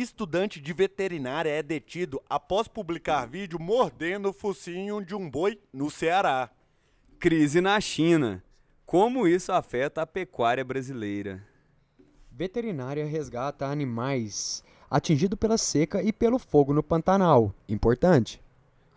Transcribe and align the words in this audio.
Estudante 0.00 0.60
de 0.60 0.72
veterinária 0.72 1.50
é 1.50 1.60
detido 1.60 2.22
após 2.30 2.68
publicar 2.68 3.26
vídeo 3.26 3.58
mordendo 3.58 4.28
o 4.28 4.32
focinho 4.32 5.04
de 5.04 5.12
um 5.12 5.28
boi 5.28 5.58
no 5.72 5.90
Ceará. 5.90 6.50
Crise 7.18 7.60
na 7.60 7.80
China. 7.80 8.40
Como 8.86 9.26
isso 9.26 9.50
afeta 9.50 10.02
a 10.02 10.06
pecuária 10.06 10.64
brasileira? 10.64 11.44
Veterinária 12.30 13.04
resgata 13.06 13.66
animais 13.66 14.62
atingidos 14.88 15.36
pela 15.36 15.58
seca 15.58 16.00
e 16.00 16.12
pelo 16.12 16.38
fogo 16.38 16.72
no 16.72 16.80
Pantanal. 16.80 17.52
Importante. 17.68 18.40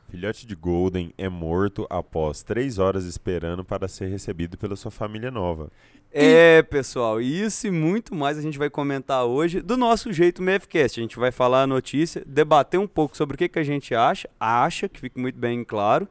Filhote 0.08 0.46
de 0.46 0.54
Golden 0.56 1.12
é 1.18 1.28
morto 1.28 1.88
após 1.90 2.44
três 2.44 2.78
horas 2.78 3.06
esperando 3.06 3.66
para 3.66 3.88
ser 3.88 4.06
recebido 4.06 4.56
pela 4.56 4.76
sua 4.76 4.92
família 4.92 5.32
nova. 5.32 5.72
É, 6.14 6.62
pessoal, 6.64 7.22
isso 7.22 7.68
e 7.68 7.72
muito 7.72 8.14
mais 8.14 8.38
a 8.38 8.42
gente 8.42 8.58
vai 8.58 8.70
comentar 8.70 9.24
hoje 9.24 9.62
do 9.62 9.78
nosso 9.78 10.12
jeito 10.12 10.42
Mavcast. 10.42 11.00
A 11.00 11.04
gente 11.04 11.18
vai 11.18 11.32
falar 11.32 11.64
a 11.64 11.68
notícia, 11.68 12.22
debater 12.26 12.80
um 12.80 12.88
pouco 12.88 13.16
sobre 13.16 13.36
o 13.36 13.38
que, 13.38 13.48
que 13.48 13.60
a 13.60 13.64
gente 13.64 13.96
acha, 13.96 14.30
acha, 14.40 14.90
que 14.90 15.00
fique 15.00 15.20
muito 15.20 15.40
bem 15.40 15.64
claro. 15.64 16.08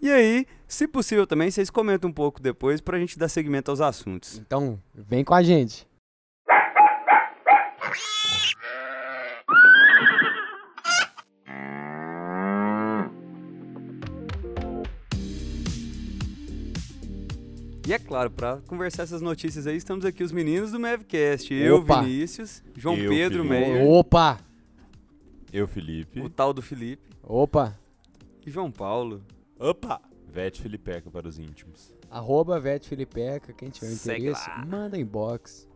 E 0.00 0.10
aí, 0.10 0.46
se 0.66 0.88
possível 0.88 1.26
também, 1.26 1.50
vocês 1.50 1.70
comentam 1.70 2.08
um 2.08 2.12
pouco 2.12 2.40
depois 2.40 2.80
para 2.80 2.96
a 2.96 3.00
gente 3.00 3.18
dar 3.18 3.28
seguimento 3.28 3.70
aos 3.70 3.80
assuntos. 3.80 4.38
Então, 4.38 4.78
vem 4.94 5.22
com 5.22 5.34
a 5.34 5.42
gente. 5.42 5.86
E 17.86 17.92
é 17.92 17.98
claro, 17.98 18.30
para 18.30 18.58
conversar 18.66 19.02
essas 19.02 19.20
notícias 19.20 19.66
aí, 19.66 19.76
estamos 19.76 20.04
aqui 20.06 20.22
os 20.24 20.32
meninos 20.32 20.72
do 20.72 20.80
Mavcast. 20.80 21.52
Eu, 21.52 21.76
Opa! 21.78 22.00
Vinícius, 22.00 22.62
João 22.76 22.96
Eu, 22.96 23.10
Pedro 23.10 23.42
Felipe. 23.44 23.60
Meyer, 23.60 23.86
Opa! 23.86 24.38
Eu, 25.52 25.66
Felipe. 25.68 26.20
o 26.20 26.30
tal 26.30 26.52
do 26.54 26.62
Felipe 26.62 27.06
Opa! 27.22 27.78
e 28.46 28.50
João 28.50 28.70
Paulo. 28.70 29.22
Opa! 29.58 30.00
Vete 30.32 30.62
Felipeca 30.62 31.10
para 31.10 31.28
os 31.28 31.38
íntimos. 31.38 31.94
Arroba 32.10 32.58
Vete 32.58 32.88
Filipeca, 32.88 33.52
quem 33.52 33.68
tiver 33.68 33.88
Segue 33.88 34.28
interesse, 34.28 34.48
lá. 34.48 34.64
manda 34.64 34.98
inbox. 34.98 35.68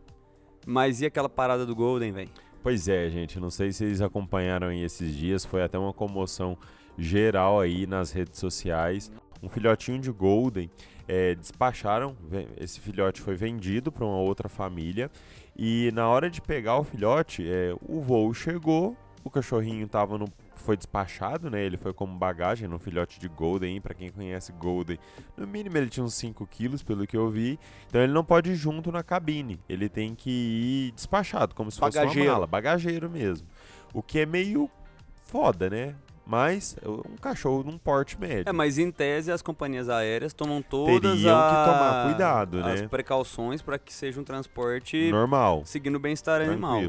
Mas 0.67 1.01
e 1.01 1.07
aquela 1.07 1.29
parada 1.29 1.65
do 1.67 1.75
Golden, 1.77 2.13
velho? 2.13 2.31
Pois 2.63 2.89
é, 2.89 3.09
gente, 3.11 3.39
não 3.39 3.51
sei 3.51 3.71
se 3.71 3.79
vocês 3.79 4.01
acompanharam 4.01 4.69
aí 4.69 4.83
esses 4.83 5.15
dias, 5.15 5.45
foi 5.45 5.63
até 5.63 5.79
uma 5.79 5.93
comoção 5.93 6.57
geral 6.97 7.61
aí 7.61 7.87
nas 7.87 8.11
redes 8.11 8.41
sociais. 8.41 9.13
Um 9.43 9.49
filhotinho 9.49 10.01
de 10.01 10.11
Golden 10.11 10.71
é, 11.07 11.35
despacharam, 11.35 12.17
esse 12.57 12.81
filhote 12.81 13.21
foi 13.21 13.35
vendido 13.35 13.91
para 13.91 14.05
uma 14.05 14.19
outra 14.19 14.49
família 14.49 15.11
e 15.57 15.91
na 15.93 16.09
hora 16.09 16.29
de 16.29 16.41
pegar 16.41 16.79
o 16.79 16.85
filhote, 16.85 17.49
é, 17.49 17.75
o 17.81 18.01
voo 18.01 18.33
chegou, 18.35 18.97
o 19.25 19.31
cachorrinho 19.31 19.87
tava 19.89 20.19
no, 20.19 20.27
foi 20.55 20.77
despachado, 20.77 21.51
né? 21.51 21.65
Ele 21.65 21.77
foi 21.77 21.93
como 21.93 22.17
bagagem 22.17 22.69
no 22.69 22.79
filhote 22.79 23.19
de 23.19 23.29
Golden, 23.29 23.81
para 23.81 23.95
quem 23.95 24.11
conhece 24.11 24.53
Golden, 24.53 24.99
no 25.37 25.47
mínimo 25.47 25.77
ele 25.77 25.89
tinha 25.89 26.05
uns 26.05 26.15
5 26.15 26.47
quilos, 26.47 26.83
pelo 26.83 27.07
que 27.07 27.17
eu 27.17 27.29
vi, 27.29 27.59
então 27.89 28.03
ele 28.03 28.13
não 28.13 28.25
pode 28.25 28.51
ir 28.51 28.55
junto 28.55 28.93
na 28.93 29.03
cabine, 29.03 29.61
ele 29.69 29.89
tem 29.89 30.15
que 30.15 30.31
ir 30.31 30.93
despachado, 30.93 31.55
como 31.55 31.71
se 31.71 31.79
fosse 31.79 31.97
Bagageiro. 31.97 32.29
uma 32.29 32.35
mala, 32.35 32.47
bagageiro 32.47 33.11
mesmo. 33.11 33.49
O 33.95 34.03
que 34.03 34.21
é 34.21 34.27
meio 34.27 34.71
foda, 35.15 35.71
né? 35.71 35.95
Mas 36.31 36.77
um 36.85 37.17
cachorro 37.17 37.65
num 37.65 37.79
porte 37.79 38.21
médio. 38.21 38.45
É, 38.47 38.53
mas 38.53 38.77
em 38.77 38.91
tese 38.91 39.33
as 39.33 39.41
companhias 39.41 39.89
aéreas 39.89 40.35
tomam 40.35 40.61
todas 40.61 41.01
Teriam 41.01 41.23
que 41.23 41.29
a- 41.55 41.65
tomar 41.65 42.05
cuidado, 42.07 42.59
as 42.63 42.83
né? 42.83 42.87
precauções 42.89 43.63
para 43.63 43.79
que 43.79 43.95
seja 43.95 44.21
um 44.21 44.25
transporte 44.25 45.11
Normal, 45.11 45.63
seguindo 45.65 45.97
o 45.97 45.99
bem-estar 45.99 46.43
animal. 46.43 46.83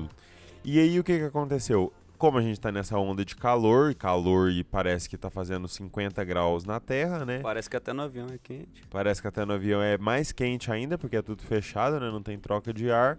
E 0.61 0.77
aí 0.77 0.99
o 0.99 1.03
que, 1.05 1.17
que 1.17 1.23
aconteceu? 1.23 1.93
Como 2.17 2.37
a 2.37 2.41
gente 2.41 2.59
tá 2.59 2.69
nessa 2.69 2.97
onda 2.97 3.23
de 3.23 3.33
calor, 3.33 3.95
calor 3.95 4.51
e 4.51 4.61
parece 4.61 5.07
que 5.09 5.17
tá 5.17 5.29
fazendo 5.29 5.69
50 5.69 6.21
graus 6.25 6.65
na 6.65 6.77
terra, 6.77 7.25
né? 7.25 7.39
Parece 7.39 7.69
que 7.69 7.77
até 7.77 7.93
no 7.93 8.01
avião 8.01 8.27
é 8.27 8.37
quente. 8.37 8.83
Parece 8.89 9.21
que 9.21 9.27
até 9.29 9.45
no 9.45 9.53
avião 9.53 9.81
é 9.81 9.97
mais 9.97 10.33
quente 10.33 10.69
ainda, 10.69 10.97
porque 10.97 11.15
é 11.15 11.21
tudo 11.21 11.41
fechado, 11.43 11.97
né? 11.97 12.11
Não 12.11 12.21
tem 12.21 12.37
troca 12.37 12.73
de 12.73 12.91
ar. 12.91 13.17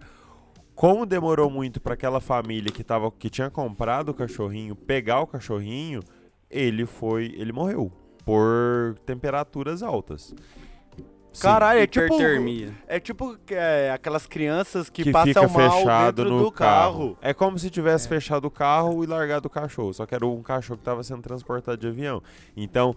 Como 0.81 1.05
demorou 1.05 1.47
muito 1.47 1.79
para 1.79 1.93
aquela 1.93 2.19
família 2.19 2.71
que, 2.71 2.83
tava, 2.83 3.11
que 3.11 3.29
tinha 3.29 3.51
comprado 3.51 4.09
o 4.09 4.13
cachorrinho 4.15 4.75
pegar 4.75 5.19
o 5.19 5.27
cachorrinho, 5.27 6.01
ele 6.49 6.87
foi. 6.87 7.35
ele 7.37 7.53
morreu. 7.53 7.91
Por 8.25 8.95
temperaturas 9.05 9.83
altas. 9.83 10.33
Sim, 11.31 11.43
Caralho, 11.43 11.81
é 11.81 11.85
tipo. 11.85 12.07
Hipertermia. 12.07 12.73
É 12.87 12.99
tipo 12.99 13.37
é, 13.51 13.91
aquelas 13.91 14.25
crianças 14.25 14.89
que, 14.89 15.03
que 15.03 15.11
passam 15.11 15.47
mal 15.47 15.71
fechado 15.71 16.23
dentro 16.23 16.35
no 16.35 16.45
do 16.45 16.51
carro. 16.51 17.15
É 17.21 17.31
como 17.31 17.59
se 17.59 17.69
tivesse 17.69 18.07
fechado 18.07 18.45
o 18.45 18.51
carro 18.51 19.03
e 19.03 19.05
largado 19.05 19.45
o 19.45 19.51
cachorro. 19.51 19.93
Só 19.93 20.07
que 20.07 20.15
era 20.15 20.25
um 20.25 20.41
cachorro 20.41 20.79
que 20.79 20.81
estava 20.81 21.03
sendo 21.03 21.21
transportado 21.21 21.77
de 21.77 21.85
avião. 21.85 22.23
Então, 22.57 22.95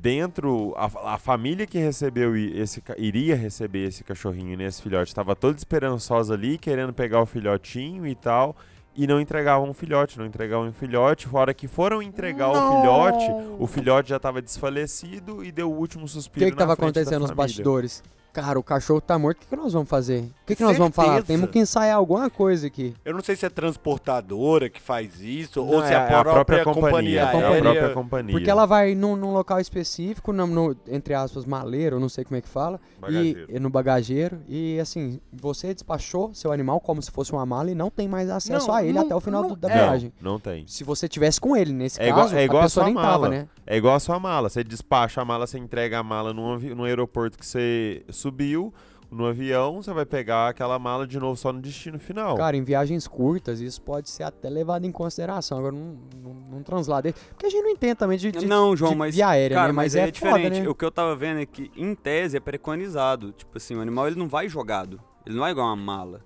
dentro 0.00 0.74
a, 0.76 1.14
a 1.14 1.18
família 1.18 1.66
que 1.66 1.78
recebeu 1.78 2.36
esse 2.36 2.82
iria 2.98 3.36
receber 3.36 3.86
esse 3.86 4.02
cachorrinho 4.02 4.56
nesse 4.56 4.82
filhote 4.82 5.08
estava 5.08 5.34
toda 5.36 5.56
esperançosa 5.56 6.34
ali 6.34 6.58
querendo 6.58 6.92
pegar 6.92 7.22
o 7.22 7.26
filhotinho 7.26 8.06
e 8.06 8.14
tal 8.14 8.56
e 8.96 9.06
não 9.06 9.20
entregavam 9.20 9.68
um 9.68 9.72
filhote 9.72 10.18
não 10.18 10.26
entregavam 10.26 10.68
um 10.68 10.72
filhote 10.72 11.26
fora 11.26 11.54
que 11.54 11.68
foram 11.68 12.02
entregar 12.02 12.50
o 12.50 12.76
filhote 12.76 13.24
o 13.58 13.66
filhote 13.66 14.10
já 14.10 14.16
estava 14.16 14.42
desfalecido 14.42 15.44
e 15.44 15.52
deu 15.52 15.70
o 15.70 15.76
último 15.76 16.04
O 16.04 16.08
suspiro 16.08 16.46
que 16.46 16.52
que 16.52 16.56
na 16.56 16.62
tava 16.66 16.76
frente 16.76 16.94
da 16.94 17.00
acontecendo 17.00 17.22
nos 17.22 17.30
bastidores? 17.30 18.02
Cara, 18.34 18.58
o 18.58 18.62
cachorro 18.64 19.00
tá 19.00 19.16
morto, 19.16 19.36
o 19.38 19.40
que, 19.42 19.46
que 19.46 19.56
nós 19.56 19.72
vamos 19.72 19.88
fazer? 19.88 20.22
O 20.42 20.46
que, 20.46 20.56
que 20.56 20.62
nós 20.64 20.76
vamos 20.76 20.94
falar? 20.94 21.22
Temos 21.22 21.48
que 21.50 21.58
ensaiar 21.60 21.96
alguma 21.96 22.28
coisa 22.28 22.66
aqui. 22.66 22.92
Eu 23.04 23.14
não 23.14 23.22
sei 23.22 23.36
se 23.36 23.46
é 23.46 23.48
transportadora 23.48 24.68
que 24.68 24.80
faz 24.80 25.20
isso, 25.20 25.60
Não, 25.60 25.68
ou 25.68 25.82
se 25.82 25.90
é 25.92 25.94
é 25.94 25.96
a 25.96 26.20
própria, 26.24 26.64
companhia, 26.64 27.20
é 27.20 27.22
a 27.22 27.28
própria 27.30 27.90
companhia 27.94 28.32
Porque 28.32 28.50
ela 28.50 28.66
vai 28.66 28.94
num, 28.96 29.14
num 29.14 29.32
local 29.32 29.60
específico, 29.60 30.32
no, 30.32 30.46
no- 30.48 30.76
entre 30.88 31.14
aspas, 31.14 31.44
maleiro, 31.46 31.96
eu 31.96 32.00
não 32.00 32.08
sei 32.08 32.24
como 32.24 32.36
é 32.36 32.40
que 32.40 32.48
fala, 32.48 32.80
Bagageiro. 33.00 33.46
E, 33.48 33.56
e 33.56 33.60
no 33.60 33.70
bagageiro. 33.70 34.40
E 34.48 34.80
assim, 34.80 35.20
você 35.32 35.72
despachou 35.72 36.34
seu 36.34 36.50
animal 36.50 36.80
como 36.80 37.00
se 37.00 37.10
fosse 37.12 37.30
uma 37.32 37.46
mala 37.46 37.70
e 37.70 37.74
não 37.74 37.88
tem 37.90 38.08
mais 38.08 38.28
acesso 38.30 38.66
Não, 38.68 38.74
a 38.74 38.82
ele 38.82 38.94
não- 38.94 39.02
até 39.02 39.14
o 39.14 39.20
final 39.20 39.42
não- 39.42 39.50
do- 39.50 39.56
da 39.56 39.68
é. 39.70 39.74
viagem. 39.74 40.12
não, 40.20 40.32
não 40.32 40.40
tem 40.40 40.64
Se 40.66 40.82
você 40.82 41.08
tivesse 41.08 41.40
com 41.40 41.56
ele, 41.56 41.72
nesse 41.72 42.00
É 42.02 42.08
igual- 42.08 42.24
caso, 42.24 42.36
é 42.36 42.44
igual 42.44 42.58
a 42.62 42.64
a 42.64 42.66
pessoa 42.66 42.84
sua 42.84 42.92
nem 42.92 42.94
tava, 43.00 43.08
mala. 43.08 43.28
né? 43.28 43.48
É 43.66 43.76
igual 43.76 43.94
a 43.94 44.00
sua 44.00 44.18
mala. 44.18 44.48
Você 44.50 44.62
despacha 44.64 45.20
a 45.20 45.24
mala, 45.24 45.46
você 45.46 45.56
entrega 45.58 45.98
a 45.98 46.02
mala 46.02 46.34
num, 46.34 46.52
avi- 46.52 46.74
num 46.74 46.84
aeroporto 46.84 47.38
que 47.38 47.46
você 47.46 48.02
subiu, 48.24 48.72
no 49.10 49.26
avião, 49.26 49.80
você 49.80 49.92
vai 49.92 50.04
pegar 50.06 50.48
aquela 50.48 50.76
mala 50.78 51.06
de 51.06 51.20
novo 51.20 51.36
só 51.36 51.52
no 51.52 51.60
destino 51.60 52.00
final. 52.00 52.36
Cara, 52.36 52.56
em 52.56 52.64
viagens 52.64 53.06
curtas, 53.06 53.60
isso 53.60 53.80
pode 53.82 54.08
ser 54.10 54.24
até 54.24 54.48
levado 54.48 54.84
em 54.86 54.90
consideração. 54.90 55.58
Agora, 55.58 55.72
num, 55.72 55.96
num, 56.20 56.34
num 56.50 56.62
translado 56.62 57.02
desse- 57.04 57.24
Porque 57.28 57.46
a 57.46 57.50
gente 57.50 57.62
não 57.62 57.70
entende 57.70 57.94
também 57.94 58.18
de, 58.18 58.32
de, 58.32 58.46
não, 58.46 58.74
João, 58.74 58.92
de 58.92 58.98
mas. 58.98 59.14
via 59.14 59.28
aérea, 59.28 59.56
cara, 59.56 59.68
né? 59.68 59.72
Mas, 59.74 59.94
aí 59.94 60.02
é, 60.02 60.08
é 60.08 60.10
diferente. 60.10 60.42
foda, 60.54 60.60
né? 60.62 60.68
O 60.68 60.74
que 60.74 60.84
eu 60.84 60.90
tava 60.90 61.14
vendo 61.14 61.38
é 61.40 61.46
que, 61.46 61.70
em 61.76 61.94
tese, 61.94 62.36
é 62.36 62.40
preconizado. 62.40 63.30
Tipo 63.32 63.56
assim, 63.58 63.76
o 63.76 63.80
animal 63.80 64.08
ele 64.08 64.16
não 64.18 64.26
vai 64.26 64.48
jogado. 64.48 65.00
Ele 65.24 65.36
não 65.36 65.46
é 65.46 65.50
igual 65.52 65.66
uma 65.68 65.76
mala. 65.76 66.20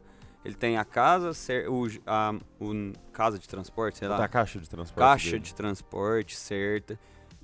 Ele 0.45 0.55
tem 0.55 0.79
a 0.79 0.85
casa, 0.85 1.33
o, 1.69 1.87
a 2.07 2.35
o- 2.59 2.93
casa 3.13 3.39
de 3.39 3.47
transporte, 3.47 3.99
sei 3.99 4.09
lá. 4.09 4.17
da 4.17 4.29
caixa 4.29 4.59
de 4.59 4.69
transporte. 4.71 4.99
caixa 5.07 5.31
dele. 5.33 5.43
de 5.43 5.55
transporte 5.55 6.37
certa. 6.37 6.99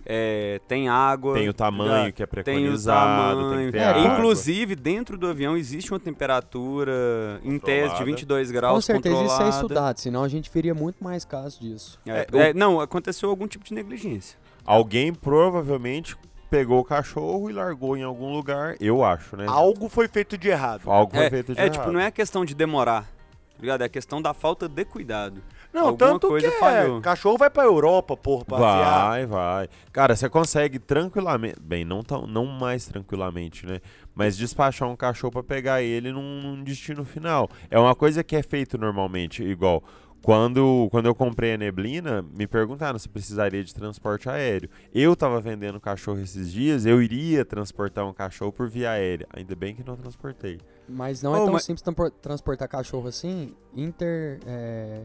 É, 0.06 0.60
tem 0.69 0.88
água. 0.88 1.34
Tem 1.34 1.48
o 1.48 1.54
tamanho 1.54 2.12
que 2.12 2.22
é 2.22 2.26
Tem 2.26 2.41
o 2.41 2.44
preconizado, 2.44 3.41
tem 3.41 3.48
tamanho. 3.48 3.66
que 3.66 3.72
ter 3.72 3.78
É, 3.78 3.84
água. 3.87 4.03
Inclusive, 4.03 4.76
dentro 4.76 5.16
do 5.16 5.26
avião 5.26 5.56
existe 5.56 5.92
uma 5.92 6.00
temperatura, 6.00 7.41
em 7.42 7.59
tese, 7.59 7.82
de 7.82 7.88
Controlada. 7.88 8.04
22 8.04 8.50
graus 8.50 8.75
Com 8.75 8.81
certeza 8.81 9.14
isso 9.16 9.25
é 9.25 9.28
controlada. 9.28 9.56
estudado, 9.56 9.98
senão 10.00 10.22
a 10.22 10.28
gente 10.28 10.50
veria 10.53 10.75
muito 10.75 11.03
mais 11.03 11.25
casos 11.25 11.59
disso. 11.59 11.98
É, 12.06 12.10
É, 12.32 12.37
o- 12.37 12.38
é, 12.41 12.53
não, 12.54 12.81
aconteceu 12.81 13.28
algum 13.31 13.47
tipo 13.47 13.64
de 13.64 13.75
negligência. 13.75 14.38
Alguém 14.64 15.12
provavelmente 15.12 16.17
pegou 16.50 16.81
o 16.81 16.84
cachorro 16.84 17.50
e 17.50 17.52
largou 17.52 17.96
em 17.96 18.02
algum 18.02 18.32
lugar, 18.32 18.76
eu 18.81 19.05
acho, 19.05 19.37
né? 19.37 19.44
Algo 19.49 19.88
foi 19.88 20.06
feito 20.08 20.38
de 20.38 20.49
errado. 20.49 20.82
Algo 20.90 21.12
foi 21.14 21.25
É, 21.25 21.31
feito 21.31 21.55
de 21.55 21.61
é 21.61 21.64
errado. 21.64 21.73
tipo, 21.78 21.90
não 21.93 21.99
é 22.00 22.06
a 22.06 22.11
questão 22.11 22.44
de 22.44 22.55
demorar, 22.55 23.02
tá 23.02 23.61
ligado? 23.61 23.82
É 23.82 23.87
a 23.87 23.88
questão 23.88 24.23
da 24.23 24.32
falta 24.32 24.69
de 24.69 24.84
cuidado. 24.84 25.43
Não, 25.75 25.88
Alguma 25.88 26.12
tanto 26.12 26.29
coisa 26.29 26.49
que 26.49 26.56
falhou. 26.59 26.99
é, 26.99 27.00
cachorro 27.03 27.37
vai 27.37 27.50
pra 27.50 27.65
Europa, 27.65 28.17
por 28.17 28.44
passear. 28.44 29.09
Vai, 29.09 29.26
vai. 29.26 29.69
Cara, 29.93 30.15
você 30.15 30.29
consegue 30.29 30.79
tranquilamente. 30.79 31.56
Bem, 31.61 31.85
não, 31.85 32.00
tão, 32.05 32.29
não 32.29 32.47
mais 32.47 32.87
tranquilamente, 32.87 33.67
né? 33.67 33.81
Mas 34.15 34.37
despachar 34.37 34.88
um 34.88 34.94
cachorro 34.94 35.32
pra 35.32 35.43
pegar 35.43 35.82
ele 35.82 36.12
num, 36.12 36.41
num 36.41 36.62
destino 36.62 37.05
final. 37.05 37.50
É 37.69 37.76
uma 37.79 37.94
coisa 37.94 38.23
que 38.23 38.37
é 38.37 38.43
feito 38.43 38.79
normalmente, 38.79 39.43
igual. 39.43 39.82
Quando, 40.23 40.88
quando 40.91 41.05
eu 41.05 41.15
comprei 41.15 41.53
a 41.53 41.59
neblina, 41.59 42.23
me 42.35 42.47
perguntaram 42.47 42.99
se 42.99 43.06
precisaria 43.09 43.62
de 43.62 43.75
transporte 43.75 44.26
aéreo. 44.26 44.71
Eu 44.94 45.15
tava 45.15 45.38
vendendo 45.38 45.79
cachorro 45.79 46.19
esses 46.21 46.50
dias, 46.50 46.87
eu 46.87 47.03
iria 47.03 47.44
transportar 47.44 48.06
um 48.06 48.12
cachorro 48.15 48.50
por 48.50 48.67
via 48.67 48.93
aérea. 48.93 49.26
Ainda 49.35 49.55
bem 49.55 49.75
que 49.75 49.85
não 49.85 49.97
transportei. 49.97 50.59
Mas 50.88 51.21
não 51.23 51.32
Oh, 51.32 51.37
é 51.37 51.38
tão 51.41 51.53
mas- 51.53 51.65
simples 51.65 51.85
transportar 52.23 52.69
cachorro 52.69 53.06
assim, 53.09 53.55
inter... 53.75 54.38
é, 54.47 55.03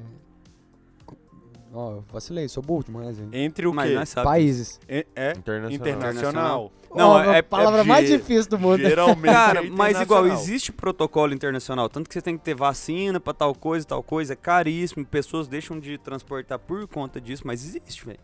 Ó, 1.71 1.91
eu 1.97 2.03
vacilei, 2.11 2.47
sou 2.49 2.63
burro 2.63 2.83
demais, 2.83 3.19
hein? 3.19 3.29
Entre 3.31 3.67
o 3.67 3.73
Mas 3.73 3.89
quê? 3.89 3.95
nós 3.95 4.09
sabe. 4.09 4.25
Países. 4.25 4.79
É, 4.87 5.05
é 5.15 5.31
Internacional. 5.37 5.71
internacional. 5.71 6.71
Não, 6.95 7.09
Ó, 7.09 7.21
é- 7.23 7.37
a 7.39 7.43
palavra 7.43 7.81
é 7.81 7.83
mais 7.83 8.07
ge- 8.07 8.17
difícil 8.17 8.49
do 8.49 8.57
mundo. 8.57 8.79
Geralmente 8.79 9.31
Cara, 9.31 9.63
é 9.63 9.69
mas 9.69 10.01
igual, 10.01 10.25
existe 10.27 10.71
protocolo 10.71 11.31
internacional, 11.33 11.87
tanto 11.87 12.07
que 12.07 12.13
você 12.15 12.21
tem 12.23 12.35
que 12.35 12.43
ter 12.43 12.55
vacina 12.55 13.19
pra 13.19 13.33
tal 13.33 13.53
coisa, 13.53 13.85
tal 13.85 14.01
coisa, 14.01 14.33
é 14.33 14.35
caríssimo, 14.35 15.05
pessoas 15.05 15.47
deixam 15.47 15.79
de 15.79 15.99
transportar 15.99 16.57
por 16.57 16.87
conta 16.87 17.21
disso, 17.21 17.43
mas 17.45 17.63
existe, 17.63 18.03
velho. 18.03 18.19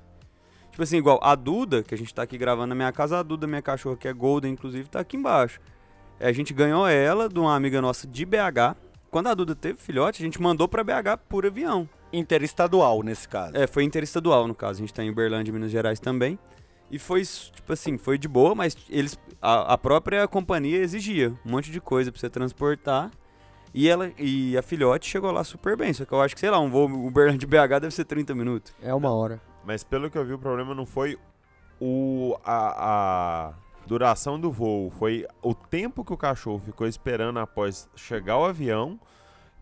Tipo 0.72 0.82
assim, 0.82 0.98
igual 0.98 1.20
a 1.22 1.36
Duda, 1.36 1.84
que 1.84 1.94
a 1.94 1.98
gente 1.98 2.14
tá 2.14 2.24
aqui 2.24 2.38
gravando 2.40 2.68
na 2.68 2.76
minha 2.76 2.92
casa, 2.92 3.20
a 3.20 3.24
Duda, 3.24 3.46
minha 3.46 3.62
cachorra 3.62 3.96
que 3.96 4.08
é 4.08 4.14
Golden, 4.14 4.52
inclusive, 4.54 4.90
tá 4.90 5.00
aqui 5.02 5.16
embaixo. 5.16 5.60
É, 6.20 6.28
A 6.28 6.32
gente 6.34 6.52
ganhou 6.54 6.88
ela 6.88 7.30
de 7.30 7.40
uma 7.40 7.56
amiga 7.56 7.80
nossa 7.82 8.08
de 8.08 8.26
BH. 8.26 8.76
Quando 9.12 9.28
a 9.28 9.34
Duda 9.36 9.56
teve 9.56 9.80
filhote, 9.80 10.22
a 10.22 10.26
gente 10.26 10.42
mandou 10.42 10.68
pra 10.68 10.84
BH 10.84 11.18
por 11.30 11.46
avião. 11.46 11.88
Interestadual, 12.18 13.04
nesse 13.04 13.28
caso. 13.28 13.56
É, 13.56 13.68
foi 13.68 13.84
interestadual, 13.84 14.48
no 14.48 14.56
caso. 14.56 14.80
A 14.80 14.82
gente 14.82 14.94
tá 14.94 15.04
em 15.04 15.10
Uberlândia, 15.10 15.54
Minas 15.54 15.72
Gerais 15.72 16.00
também. 16.00 16.40
E 16.90 17.00
foi, 17.00 17.24
tipo 17.24 17.74
assim, 17.74 17.98
foi 17.98 18.18
de 18.18 18.28
boa, 18.28 18.54
mas 18.54 18.78
eles, 18.90 19.18
a, 19.42 19.74
a 19.74 19.78
própria 19.78 20.28
companhia 20.28 20.78
exigia 20.78 21.34
um 21.46 21.52
monte 21.52 21.72
de 21.72 21.82
coisa 21.82 22.12
pra 22.12 22.20
você 22.20 22.30
transportar. 22.30 23.12
E 23.74 23.90
ela 23.90 24.12
e 24.18 24.58
a 24.58 24.62
filhote 24.62 25.10
chegou 25.10 25.32
lá 25.32 25.44
super 25.44 25.76
bem. 25.76 25.92
Só 25.92 26.06
que 26.06 26.14
eu 26.14 26.22
acho 26.22 26.34
que, 26.34 26.40
sei 26.40 26.50
lá, 26.50 26.60
um 26.60 26.70
voo 26.70 26.86
Uberlândia 26.86 27.48
BH 27.48 27.82
deve 27.82 27.92
ser 27.92 28.06
30 28.06 28.34
minutos. 28.34 28.74
É 28.82 28.94
uma 28.94 29.12
hora. 29.12 29.42
Mas 29.66 29.84
pelo 29.84 30.10
que 30.10 30.18
eu 30.18 30.24
vi, 30.24 30.34
o 30.34 30.40
problema 30.40 30.74
não 30.74 30.86
foi 30.86 31.18
o, 31.82 32.38
a, 32.46 33.50
a 33.50 33.54
duração 33.86 34.40
do 34.40 34.52
voo, 34.52 34.90
foi 34.90 35.26
o 35.42 35.54
tempo 35.54 36.04
que 36.04 36.14
o 36.14 36.18
cachorro 36.18 36.60
ficou 36.60 36.88
esperando 36.88 37.40
após 37.40 37.90
chegar 37.96 38.38
o 38.38 38.46
avião, 38.46 39.00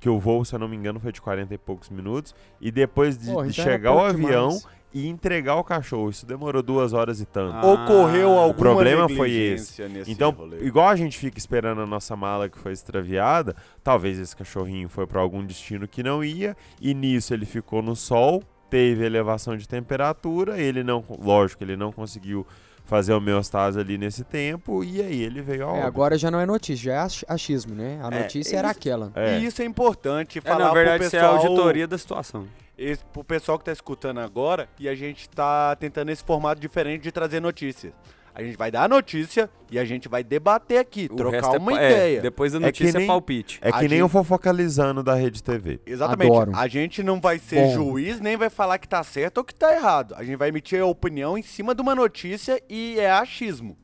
que 0.04 0.10
o 0.10 0.20
voo, 0.20 0.44
se 0.44 0.54
eu 0.54 0.60
não 0.60 0.68
me 0.68 0.76
engano, 0.76 1.00
foi 1.00 1.14
de 1.14 1.22
40 1.22 1.54
e 1.54 1.58
poucos 1.58 1.90
minutos, 1.90 2.36
e 2.60 2.70
depois 2.72 3.18
de, 3.18 3.32
Porra, 3.32 3.48
de 3.48 3.54
então 3.54 3.64
chegar 3.64 3.94
o 3.94 4.00
avião 4.04 4.50
demais. 4.50 4.68
e 4.94 5.08
entregar 5.08 5.56
o 5.56 5.64
cachorro. 5.64 6.10
Isso 6.10 6.26
demorou 6.26 6.62
duas 6.62 6.92
horas 6.92 7.22
e 7.22 7.26
tanto. 7.26 7.56
Ah, 7.56 7.66
Ocorreu 7.72 8.32
alguma 8.32 8.54
problema 8.54 9.08
foi 9.08 9.30
nesse 9.30 10.12
Então, 10.12 10.32
rolê. 10.32 10.58
igual 10.66 10.90
a 10.90 10.96
gente 10.98 11.18
fica 11.18 11.38
esperando 11.38 11.80
a 11.80 11.86
nossa 11.86 12.18
mala 12.18 12.50
que 12.50 12.60
foi 12.60 12.74
extraviada, 12.74 13.56
talvez 13.82 14.20
esse 14.20 14.36
cachorrinho 14.36 14.90
foi 14.90 15.08
para 15.08 15.22
algum 15.22 15.42
destino 15.46 15.88
que 15.88 16.04
não 16.04 16.22
ia, 16.22 16.54
e 16.82 16.94
nisso 16.94 17.34
ele 17.34 17.46
ficou 17.46 17.82
no 17.82 17.96
sol, 17.96 18.44
teve 18.70 19.06
elevação 19.06 19.56
de 19.56 19.70
temperatura, 19.70 20.60
ele 20.60 20.84
não, 20.84 21.02
lógico, 21.18 21.64
ele 21.64 21.78
não 21.78 21.94
conseguiu 21.94 22.46
fazer 22.86 23.14
homeostase 23.14 23.80
ali 23.80 23.98
nesse 23.98 24.24
tempo, 24.24 24.84
e 24.84 25.02
aí 25.02 25.22
ele 25.24 25.42
veio 25.42 25.66
ao 25.68 25.76
É, 25.78 25.82
agora 25.84 26.18
já 26.18 26.30
não 26.30 26.40
é 26.40 26.46
notícia, 26.46 26.86
já 26.86 26.94
é 26.94 26.98
ach- 27.00 27.24
achismo, 27.28 27.74
né? 27.74 28.00
A 28.04 28.08
É, 28.14 28.22
notícia 28.24 28.58
era 28.58 28.70
isso- 28.70 28.78
aquela. 28.78 29.12
É. 29.16 29.40
E 29.40 29.46
isso 29.46 29.62
é 29.62 29.66
importante 29.66 30.40
É, 30.40 30.42
falar 30.42 30.66
na 30.66 30.74
verdade, 30.74 30.98
pro 31.00 31.08
isso 31.08 31.16
é 31.16 31.20
a 31.20 31.30
pessoal, 31.32 31.48
auditoria 31.48 31.88
da 31.88 31.98
situação. 31.98 32.48
esse, 32.78 33.04
pro 33.06 33.24
pessoal 33.24 33.58
que 33.58 33.66
tá 33.66 33.72
escutando 33.72 34.20
agora, 34.20 34.68
e 34.80 34.90
a 34.90 34.96
gente 34.96 35.30
tá 35.30 35.76
tentando 35.78 36.10
esse 36.10 36.24
formato 36.24 36.60
diferente 36.60 37.02
de 37.04 37.12
trazer 37.12 37.40
notícias. 37.40 37.94
A 38.36 38.42
gente 38.44 38.58
vai 38.58 38.72
dar 38.72 38.84
a 38.84 38.88
notícia 38.88 39.48
e 39.70 39.78
a 39.78 39.86
gente 39.86 40.10
vai 40.10 40.24
debater 40.24 40.80
aqui, 40.80 41.08
O 41.12 41.16
trocar 41.16 41.54
é 41.54 41.58
uma 41.60 41.80
é, 41.80 41.86
ideia. 41.86 42.22
depois 42.22 42.52
da 42.54 42.58
É 42.58 42.62
notícia 42.62 42.98
é, 42.98 43.00
nem- 43.00 43.08
palpite. 43.08 43.60
É 43.62 43.70
A 43.70 43.74
que 43.74 43.80
nem 43.82 43.90
gente- 43.90 44.02
o 44.04 44.10
fofocalizando 44.10 45.04
da 45.04 45.14
Rede 45.14 45.44
TV. 45.44 45.80
Exatamente. 45.86 46.32
Adoro. 46.32 46.52
A 46.56 46.68
gente 46.68 47.04
não 47.04 47.22
vai 47.22 47.38
ser 47.38 47.58
Bom. 47.68 47.74
juiz, 47.74 48.20
nem 48.20 48.36
vai 48.36 48.50
falar 48.50 48.80
que 48.80 48.88
tá 48.88 49.04
certo 49.04 49.38
ou 49.38 49.44
que 49.44 49.54
tá 49.54 49.72
errado. 49.74 50.16
A 50.18 50.24
gente 50.24 50.36
vai 50.36 50.50
emitir 50.50 50.82
a 50.82 50.86
opinião 50.86 51.38
em 51.38 51.44
cima 51.44 51.76
de 51.76 51.82
uma 51.84 51.94
notícia 51.94 52.60
e 52.68 53.00
é 53.00 53.12
achismo. 53.12 53.78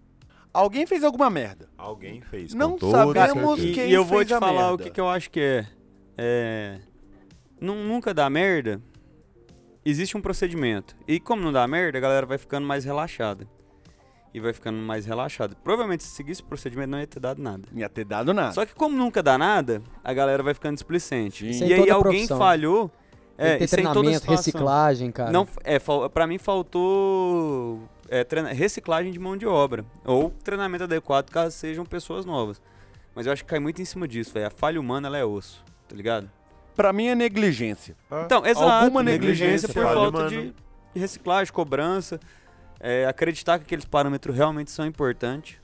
Alguém 0.52 0.88
fez 0.88 1.04
alguma 1.04 1.30
merda. 1.30 1.70
Alguém 1.78 2.20
fez. 2.22 2.56
Não 2.56 2.76
sabemos 2.80 3.62
quem 3.62 3.90
e 3.90 3.94
eu 3.94 4.04
vou 4.04 4.18
fez 4.18 4.30
te 4.30 4.34
a 4.34 4.40
falar 4.40 4.74
o 4.74 4.78
que, 4.80 4.90
que 4.90 5.00
eu 5.00 5.08
acho 5.08 5.30
que 5.30 5.40
é. 5.40 5.66
É. 6.18 6.80
nu- 7.62 7.84
nunca 7.84 8.16
dá 8.16 8.28
merda. 8.32 8.82
Existe 9.86 10.18
um 10.18 10.22
procedimento. 10.22 10.96
E 11.08 11.20
como 11.20 11.42
não 11.42 11.52
dá 11.52 11.68
merda, 11.68 12.00
a 12.00 12.02
galera 12.02 12.26
vai 12.26 12.38
ficando 12.40 12.66
mais 12.66 12.84
relaxada. 12.84 13.48
E 14.34 14.40
vai 14.40 14.54
ficando 14.54 14.78
mais 14.78 15.06
relaxada. 15.06 15.56
Provavelmente, 15.64 16.04
se 16.04 16.10
seguisse 16.10 16.42
o 16.42 16.46
procedimento, 16.46 16.90
não 16.92 17.00
ia 17.00 17.08
ter 17.08 17.20
dado 17.20 17.42
nada. 17.42 17.64
Não 17.72 17.80
ia 17.80 17.90
ter 17.90 18.06
dado 18.06 18.32
nada. 18.34 18.52
Só 18.54 18.66
que 18.66 18.76
como 18.76 18.96
nunca 18.96 19.24
dá 19.24 19.38
nada, 19.38 19.82
a 20.04 20.14
galera 20.14 20.44
vai 20.44 20.54
ficando 20.54 20.76
displicente. 20.76 21.48
Em 21.48 21.68
E 21.68 21.74
aí 21.74 21.90
alguém 21.90 22.28
falhou. 22.28 22.92
Tem 23.36 23.48
É, 23.48 23.54
que 23.54 23.60
ter 23.60 23.68
treinamento, 23.78 24.30
reciclagem, 24.30 25.12
cara. 25.12 25.32
Não, 25.32 25.48
é, 25.64 25.80
pra 26.14 26.28
mim 26.28 26.38
faltou 26.38 27.80
é, 28.10 28.24
treina- 28.24 28.52
reciclagem 28.52 29.12
de 29.12 29.20
mão 29.20 29.38
de 29.38 29.46
obra. 29.48 29.86
Ou 30.06 30.30
treinamento 30.44 30.84
adequado 30.84 31.30
caso 31.30 31.56
sejam 31.56 31.86
pessoas 31.86 32.26
novas. 32.26 32.62
Mas 33.16 33.26
eu 33.26 33.34
acho 33.34 33.44
que 33.44 33.50
cai 33.50 33.60
muito 33.60 33.82
em 33.82 33.86
cima 33.86 34.08
disso, 34.08 34.34
velho. 34.34 34.48
A 34.48 34.50
falha 34.50 34.80
humana, 34.80 35.08
ela 35.08 35.18
é 35.18 35.26
osso, 35.26 35.64
tá 35.88 35.96
ligado? 35.96 36.30
Pra 36.76 36.94
mim 36.94 37.08
é 37.08 37.16
negligência. 37.16 37.96
Ah, 38.10 38.24
Então, 38.26 38.46
exato. 38.46 38.66
Alguma 38.86 39.04
negligência, 39.04 39.68
negligência, 39.68 39.74
por 39.74 39.84
falta 39.84 40.28
de 40.30 40.54
reciclagem, 40.96 41.54
cobrança. 41.54 42.20
É, 42.80 43.06
acreditar 43.06 43.58
que 43.60 43.66
aqueles 43.66 43.86
parâmetros 43.86 44.36
realmente 44.36 44.72
são 44.72 44.86
importantes. 44.86 45.58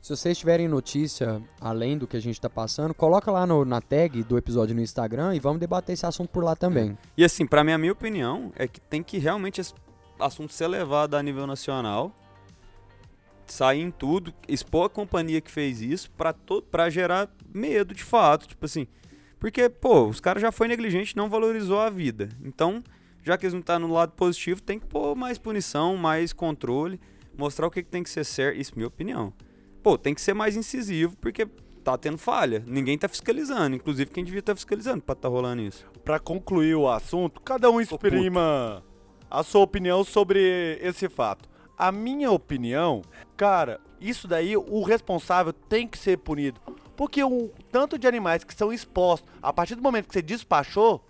Se 0.00 0.16
vocês 0.16 0.38
tiverem 0.38 0.66
notícia 0.66 1.42
além 1.60 1.98
do 1.98 2.06
que 2.06 2.16
a 2.16 2.20
gente 2.22 2.40
tá 2.40 2.48
passando, 2.48 2.94
coloca 2.94 3.30
lá 3.30 3.46
no- 3.46 3.66
na 3.66 3.80
tag 3.82 4.22
do 4.22 4.38
episódio 4.38 4.74
no 4.74 4.80
Instagram 4.80 5.34
e 5.34 5.40
vamos 5.40 5.60
debater 5.60 5.92
esse 5.92 6.06
assunto 6.06 6.30
por 6.30 6.42
lá 6.42 6.56
também. 6.56 6.96
E 7.16 7.22
assim, 7.24 7.46
pra 7.46 7.62
mim, 7.62 7.72
a 7.72 7.78
minha 7.78 7.92
opinião 7.92 8.50
é 8.56 8.66
que 8.66 8.80
tem 8.80 9.02
que 9.02 9.18
realmente 9.18 9.60
esse 9.60 9.74
assunto 10.18 10.54
ser 10.54 10.68
levado 10.68 11.16
a 11.16 11.22
nível 11.22 11.46
nacional, 11.46 12.16
sair 13.46 13.80
em 13.80 13.90
tudo, 13.90 14.32
expor 14.48 14.86
a 14.86 14.88
companhia 14.88 15.40
que 15.40 15.50
fez 15.50 15.82
isso 15.82 16.10
pra 16.70 16.88
gerar 16.88 17.28
medo 17.52 17.92
de 17.94 18.04
fato, 18.04 18.46
tipo 18.46 18.64
assim. 18.64 18.86
Porque, 19.38 19.68
pô, 19.68 20.06
os 20.06 20.20
caras 20.20 20.40
já 20.40 20.52
foi 20.52 20.68
negligente, 20.68 21.16
não 21.16 21.28
valorizou 21.28 21.80
a 21.80 21.90
vida. 21.90 22.28
Então, 22.44 22.82
já 23.22 23.36
que 23.36 23.44
eles 23.44 23.52
não 23.52 23.60
estão 23.60 23.78
no 23.78 23.92
lado 23.92 24.12
positivo, 24.12 24.62
tem 24.62 24.78
que 24.78 24.86
pôr 24.86 25.14
mais 25.14 25.38
punição, 25.38 25.96
mais 25.96 26.32
controle, 26.32 27.00
mostrar 27.36 27.66
o 27.66 27.70
que, 27.70 27.82
que 27.82 27.90
tem 27.90 28.02
que 28.02 28.10
ser 28.10 28.24
certo. 28.24 28.58
Isso 28.58 28.72
é 28.72 28.76
minha 28.76 28.88
opinião. 28.88 29.32
Pô, 29.82 29.96
tem 29.96 30.14
que 30.14 30.20
ser 30.20 30.34
mais 30.34 30.56
incisivo, 30.56 31.16
porque 31.16 31.46
tá 31.82 31.96
tendo 31.96 32.18
falha. 32.18 32.62
Ninguém 32.66 32.98
tá 32.98 33.08
fiscalizando. 33.08 33.76
Inclusive, 33.76 34.10
quem 34.10 34.24
devia 34.24 34.40
estar 34.40 34.54
fiscalizando 34.54 35.02
pra 35.02 35.14
tá 35.14 35.28
rolando 35.28 35.62
isso. 35.62 35.86
Pra 36.04 36.18
concluir 36.18 36.74
o 36.74 36.88
assunto, 36.88 37.40
cada 37.40 37.70
um 37.70 37.80
exprima 37.80 38.84
a 39.30 39.42
sua 39.42 39.62
opinião 39.62 40.04
sobre 40.04 40.78
esse 40.82 41.08
fato. 41.08 41.48
A 41.78 41.90
minha 41.90 42.30
opinião, 42.30 43.00
cara, 43.36 43.80
isso 44.00 44.28
daí 44.28 44.56
o 44.56 44.82
responsável 44.82 45.52
tem 45.52 45.88
que 45.88 45.96
ser 45.96 46.18
punido. 46.18 46.60
Porque 46.96 47.24
o 47.24 47.50
tanto 47.72 47.98
de 47.98 48.06
animais 48.06 48.44
que 48.44 48.54
são 48.54 48.70
expostos, 48.70 49.30
a 49.40 49.52
partir 49.52 49.74
do 49.74 49.82
momento 49.82 50.06
que 50.06 50.12
você 50.12 50.20
despachou, 50.20 51.02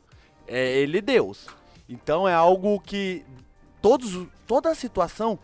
é 0.47 0.79
ele 0.79 1.01
Deus. 1.01 1.49
Então 1.91 2.27
é 2.29 2.33
algo 2.33 2.79
que 2.81 3.25
todos, 3.83 4.27
toda 4.47 4.71
a 4.71 4.75
situação 4.75 5.39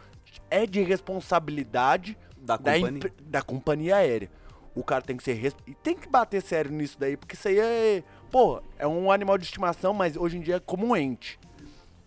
é 0.48 0.64
de 0.64 0.80
responsabilidade 0.82 2.16
Da 2.38 2.56
da, 2.56 2.74
companhia. 2.74 3.12
da 3.22 3.42
companhia 3.42 3.96
aérea. 3.96 4.30
O 4.74 4.84
cara 4.84 5.02
tem 5.02 5.16
que 5.16 5.24
ser. 5.24 5.52
E 5.66 5.74
tem 5.74 5.96
que 5.96 6.08
bater 6.08 6.40
sério 6.40 6.70
nisso 6.70 6.96
daí, 6.98 7.16
porque 7.16 7.34
isso 7.34 7.48
aí 7.48 7.58
é. 7.58 8.04
Pô, 8.30 8.62
é 8.78 8.86
um 8.86 9.10
animal 9.10 9.36
de 9.38 9.44
estimação, 9.44 9.92
mas 9.92 10.16
hoje 10.16 10.36
em 10.36 10.40
dia 10.40 10.56
é 10.56 10.60
como 10.60 10.86
um 10.86 10.96
ente. 10.96 11.38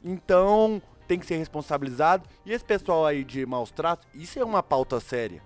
Então, 0.03 0.81
tem 1.07 1.17
que 1.19 1.25
ser 1.25 1.37
responsabilizado. 1.37 2.29
E 2.45 2.53
esse 2.53 2.63
pessoal 2.63 3.05
aí 3.05 3.23
de 3.23 3.45
maus 3.45 3.71
tratos, 3.71 4.07
isso 4.13 4.39
é 4.39 4.45
uma 4.45 4.61
pauta 4.63 4.99
séria. 4.99 5.41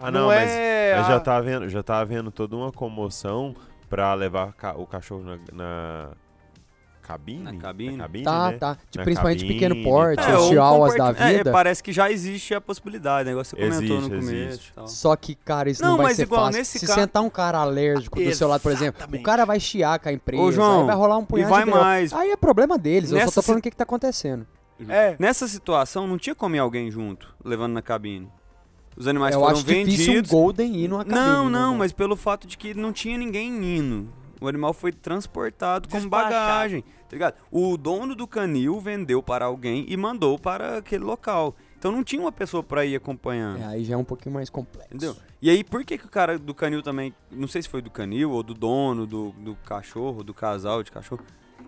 Ah, 0.00 0.10
não, 0.10 0.22
Não 0.22 0.26
mas, 0.28 0.50
é 0.50 0.96
mas 0.96 1.06
já, 1.06 1.20
tá 1.20 1.36
havendo, 1.36 1.68
já 1.68 1.82
tá 1.82 1.98
havendo 1.98 2.30
toda 2.30 2.56
uma 2.56 2.72
comoção 2.72 3.54
pra 3.88 4.12
levar 4.14 4.54
o 4.76 4.86
cachorro 4.86 5.22
na, 5.22 5.38
na 5.52 6.10
cabine? 7.06 7.42
Na 7.42 7.54
cabine. 7.54 7.98
Tá, 8.24 8.50
né? 8.50 8.58
tá. 8.58 8.78
De 8.90 8.98
Na 8.98 9.04
principalmente 9.04 9.38
de 9.40 9.46
pequeno 9.46 9.74
cabine 9.74 9.86
e 9.86 9.90
porte, 9.90 10.22
tal. 10.26 10.40
os 10.42 10.48
chihuahuas 10.48 10.96
da 10.96 11.08
é, 11.10 11.36
vida. 11.38 11.52
parece 11.52 11.82
que 11.82 11.92
já 11.92 12.10
existe 12.10 12.54
a 12.54 12.60
possibilidade, 12.60 13.26
né? 13.26 13.32
Igual 13.32 13.44
você 13.44 13.54
comentou 13.56 13.78
Existe, 13.82 14.00
no 14.00 14.08
começo. 14.08 14.32
existe. 14.32 14.72
Só 14.86 15.14
que, 15.16 15.34
cara, 15.34 15.68
isso 15.70 15.82
não, 15.82 15.90
Não, 15.90 15.96
vai 15.98 16.06
mas 16.06 16.16
ser 16.16 16.22
igual 16.22 16.46
fácil. 16.46 16.58
nesse 16.58 16.78
Se 16.78 16.86
ca- 16.86 16.94
sentar 16.94 17.22
um 17.22 17.30
cara 17.30 17.58
alérgico 17.58 18.18
do 18.20 18.34
seu 18.34 18.48
lado, 18.48 18.60
por 18.60 18.72
exemplo, 18.72 19.06
o 19.12 19.22
cara 19.22 19.44
vai 19.44 19.60
chiar 19.60 19.98
com 19.98 20.08
a 20.08 20.12
empresa, 20.12 20.42
Ô, 20.42 20.50
João, 20.50 20.80
aí 20.80 20.86
vai 20.86 20.96
rolar 20.96 21.18
um 21.18 21.24
punhado 21.24 21.48
e 21.48 21.54
vai 21.54 21.64
mais. 21.64 22.12
Aí 22.12 22.30
é 22.30 22.36
problema 22.36 22.76
deles, 22.78 23.10
eu 23.10 23.18
só 23.18 23.24
Nessa 23.24 23.34
tô 23.36 23.42
falando 23.42 23.56
si- 23.58 23.60
o 23.60 23.62
que, 23.62 23.70
que 23.70 23.76
tá 23.76 23.84
acontecendo. 23.84 24.46
É. 24.88 25.14
Nessa 25.18 25.46
situação, 25.46 26.06
não 26.06 26.18
tinha 26.18 26.34
como 26.34 26.56
ir 26.56 26.58
alguém 26.58 26.90
junto, 26.90 27.28
levando 27.44 27.74
na 27.74 27.82
cabine. 27.82 28.28
Os 28.96 29.06
animais 29.08 29.34
eu 29.34 29.40
foram 29.40 29.54
acho 29.56 29.64
difícil 29.64 30.04
um 30.04 30.06
vendidos. 30.06 30.30
Golden 30.30 30.76
ir 30.76 30.88
numa 30.88 31.04
cabine. 31.04 31.20
não, 31.26 31.44
né, 31.50 31.58
não, 31.58 31.66
velho? 31.70 31.78
mas 31.78 31.92
pelo 31.92 32.16
fato 32.16 32.46
de 32.46 32.56
que 32.56 32.74
não 32.74 32.92
tinha 32.92 33.18
ninguém 33.18 33.48
indo. 33.78 34.08
O 34.40 34.48
animal 34.48 34.72
foi 34.72 34.92
transportado 34.92 35.88
como 35.88 36.08
bagagem, 36.08 36.82
tá 36.82 37.12
ligado? 37.12 37.34
O 37.50 37.76
dono 37.76 38.14
do 38.14 38.26
canil 38.26 38.80
vendeu 38.80 39.22
para 39.22 39.44
alguém 39.44 39.84
e 39.88 39.96
mandou 39.96 40.38
para 40.38 40.78
aquele 40.78 41.04
local. 41.04 41.54
Então 41.78 41.92
não 41.92 42.02
tinha 42.02 42.22
uma 42.22 42.32
pessoa 42.32 42.62
para 42.62 42.84
ir 42.84 42.96
acompanhando. 42.96 43.60
É, 43.60 43.66
aí 43.66 43.84
já 43.84 43.94
é 43.94 43.96
um 43.96 44.04
pouquinho 44.04 44.34
mais 44.34 44.48
complexo. 44.48 44.88
Entendeu? 44.94 45.16
E 45.42 45.50
aí, 45.50 45.62
por 45.62 45.84
que, 45.84 45.98
que 45.98 46.06
o 46.06 46.10
cara 46.10 46.38
do 46.38 46.54
canil 46.54 46.82
também. 46.82 47.14
Não 47.30 47.46
sei 47.46 47.60
se 47.60 47.68
foi 47.68 47.82
do 47.82 47.90
canil 47.90 48.30
ou 48.30 48.42
do 48.42 48.54
dono 48.54 49.06
do, 49.06 49.32
do 49.32 49.54
cachorro, 49.56 50.24
do 50.24 50.32
casal 50.32 50.82
de 50.82 50.90
cachorro. 50.90 51.22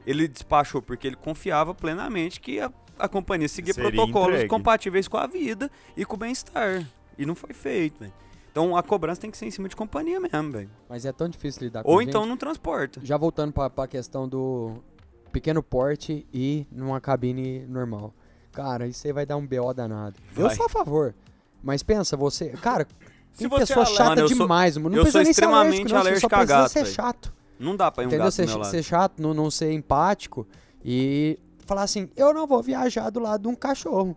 Ele 0.06 0.26
despachou 0.26 0.80
porque 0.80 1.06
ele 1.06 1.16
confiava 1.16 1.74
plenamente 1.74 2.40
que 2.40 2.60
a, 2.60 2.72
a 2.98 3.08
companhia 3.08 3.48
seguia 3.48 3.74
Seria 3.74 3.90
protocolos 3.90 4.28
entregue. 4.28 4.48
compatíveis 4.48 5.06
com 5.06 5.18
a 5.18 5.26
vida 5.26 5.70
e 5.96 6.04
com 6.04 6.14
o 6.14 6.18
bem-estar. 6.18 6.86
E 7.18 7.26
não 7.26 7.34
foi 7.34 7.52
feito, 7.52 8.00
velho. 8.00 8.12
Então 8.56 8.74
a 8.74 8.82
cobrança 8.82 9.20
tem 9.20 9.30
que 9.30 9.36
ser 9.36 9.44
em 9.44 9.50
cima 9.50 9.68
de 9.68 9.76
companhia 9.76 10.18
mesmo, 10.18 10.50
velho. 10.50 10.70
Mas 10.88 11.04
é 11.04 11.12
tão 11.12 11.28
difícil 11.28 11.64
lidar 11.64 11.82
com 11.82 11.90
Ou 11.90 12.00
gente. 12.00 12.08
então 12.08 12.24
não 12.24 12.38
transporta. 12.38 12.98
Já 13.04 13.18
voltando 13.18 13.52
pra, 13.52 13.68
pra 13.68 13.86
questão 13.86 14.26
do 14.26 14.76
pequeno 15.30 15.62
porte 15.62 16.26
e 16.32 16.66
numa 16.72 16.98
cabine 16.98 17.66
normal. 17.66 18.14
Cara, 18.52 18.86
isso 18.86 19.06
aí 19.06 19.12
vai 19.12 19.26
dar 19.26 19.36
um 19.36 19.46
BO 19.46 19.74
danado. 19.74 20.18
Eu 20.34 20.46
Vai. 20.46 20.56
sou 20.56 20.64
a 20.64 20.68
favor. 20.70 21.14
Mas 21.62 21.82
pensa, 21.82 22.16
você. 22.16 22.48
Cara, 22.48 22.86
Se 23.30 23.46
você 23.46 23.66
pessoa 23.66 23.82
é 23.82 23.86
chata 23.86 24.08
Mano, 24.08 24.20
eu 24.22 24.28
sou- 24.28 24.38
demais, 24.38 24.76
mano. 24.78 24.88
Não 24.88 24.96
eu 24.96 25.02
precisa 25.02 25.18
sou 25.18 25.24
nem 25.24 25.24
ser 25.26 25.30
extremamente 25.42 25.64
alérgico, 25.72 25.92
não, 25.92 26.00
alérgico 26.00 26.20
só 26.20 26.26
a 26.26 26.38
precisa 26.38 26.58
gato, 26.62 26.72
ser 26.72 26.86
chato. 26.86 27.34
Não 27.60 27.76
dá 27.76 27.90
pra 27.92 28.04
ir 28.04 28.06
um 28.06 28.08
Entendeu? 28.08 28.24
gato 28.24 28.32
Ser, 28.34 28.64
ser 28.64 28.82
chato, 28.82 29.20
não, 29.20 29.34
não 29.34 29.50
ser 29.50 29.70
empático 29.70 30.46
e 30.82 31.38
falar 31.66 31.82
assim: 31.82 32.08
eu 32.16 32.32
não 32.32 32.46
vou 32.46 32.62
viajar 32.62 33.10
do 33.10 33.20
lado 33.20 33.42
de 33.42 33.48
um 33.48 33.54
cachorro. 33.54 34.16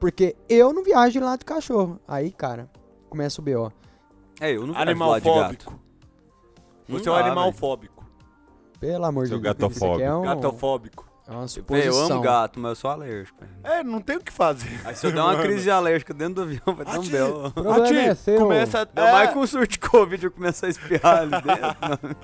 Porque 0.00 0.34
eu 0.48 0.72
não 0.72 0.82
viajo 0.82 1.20
do 1.20 1.26
lado 1.26 1.40
do 1.40 1.44
cachorro. 1.44 2.00
Aí, 2.08 2.30
cara, 2.32 2.70
começa 3.08 3.40
o 3.40 3.44
BO. 3.44 3.72
É, 4.40 4.52
eu 4.52 4.66
não 4.66 4.74
do 4.74 4.78
Animal 4.78 5.10
lado 5.10 5.22
de 5.22 5.28
gato. 5.28 5.40
fóbico. 5.64 5.80
Não 6.88 6.98
Você 6.98 7.08
é 7.08 7.12
um 7.12 7.14
dá, 7.16 7.24
animal 7.26 7.52
fóbico. 7.52 8.06
Pelo 8.80 9.04
amor 9.04 9.24
de 9.24 9.30
Deus. 9.30 9.40
Aqui 9.40 9.48
é, 9.48 9.52
gatofóbico. 9.52 10.10
um, 10.10 10.22
Gatofóbico. 10.22 11.08
é 11.26 11.32
uma 11.32 11.48
suposição. 11.48 11.92
eu 11.92 12.12
amo 12.12 12.20
gato, 12.22 12.60
mas 12.60 12.70
eu 12.70 12.76
sou 12.76 12.90
alérgico. 12.90 13.44
É, 13.64 13.82
não 13.82 14.00
tem 14.00 14.16
o 14.16 14.20
que 14.20 14.32
fazer. 14.32 14.80
Aí 14.84 14.94
se 14.94 15.06
eu 15.06 15.12
der 15.12 15.20
uma 15.20 15.36
crise 15.42 15.70
alérgica 15.70 16.14
dentro 16.14 16.34
do 16.36 16.42
avião, 16.42 16.74
vai 16.76 16.86
dar 16.86 17.00
um 17.00 17.06
belo. 17.06 17.46
O 17.48 17.50
problema 17.52 17.84
Ati, 17.84 17.96
é 17.96 18.14
seu. 18.14 18.38
Começa 18.38 18.78
Ainda 18.78 19.08
é, 19.08 19.12
mais 19.12 19.32
com 19.32 19.40
o 19.40 19.46
surto 19.46 19.68
de 19.72 19.78
Covid 19.80 20.24
eu 20.24 20.30
começar 20.30 20.66
a 20.68 20.70
espirrar 20.70 21.18
ali 21.22 21.30
dentro. 21.32 22.16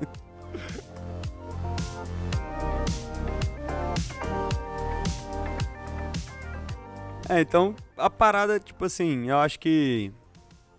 É, 7.29 7.41
então, 7.41 7.75
a 7.97 8.11
parada, 8.11 8.61
tipo 8.61 8.85
assim, 8.85 9.29
eu 9.31 9.39
acho 9.39 9.59
que 9.59 10.13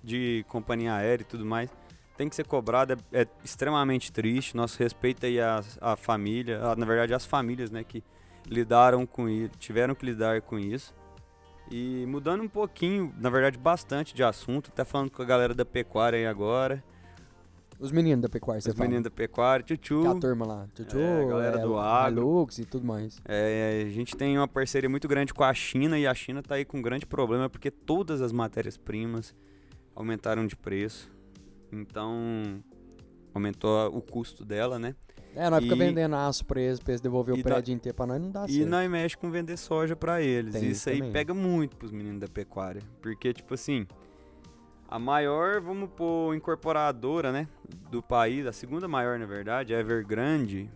de 0.06 0.46
companhia 0.48 0.94
aérea 0.94 1.24
e 1.24 1.26
tudo 1.26 1.46
mais, 1.46 1.70
tem 2.16 2.30
que 2.30 2.36
ser 2.36 2.46
cobrada, 2.46 2.96
é, 3.12 3.24
é 3.24 3.28
extremamente 3.44 4.12
triste. 4.12 4.56
Nosso 4.56 4.78
respeito 4.80 5.26
aí 5.26 5.40
à, 5.42 5.62
à 5.82 5.96
família, 5.98 6.62
à- 6.64 6.76
na 6.76 6.86
verdade, 6.86 7.14
às 7.14 7.26
famílias, 7.26 7.70
né, 7.72 7.84
que 7.84 8.04
lidaram 8.48 9.06
com 9.06 9.28
isso, 9.28 9.52
tiveram 9.60 9.94
que 9.96 10.06
lidar 10.06 10.42
com 10.42 10.58
isso. 10.58 10.94
E 11.72 12.06
mudando 12.08 12.44
um 12.44 12.48
pouquinho, 12.48 13.12
na 13.20 13.30
verdade, 13.30 13.58
bastante 13.58 14.14
de 14.14 14.24
assunto, 14.24 14.70
até 14.72 14.86
falando 14.86 15.10
com 15.10 15.22
a 15.22 15.26
galera 15.26 15.54
da 15.54 15.66
pecuária 15.66 16.18
aí 16.20 16.26
agora, 16.28 16.84
Os 17.80 17.92
meninos 17.92 18.22
da 18.22 18.30
pecuária, 18.30 18.62
você 18.62 18.70
os 18.70 18.76
fala. 18.76 18.88
meninos 18.88 19.04
da 19.04 19.10
pecuária, 19.12 19.62
tchutchu. 19.66 20.02
Que 20.02 20.08
é 20.08 20.12
a 20.12 20.16
turma 20.16 20.46
lá. 20.46 20.68
Tchutchu, 20.74 20.98
É, 20.98 21.24
a 21.24 21.28
galera 21.28 21.58
do 21.58 21.78
agro. 21.78 22.22
Hilux 22.22 22.60
e 22.60 22.66
tudo 22.66 22.86
mais. 22.86 23.20
É, 23.26 23.84
a 23.86 23.90
gente 23.90 24.16
tem 24.16 24.38
uma 24.38 24.48
parceria 24.48 24.90
muito 24.90 25.08
grande 25.10 25.34
com 25.34 25.44
a 25.44 25.54
China 25.54 26.00
e 26.00 26.08
a 26.08 26.14
China 26.14 26.42
tá 26.42 26.56
aí 26.56 26.64
com 26.64 26.78
um 26.78 26.82
grande 26.82 27.06
problema 27.06 27.50
porque 27.50 27.70
todas 27.70 28.22
as 28.22 28.32
matérias-primas 28.32 29.36
aumentaram 29.96 30.46
de 30.46 30.56
preço. 30.56 31.12
Então, 31.72 32.64
aumentou 33.34 33.88
o 33.96 34.02
custo 34.02 34.46
dela, 34.46 34.78
né? 34.80 34.96
É, 35.36 35.50
nós 35.50 35.62
fica 35.62 35.76
E- 35.76 35.78
vendendo 35.80 36.16
aço 36.16 36.46
pra 36.46 36.62
eles, 36.62 36.80
pra 36.80 36.92
eles 36.94 37.02
devolver 37.02 37.36
e 37.36 37.42
o 37.42 37.44
prédio 37.44 37.74
inteiro 37.74 37.96
pra 37.96 38.06
nós, 38.06 38.22
não 38.22 38.32
dá 38.32 38.46
E 38.48 38.54
certo. 38.54 38.70
nós 38.70 38.90
mexe 38.90 39.18
com 39.18 39.30
vender 39.30 39.58
soja 39.58 39.94
pra 39.96 40.22
eles. 40.22 40.54
Tem 40.54 40.64
isso 40.64 40.72
isso 40.72 40.90
aí 40.90 40.98
também. 41.00 41.12
pega 41.12 41.34
muito 41.34 41.76
pros 41.76 41.92
meninos 41.92 42.22
da 42.22 42.28
pecuária. 42.28 42.82
Porque, 43.02 43.34
tipo 43.34 43.54
assim, 43.54 43.86
a 44.88 44.98
maior, 44.98 45.60
vamos 45.60 45.90
pôr, 45.90 46.34
incorporadora, 46.36 47.34
né? 47.34 47.50
Do 47.92 48.02
país, 48.02 48.46
a 48.46 48.54
segunda 48.54 48.88
maior, 48.88 49.20
na 49.20 49.26
verdade, 49.26 49.76
a 49.76 49.80
Evergrande, 49.80 50.70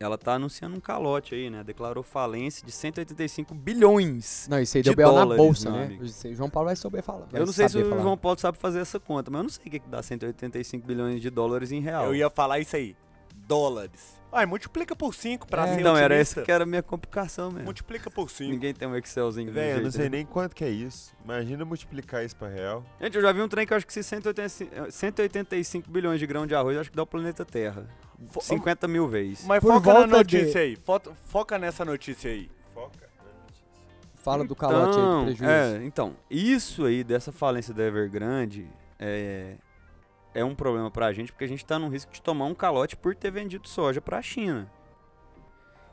ela 0.00 0.16
tá 0.16 0.34
anunciando 0.34 0.76
um 0.76 0.80
calote 0.80 1.34
aí, 1.34 1.50
né? 1.50 1.64
Declarou 1.64 2.02
falência 2.02 2.64
de 2.64 2.70
185 2.72 3.54
bilhões. 3.54 4.46
Não, 4.48 4.60
isso 4.60 4.76
aí 4.76 4.82
de 4.82 4.90
deu 4.94 4.96
B.O. 4.96 5.24
na 5.24 5.36
bolsa, 5.36 5.70
né? 5.70 5.84
amigo. 5.86 6.04
João 6.34 6.48
Paulo 6.50 6.66
vai 6.68 6.76
saber 6.76 7.02
falar. 7.02 7.26
vai 7.30 7.40
Eu 7.40 7.46
não 7.46 7.52
sei 7.52 7.66
se 7.68 7.72
saber 7.72 7.86
o 7.86 7.90
falar. 7.90 8.02
João 8.02 8.16
Paulo 8.16 8.38
sabe 8.38 8.58
fazer 8.58 8.80
essa 8.80 9.00
conta, 9.00 9.30
mas 9.30 9.38
eu 9.38 9.42
não 9.42 9.50
sei 9.50 9.60
o 9.66 9.70
que, 9.70 9.78
que 9.80 9.88
dá 9.88 10.02
185 10.02 10.86
bilhões 10.86 11.20
de 11.20 11.30
dólares 11.30 11.72
em 11.72 11.80
real. 11.80 12.06
Eu 12.06 12.14
ia 12.14 12.30
falar 12.30 12.58
isso 12.60 12.76
aí. 12.76 12.96
Dólares. 13.34 14.18
Ai, 14.30 14.44
multiplica 14.44 14.94
por 14.94 15.14
5 15.14 15.46
pra 15.46 15.66
É. 15.66 15.72
ser 15.74 15.80
Então, 15.80 15.96
era 15.96 16.14
otimista. 16.14 16.40
essa 16.40 16.44
que 16.44 16.52
era 16.52 16.64
a 16.64 16.66
minha 16.66 16.82
complicação 16.82 17.50
mesmo. 17.50 17.64
Multiplica 17.64 18.10
por 18.10 18.28
5. 18.30 18.50
Ninguém 18.52 18.74
tem 18.74 18.86
um 18.86 18.94
Excelzinho 18.94 19.50
Velho, 19.50 19.78
eu 19.78 19.84
não 19.84 19.90
sei 19.90 20.10
nem 20.10 20.26
quanto 20.26 20.54
que 20.54 20.62
é 20.64 20.68
isso. 20.68 21.14
Imagina 21.24 21.64
multiplicar 21.64 22.22
isso 22.24 22.36
pra 22.36 22.48
real. 22.48 22.84
Gente, 23.00 23.16
eu 23.16 23.22
já 23.22 23.32
vi 23.32 23.40
um 23.40 23.48
trem 23.48 23.66
que 23.66 23.72
eu 23.72 23.76
acho 23.78 23.86
que 23.86 23.92
se 23.92 24.02
185, 24.02 24.92
185 24.92 25.90
bilhões 25.90 26.20
de 26.20 26.26
grão 26.26 26.46
de 26.46 26.54
arroz, 26.54 26.74
eu 26.74 26.80
acho 26.82 26.90
que 26.90 26.96
dá 26.96 27.02
o 27.02 27.06
planeta 27.06 27.42
Terra. 27.44 27.88
50 28.40 28.88
mil 28.88 29.06
vezes. 29.08 29.44
Mas 29.46 29.60
Por 29.60 29.72
foca 29.74 29.86
na 29.92 29.98
volta 30.00 30.16
notícia 30.18 30.60
aí. 30.60 30.76
Foto- 30.76 31.14
foca 31.26 31.58
nessa 31.58 31.84
notícia 31.84 32.30
aí. 32.30 32.50
Foca. 32.74 33.08
Fala 34.16 34.44
do 34.44 34.54
calote 34.56 34.98
aí, 34.98 35.04
do 35.04 35.22
prejuízo. 35.24 35.44
É, 35.50 35.84
então, 35.84 36.16
isso 36.30 36.84
aí 36.84 37.02
dessa 37.04 37.30
falência 37.32 37.72
da 37.72 37.84
Evergrande 37.84 38.68
é, 38.98 39.54
é 40.34 40.44
um 40.44 40.54
problema 40.54 40.90
pra 40.90 41.12
gente, 41.12 41.32
porque 41.32 41.44
a 41.44 41.48
gente 41.48 41.64
tá 41.64 41.78
num 41.78 41.88
risco 41.88 42.12
de 42.12 42.20
tomar 42.20 42.46
um 42.46 42.54
calote 42.54 42.96
por 42.96 43.14
ter 43.14 43.30
vendido 43.30 43.68
soja 43.68 44.00
pra 44.00 44.20
China. 44.20 44.70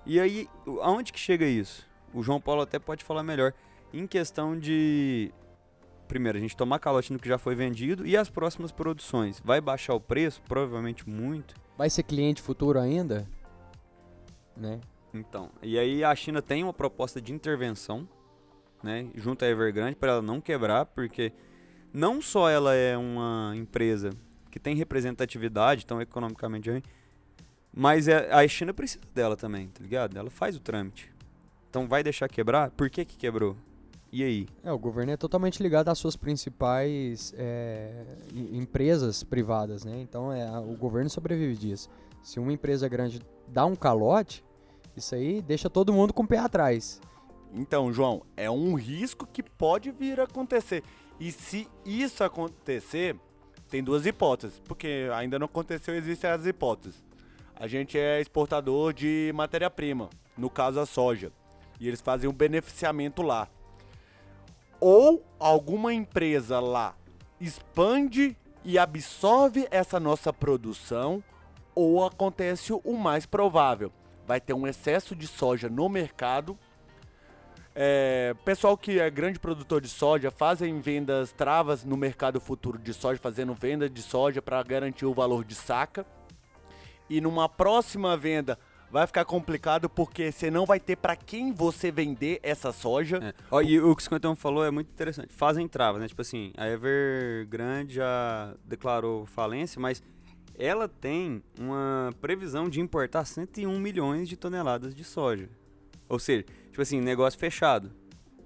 E 0.06 0.20
aí, 0.20 0.50
o- 0.66 0.82
aonde 0.82 1.14
que 1.14 1.20
chega 1.20 1.46
isso? 1.46 1.88
O 2.14 2.22
João 2.24 2.42
Paulo 2.42 2.62
até 2.62 2.80
pode 2.80 3.04
falar 3.04 3.24
melhor. 3.24 3.54
Em 3.94 4.06
questão 4.08 4.58
de. 4.58 5.32
Primeiro, 6.08 6.38
a 6.38 6.42
gente 6.42 6.56
tomar 6.58 6.80
calote 6.80 7.12
no 7.14 7.18
que 7.20 7.28
já 7.28 7.38
foi 7.38 7.56
vendido 7.56 8.06
e 8.06 8.16
as 8.18 8.30
próximas 8.30 8.72
produções. 8.72 9.40
Vai 9.44 9.60
baixar 9.62 9.94
o 9.96 10.00
preço? 10.00 10.42
Provavelmente 10.44 11.08
muito. 11.10 11.56
Vai 11.78 11.90
ser 11.90 12.04
cliente 12.04 12.42
futuro 12.42 12.80
ainda? 12.80 13.28
Né? 14.56 14.80
Então, 15.14 15.50
e 15.62 15.78
aí 15.78 16.04
a 16.04 16.14
China 16.16 16.42
tem 16.42 16.64
uma 16.64 16.74
proposta 16.74 17.22
de 17.22 17.34
intervenção, 17.34 18.08
né, 18.84 19.08
junto 19.16 19.44
à 19.44 19.48
Evergrande 19.48 19.96
para 19.96 20.14
ela 20.14 20.22
não 20.22 20.42
quebrar, 20.42 20.86
porque 20.86 21.32
não 21.94 22.22
só 22.22 22.50
ela 22.50 22.74
é 22.74 22.98
uma 22.98 23.54
empresa 23.56 24.10
que 24.52 24.60
tem 24.60 24.76
representatividade, 24.76 25.84
então 25.86 26.02
economicamente 26.02 26.70
ruim, 26.70 26.84
mas 27.74 28.08
é- 28.08 28.32
a 28.32 28.46
China 28.48 28.74
precisa 28.74 29.04
dela 29.14 29.36
também, 29.36 29.68
tá 29.70 29.82
ligado? 29.82 30.18
Ela 30.18 30.30
faz 30.30 30.56
o 30.56 30.60
trâmite. 30.60 31.12
Então 31.70 31.88
vai 31.88 32.04
deixar 32.04 32.28
quebrar? 32.30 32.72
Por 32.72 32.90
que 32.90 33.04
que 33.04 33.18
quebrou? 33.18 33.56
E 34.16 34.24
aí? 34.24 34.48
É, 34.64 34.72
o 34.72 34.80
governo 34.80 35.12
é 35.12 35.18
totalmente 35.18 35.62
ligado 35.62 35.90
às 35.90 35.98
suas 35.98 36.16
principais 36.16 37.34
é, 37.38 38.06
em- 38.34 38.60
empresas 38.60 39.26
privadas, 39.26 39.84
né? 39.84 40.00
Então 40.00 40.32
é, 40.32 40.58
o 40.58 40.74
governo 40.78 41.10
sobrevive 41.10 41.54
disso. 41.58 41.90
Se 42.24 42.40
uma 42.40 42.54
empresa 42.54 42.88
grande 42.88 43.20
dá 43.46 43.66
um 43.66 43.76
calote, 43.76 44.42
isso 44.96 45.14
aí 45.16 45.42
deixa 45.42 45.70
todo 45.70 45.92
mundo 45.92 46.14
com 46.14 46.24
o 46.24 46.28
pé 46.28 46.38
atrás. 46.38 47.02
Então, 47.54 47.92
João, 47.92 48.22
é 48.38 48.50
um 48.50 48.76
risco 48.76 49.28
que 49.28 49.44
pode 49.44 49.92
vir 49.92 50.18
a 50.22 50.24
acontecer. 50.24 50.82
E 51.20 51.30
se 51.30 51.68
isso 51.86 52.24
acontecer, 52.24 53.18
tem 53.70 53.84
duas 53.84 54.06
hipóteses, 54.06 54.62
porque 54.64 55.10
ainda 55.14 55.38
não 55.38 55.46
aconteceu, 55.48 55.94
existem 55.94 56.30
as 56.30 56.46
hipóteses. 56.46 57.04
A 57.54 57.68
gente 57.68 58.00
é 58.00 58.22
exportador 58.22 58.94
de 58.94 59.34
matéria-prima, 59.36 60.10
no 60.38 60.50
caso 60.50 60.80
a 60.80 60.86
soja, 60.86 61.34
e 61.82 61.86
eles 61.90 62.00
fazem 62.00 62.30
um 62.30 62.34
beneficiamento 62.34 63.22
lá. 63.22 63.50
Ou 64.80 65.26
alguma 65.40 65.94
empresa 65.94 66.60
lá 66.60 66.96
expande 67.40 68.38
e 68.64 68.78
absorve 68.78 69.68
essa 69.70 70.00
nossa 70.00 70.34
produção, 70.34 71.24
ou 71.74 72.06
acontece 72.06 72.74
o 72.74 72.94
mais 72.98 73.26
provável. 73.26 73.92
Vai 74.26 74.42
ter 74.42 74.54
um 74.54 74.66
excesso 74.66 75.16
de 75.16 75.28
soja 75.28 75.70
no 75.70 75.88
mercado 75.88 76.58
é, 77.78 78.34
pessoal 78.46 78.78
que 78.78 79.02
é 79.02 79.10
grande 79.10 79.38
produtor 79.38 79.82
de 79.82 79.90
soja 79.90 80.32
fazem 80.32 80.80
vendas 80.80 81.34
travas 81.34 81.84
no 81.84 81.98
mercado 81.98 82.40
futuro 82.40 82.80
de 82.80 82.94
soja, 82.94 83.20
fazendo 83.20 83.54
venda 83.54 83.90
de 83.90 84.02
soja 84.02 84.42
para 84.42 84.64
garantir 84.64 85.06
o 85.06 85.14
valor 85.14 85.44
de 85.44 85.56
saca. 85.56 86.06
E 87.10 87.20
numa 87.20 87.50
próxima 87.50 88.16
venda 88.16 88.58
vai 88.92 89.06
ficar 89.08 89.26
complicado 89.26 89.90
porque 89.90 90.32
você 90.32 90.50
não 90.50 90.66
vai 90.66 90.80
ter 90.80 90.96
para 90.96 91.16
quem 91.16 91.52
você 91.52 91.92
vender 91.92 92.40
essa 92.44 92.72
soja. 92.72 93.18
É. 93.18 93.34
Ó, 93.52 93.62
e 93.62 93.80
o 93.80 93.96
que 93.96 94.02
o 94.02 94.04
51 94.04 94.36
falou 94.36 94.64
é 94.64 94.72
muito 94.72 94.90
interessante. 94.90 95.34
Fazem 95.34 95.68
travas, 95.68 96.02
né? 96.02 96.08
Tipo 96.08 96.22
assim, 96.22 96.52
a 96.56 96.68
Evergrande 96.68 97.96
já 97.96 98.54
declarou 98.66 99.26
falência, 99.26 99.80
mas 99.80 100.02
ela 100.58 100.88
tem 100.88 101.44
uma 101.60 102.14
previsão 102.22 102.70
de 102.70 102.80
importar 102.80 103.26
101 103.26 103.78
milhões 103.80 104.30
de 104.30 104.38
toneladas 104.38 104.96
de 104.96 105.04
soja. 105.04 105.50
Ou 106.08 106.20
seja, 106.20 106.46
tipo 106.70 106.82
assim, 106.82 107.02
negócio 107.02 107.40
fechado. 107.40 107.92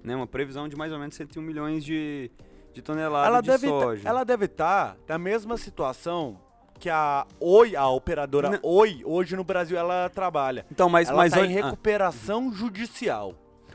Né? 0.02 0.16
Uma 0.16 0.26
previsão 0.26 0.68
de 0.68 0.76
mais 0.76 0.92
ou 0.92 0.98
menos 0.98 1.14
101 1.14 1.42
milhões 1.42 1.84
de, 1.84 2.30
de 2.72 2.82
toneladas 2.82 3.28
Ela 3.28 3.40
de 3.40 3.48
deve, 3.48 3.68
soja. 3.68 4.02
tá, 4.02 4.08
ela 4.08 4.24
deve 4.24 4.46
estar 4.46 4.96
na 5.06 5.18
mesma 5.18 5.56
situação 5.56 6.40
que 6.80 6.90
a 6.90 7.26
Oi, 7.38 7.76
a 7.76 7.86
operadora 7.88 8.50
Não. 8.50 8.58
Oi, 8.62 9.02
hoje 9.04 9.36
no 9.36 9.44
Brasil 9.44 9.78
ela 9.78 10.08
trabalha. 10.08 10.66
Então, 10.72 10.88
mas, 10.88 11.08
ela 11.08 11.18
mas 11.18 11.32
tá 11.32 11.40
em 11.40 11.42
olha- 11.42 11.60
ah, 11.60 11.64
recuperação 11.66 12.52
judicial, 12.52 13.34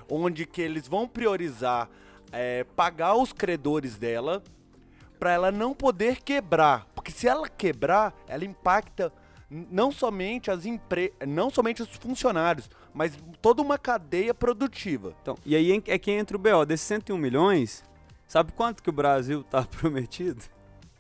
onde 0.09 0.45
que 0.45 0.62
eles 0.62 0.88
vão 0.88 1.07
priorizar 1.07 1.88
é, 2.31 2.65
pagar 2.75 3.15
os 3.15 3.31
credores 3.31 3.95
dela 3.95 4.43
para 5.17 5.31
ela 5.31 5.51
não 5.51 5.74
poder 5.74 6.21
quebrar, 6.21 6.85
porque 6.93 7.12
se 7.12 7.27
ela 7.27 7.47
quebrar, 7.47 8.13
ela 8.27 8.43
impacta 8.43 9.13
não 9.50 9.91
somente 9.91 10.51
as 10.51 10.65
empre... 10.65 11.13
não 11.25 11.50
somente 11.50 11.81
os 11.81 11.89
funcionários, 11.95 12.69
mas 12.93 13.17
toda 13.41 13.62
uma 13.62 13.77
cadeia 13.77 14.33
produtiva. 14.33 15.13
Então, 15.21 15.38
e 15.45 15.55
aí 15.55 15.81
é 15.88 15.97
que 15.97 16.12
entra 16.12 16.35
o 16.35 16.39
BO. 16.39 16.65
Desses 16.65 16.85
101 16.88 17.17
milhões, 17.17 17.83
sabe 18.27 18.51
quanto 18.51 18.83
que 18.83 18.89
o 18.89 18.93
Brasil 18.93 19.43
tá 19.43 19.63
prometido? 19.79 20.43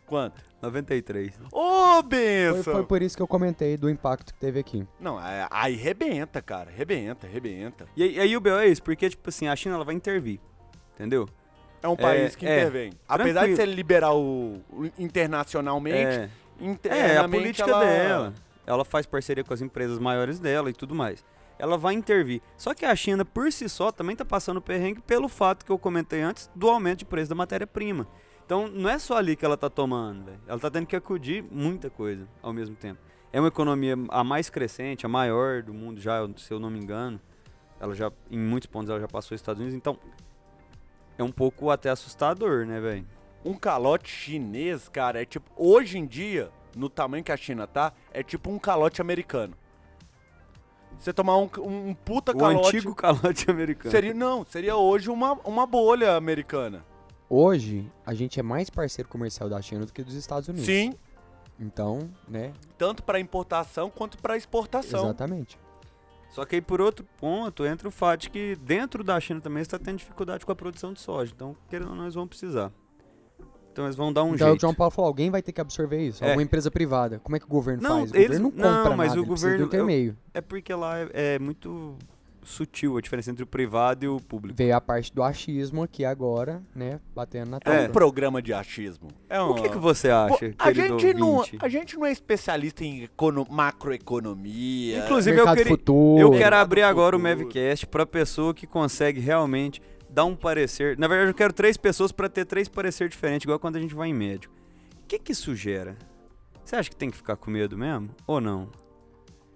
Quanto? 0.05 0.41
93. 0.61 1.39
Ô, 1.51 1.93
Foi, 1.93 2.03
benção! 2.03 2.73
foi 2.73 2.83
por 2.85 3.01
isso 3.01 3.15
que 3.15 3.21
eu 3.23 3.27
comentei 3.27 3.75
do 3.77 3.89
impacto 3.89 4.33
que 4.33 4.39
teve 4.39 4.59
aqui. 4.59 4.87
Não, 4.99 5.19
é- 5.19 5.47
aí 5.49 5.75
rebenta, 5.75 6.41
cara. 6.41 6.69
Rebenta, 6.71 7.27
rebenta. 7.27 7.87
E, 7.95 8.03
aí- 8.03 8.19
aí 8.19 8.37
o 8.37 8.39
BO 8.41 8.49
é 8.57 8.67
isso, 8.67 8.83
porque, 8.83 9.09
tipo 9.09 9.27
assim, 9.29 9.47
a 9.47 9.55
China 9.55 9.75
ela 9.75 9.85
vai 9.85 9.95
intervir. 9.95 10.39
Entendeu? 10.93 11.27
É 11.81 11.87
um 11.87 11.95
país 11.95 12.35
que 12.35 12.45
é. 12.47 12.59
intervém. 12.61 12.93
Apesar 13.07 13.25
de 13.47 13.53
Tranquilo. 13.53 13.57
ser 13.57 13.65
liberal 13.75 14.19
o- 14.21 14.61
internacionalmente, 14.97 15.97
É, 15.97 16.29
internamente 16.59 17.11
é 17.11 17.17
a 17.17 17.27
política 17.29 17.69
ela... 17.69 17.83
dela. 17.85 18.33
Ela 18.67 18.85
faz 18.85 19.05
parceria 19.05 19.43
com 19.43 19.53
as 19.53 19.61
empresas 19.61 19.99
maiores 19.99 20.39
dela 20.39 20.69
e 20.69 20.73
tudo 20.73 20.95
mais. 20.95 21.23
Ela 21.59 21.77
vai 21.77 21.93
intervir. 21.93 22.41
Só 22.57 22.73
que 22.73 22.83
a 22.85 22.95
China, 22.95 23.23
por 23.23 23.51
si 23.51 23.69
só, 23.69 23.91
também 23.91 24.15
tá 24.15 24.25
passando 24.25 24.59
perrengue 24.61 25.01
pelo 25.01 25.29
fato 25.29 25.63
que 25.63 25.71
eu 25.71 25.77
comentei 25.77 26.21
antes 26.21 26.49
do 26.55 26.67
aumento 26.69 26.99
de 26.99 27.05
preço 27.05 27.29
da 27.29 27.35
matéria-prima. 27.35 28.07
Então, 28.45 28.67
não 28.67 28.89
é 28.89 28.99
só 28.99 29.17
ali 29.17 29.35
que 29.35 29.43
ela 29.43 29.57
tá 29.57 29.69
tomando, 29.69 30.25
velho. 30.25 30.39
Ela 30.47 30.59
tá 30.59 30.69
tendo 30.69 30.85
que 30.85 30.95
acudir 30.95 31.43
muita 31.49 31.89
coisa 31.89 32.27
ao 32.43 32.53
mesmo 32.53 32.75
tempo. 32.75 32.99
É 33.33 33.39
uma 33.39 33.47
economia 33.47 33.95
a 34.09 34.23
mais 34.23 34.49
crescente, 34.51 35.05
a 35.05 35.09
maior 35.09 35.63
do 35.63 35.73
mundo 35.73 35.99
já, 35.99 36.19
se 36.37 36.53
eu 36.53 36.59
não 36.59 36.69
me 36.69 36.79
engano. 36.79 37.19
Ela 37.79 37.95
já, 37.95 38.11
em 38.29 38.37
muitos 38.37 38.67
pontos, 38.67 38.89
ela 38.89 38.99
já 38.99 39.07
passou 39.07 39.33
os 39.33 39.41
Estados 39.41 39.59
Unidos. 39.59 39.75
Então, 39.75 39.97
é 41.17 41.23
um 41.23 41.31
pouco 41.31 41.71
até 41.71 41.89
assustador, 41.89 42.67
né, 42.67 42.79
velho? 42.79 43.07
Um 43.43 43.55
calote 43.55 44.09
chinês, 44.09 44.87
cara, 44.89 45.21
é 45.21 45.25
tipo... 45.25 45.49
Hoje 45.57 45.97
em 45.97 46.05
dia, 46.05 46.51
no 46.75 46.87
tamanho 46.87 47.23
que 47.23 47.31
a 47.31 47.37
China 47.37 47.65
tá, 47.65 47.93
é 48.13 48.21
tipo 48.21 48.51
um 48.51 48.59
calote 48.59 49.01
americano. 49.01 49.55
Você 50.99 51.11
tomar 51.11 51.37
um, 51.37 51.49
um 51.63 51.93
puta 51.95 52.31
O 52.31 52.37
calote... 52.37 52.67
antigo 52.67 52.93
calote 52.93 53.49
americano. 53.51 53.91
Seria, 53.91 54.13
não, 54.13 54.45
seria 54.45 54.75
hoje 54.75 55.09
uma, 55.09 55.33
uma 55.43 55.65
bolha 55.65 56.15
americana. 56.15 56.85
Hoje, 57.29 57.91
a 58.05 58.13
gente 58.13 58.39
é 58.39 58.43
mais 58.43 58.69
parceiro 58.69 59.09
comercial 59.09 59.49
da 59.49 59.61
China 59.61 59.85
do 59.85 59.91
que 59.93 60.03
dos 60.03 60.13
Estados 60.13 60.47
Unidos. 60.47 60.65
Sim, 60.65 60.93
Então, 61.59 62.09
né? 62.27 62.53
tanto 62.77 63.01
para 63.03 63.19
importação 63.19 63.89
quanto 63.89 64.17
para 64.19 64.37
exportação. 64.37 65.05
Exatamente. 65.05 65.57
Só 66.29 66.43
que 66.45 66.55
aí, 66.55 66.61
por 66.61 66.81
outro 66.81 67.05
ponto, 67.17 67.65
entra 67.65 67.87
o 67.87 67.91
fato 67.91 68.21
de 68.21 68.29
que 68.29 68.55
dentro 68.57 69.03
da 69.03 69.19
China 69.19 69.39
também 69.39 69.61
está 69.61 69.79
tendo 69.79 69.97
dificuldade 69.97 70.45
com 70.45 70.51
a 70.51 70.55
produção 70.55 70.91
de 70.91 70.99
soja. 70.99 71.31
Então, 71.33 71.55
querendo 71.69 71.89
ou 71.91 71.95
não, 71.95 72.03
eles 72.03 72.15
vão 72.15 72.27
precisar. 72.27 72.71
Então, 73.71 73.85
eles 73.85 73.95
vão 73.95 74.11
dar 74.11 74.23
um 74.23 74.35
então, 74.35 74.47
o 74.47 74.49
jeito. 74.51 74.61
João 74.61 74.73
Paulo 74.73 74.91
falou, 74.91 75.07
alguém 75.07 75.29
vai 75.31 75.41
ter 75.41 75.51
que 75.53 75.61
absorver 75.61 75.99
isso. 76.05 76.23
É. 76.23 76.27
Alguma 76.27 76.43
empresa 76.43 76.69
privada. 76.69 77.19
Como 77.19 77.35
é 77.35 77.39
que 77.39 77.45
o 77.45 77.49
governo 77.49 77.81
Não, 77.83 77.99
faz? 77.99 78.11
O 78.11 78.15
eles- 78.15 78.27
governo 78.39 78.53
não 78.55 78.69
não, 78.71 78.77
compra 78.83 78.97
mas 78.97 79.09
nada, 79.09 79.21
o 79.21 79.25
governo- 79.25 79.69
eu-. 79.73 80.15
É 80.33 80.41
porque 80.41 80.73
lá 80.73 80.99
é, 80.99 81.09
é 81.13 81.39
muito 81.39 81.97
sutil 82.45 82.95
a 82.97 83.01
diferença 83.01 83.31
entre 83.31 83.43
o 83.43 83.47
privado 83.47 84.05
e 84.05 84.07
o 84.07 84.19
público. 84.21 84.55
Veio 84.57 84.75
a 84.75 84.79
parte 84.79 85.13
do 85.13 85.21
achismo 85.23 85.83
aqui 85.83 86.05
agora, 86.05 86.61
né? 86.75 86.99
Batendo 87.13 87.49
na 87.51 87.57
É 87.57 87.59
tela. 87.59 87.89
um 87.89 87.91
programa 87.91 88.41
de 88.41 88.53
achismo. 88.53 89.09
É 89.27 89.41
um, 89.41 89.49
O 89.49 89.55
que, 89.55 89.67
que 89.69 89.77
você 89.77 90.09
acha, 90.09 90.53
a 90.57 90.71
gente, 90.71 91.13
não, 91.15 91.43
a 91.59 91.67
gente 91.67 91.97
não 91.97 92.05
é 92.05 92.11
especialista 92.11 92.83
em 92.85 93.03
econo- 93.03 93.45
macroeconomia. 93.49 94.99
Inclusive, 94.99 95.37
eu 95.39 95.45
queria, 95.47 95.65
futuro. 95.65 96.19
eu 96.21 96.31
quero 96.31 96.55
abrir 96.55 96.83
agora 96.83 97.15
o. 97.15 97.19
Mavcast 97.19 97.87
para 97.87 98.05
pessoa 98.05 98.53
que 98.53 98.67
consegue 98.67 99.19
realmente 99.19 99.81
dar 100.09 100.25
um 100.25 100.35
parecer. 100.35 100.97
Na 100.97 101.07
verdade, 101.07 101.31
eu 101.31 101.33
quero 101.35 101.51
três 101.51 101.75
pessoas 101.75 102.11
para 102.11 102.29
ter 102.29 102.45
três 102.45 102.67
parecer 102.69 103.09
diferentes, 103.09 103.43
igual 103.45 103.59
quando 103.59 103.75
a 103.77 103.79
gente 103.79 103.95
vai 103.95 104.09
em 104.09 104.13
médico. 104.13 104.53
O 105.03 105.07
que 105.07 105.17
que 105.19 105.31
isso 105.31 105.55
gera? 105.55 105.97
Você 106.63 106.75
acha 106.75 106.89
que 106.89 106.95
tem 106.95 107.09
que 107.09 107.17
ficar 107.17 107.35
com 107.35 107.49
medo 107.51 107.77
mesmo? 107.77 108.09
Ou 108.27 108.39
não? 108.39 108.69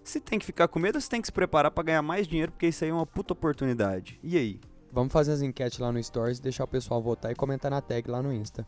Se 0.03 0.19
tem 0.19 0.39
que 0.39 0.45
ficar 0.45 0.67
com 0.67 0.79
medo, 0.79 0.99
você 0.99 1.09
tem 1.09 1.21
que 1.21 1.27
se 1.27 1.31
preparar 1.31 1.71
para 1.71 1.83
ganhar 1.83 2.01
mais 2.01 2.27
dinheiro, 2.27 2.51
porque 2.51 2.67
isso 2.67 2.83
aí 2.83 2.89
é 2.89 2.93
uma 2.93 3.05
puta 3.05 3.33
oportunidade. 3.33 4.19
E 4.23 4.37
aí? 4.37 4.59
Vamos 4.91 5.13
fazer 5.13 5.31
as 5.31 5.41
enquetes 5.41 5.77
lá 5.77 5.91
no 5.91 6.03
Stories, 6.03 6.39
deixar 6.39 6.63
o 6.63 6.67
pessoal 6.67 7.01
votar 7.01 7.31
e 7.31 7.35
comentar 7.35 7.69
na 7.69 7.79
tag 7.79 8.09
lá 8.09 8.23
no 8.23 8.33
Insta. 8.33 8.65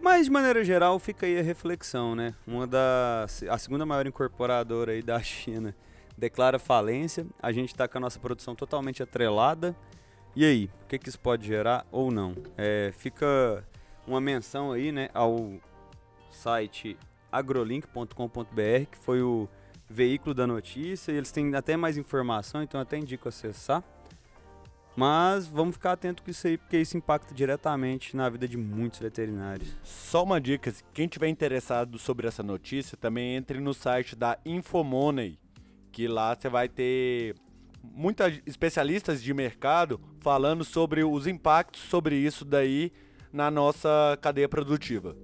Mas 0.00 0.26
de 0.26 0.32
maneira 0.32 0.64
geral, 0.64 0.98
fica 0.98 1.26
aí 1.26 1.38
a 1.38 1.42
reflexão, 1.42 2.14
né? 2.14 2.34
Uma 2.46 2.66
da 2.66 3.26
a 3.48 3.58
segunda 3.58 3.86
maior 3.86 4.06
incorporadora 4.06 4.92
aí 4.92 5.02
da 5.02 5.20
China 5.22 5.74
declara 6.16 6.58
falência. 6.58 7.26
A 7.40 7.52
gente 7.52 7.74
tá 7.74 7.86
com 7.86 7.98
a 7.98 8.00
nossa 8.00 8.18
produção 8.18 8.54
totalmente 8.54 9.02
atrelada. 9.02 9.76
E 10.34 10.44
aí, 10.44 10.70
o 10.82 10.86
que 10.86 10.98
que 10.98 11.08
isso 11.08 11.18
pode 11.18 11.46
gerar 11.46 11.86
ou 11.90 12.10
não? 12.10 12.34
É, 12.56 12.92
fica 12.96 13.64
uma 14.06 14.20
menção 14.20 14.72
aí, 14.72 14.92
né, 14.92 15.08
ao 15.14 15.54
site 16.30 16.96
agrolink.com.br, 17.32 18.86
que 18.90 18.98
foi 18.98 19.22
o 19.22 19.48
veículo 19.88 20.34
da 20.34 20.46
notícia, 20.46 21.12
e 21.12 21.16
eles 21.16 21.30
têm 21.30 21.54
até 21.54 21.76
mais 21.76 21.96
informação, 21.96 22.62
então 22.62 22.80
até 22.80 22.98
indico 22.98 23.28
acessar. 23.28 23.82
Mas 24.96 25.46
vamos 25.46 25.74
ficar 25.74 25.92
atento 25.92 26.22
com 26.22 26.30
isso 26.30 26.46
aí, 26.46 26.56
porque 26.56 26.78
isso 26.78 26.96
impacta 26.96 27.34
diretamente 27.34 28.16
na 28.16 28.30
vida 28.30 28.48
de 28.48 28.56
muitos 28.56 28.98
veterinários. 28.98 29.76
Só 29.82 30.24
uma 30.24 30.40
dica, 30.40 30.72
quem 30.94 31.06
tiver 31.06 31.28
interessado 31.28 31.98
sobre 31.98 32.26
essa 32.26 32.42
notícia, 32.42 32.96
também 32.96 33.36
entre 33.36 33.60
no 33.60 33.74
site 33.74 34.16
da 34.16 34.38
Infomoney, 34.44 35.38
que 35.92 36.08
lá 36.08 36.34
você 36.34 36.48
vai 36.48 36.66
ter 36.66 37.36
muitos 37.82 38.40
especialistas 38.46 39.22
de 39.22 39.34
mercado 39.34 40.00
falando 40.20 40.64
sobre 40.64 41.04
os 41.04 41.26
impactos 41.26 41.82
sobre 41.82 42.16
isso 42.16 42.44
daí 42.44 42.90
na 43.30 43.50
nossa 43.50 44.18
cadeia 44.22 44.48
produtiva. 44.48 45.14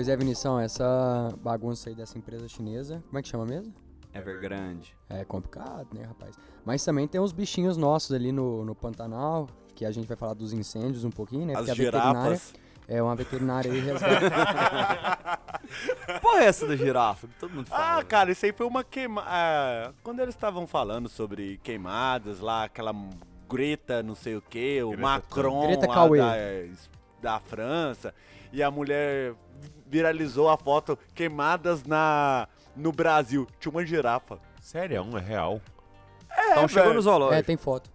Pois 0.00 0.08
é, 0.08 0.16
Vinição, 0.16 0.58
essa 0.58 1.28
bagunça 1.42 1.90
aí 1.90 1.94
dessa 1.94 2.16
empresa 2.16 2.48
chinesa, 2.48 3.02
como 3.08 3.18
é 3.18 3.22
que 3.22 3.28
chama 3.28 3.44
mesmo? 3.44 3.74
Evergrande. 4.14 4.96
É 5.10 5.26
complicado, 5.26 5.88
né, 5.92 6.04
rapaz? 6.04 6.34
Mas 6.64 6.82
também 6.82 7.06
tem 7.06 7.20
os 7.20 7.32
bichinhos 7.32 7.76
nossos 7.76 8.10
ali 8.10 8.32
no, 8.32 8.64
no 8.64 8.74
Pantanal, 8.74 9.46
que 9.74 9.84
a 9.84 9.90
gente 9.90 10.08
vai 10.08 10.16
falar 10.16 10.32
dos 10.32 10.54
incêndios 10.54 11.04
um 11.04 11.10
pouquinho, 11.10 11.44
né? 11.44 11.52
As 11.52 11.66
Porque 11.66 11.72
a 11.72 11.74
veterinária 11.74 12.22
girafas. 12.22 12.54
é 12.88 13.02
uma 13.02 13.14
veterinária 13.14 13.70
aí 13.70 13.78
resgata. 13.84 15.38
Porra, 16.22 16.44
é 16.44 16.46
essa 16.46 16.66
da 16.66 16.76
girafa? 16.76 17.28
que 17.28 17.34
Todo 17.34 17.52
mundo 17.52 17.66
fala. 17.66 17.98
Ah, 17.98 18.02
cara, 18.02 18.32
isso 18.32 18.46
aí 18.46 18.54
foi 18.54 18.66
uma 18.66 18.82
queima. 18.82 19.22
ah, 19.26 19.92
quando 20.02 20.20
eles 20.20 20.34
estavam 20.34 20.66
falando 20.66 21.10
sobre 21.10 21.60
queimadas 21.62 22.40
lá, 22.40 22.64
aquela 22.64 22.94
Greta, 23.50 24.02
não 24.02 24.14
sei 24.14 24.34
o 24.34 24.40
que, 24.40 24.82
o 24.82 24.92
Greta 24.92 25.02
Macron 25.02 25.66
Greta 25.66 25.86
lá 25.86 25.94
Cauê. 25.94 26.18
da, 27.20 27.34
da 27.34 27.40
França, 27.40 28.14
e 28.50 28.62
a 28.62 28.70
mulher 28.70 29.34
viralizou 29.90 30.48
a 30.48 30.56
foto 30.56 30.98
queimadas 31.14 31.84
na 31.84 32.48
no 32.76 32.92
Brasil. 32.92 33.46
Tinha 33.58 33.72
uma 33.72 33.84
girafa. 33.84 34.38
Sério, 34.62 34.96
é 34.96 35.02
um 35.02 35.18
é 35.18 35.20
real. 35.20 35.60
então 36.52 36.68
chegou 36.68 36.92
no 36.92 37.00
é, 37.00 37.02
zoológico. 37.02 37.46
tem 37.46 37.56
foto. 37.56 37.90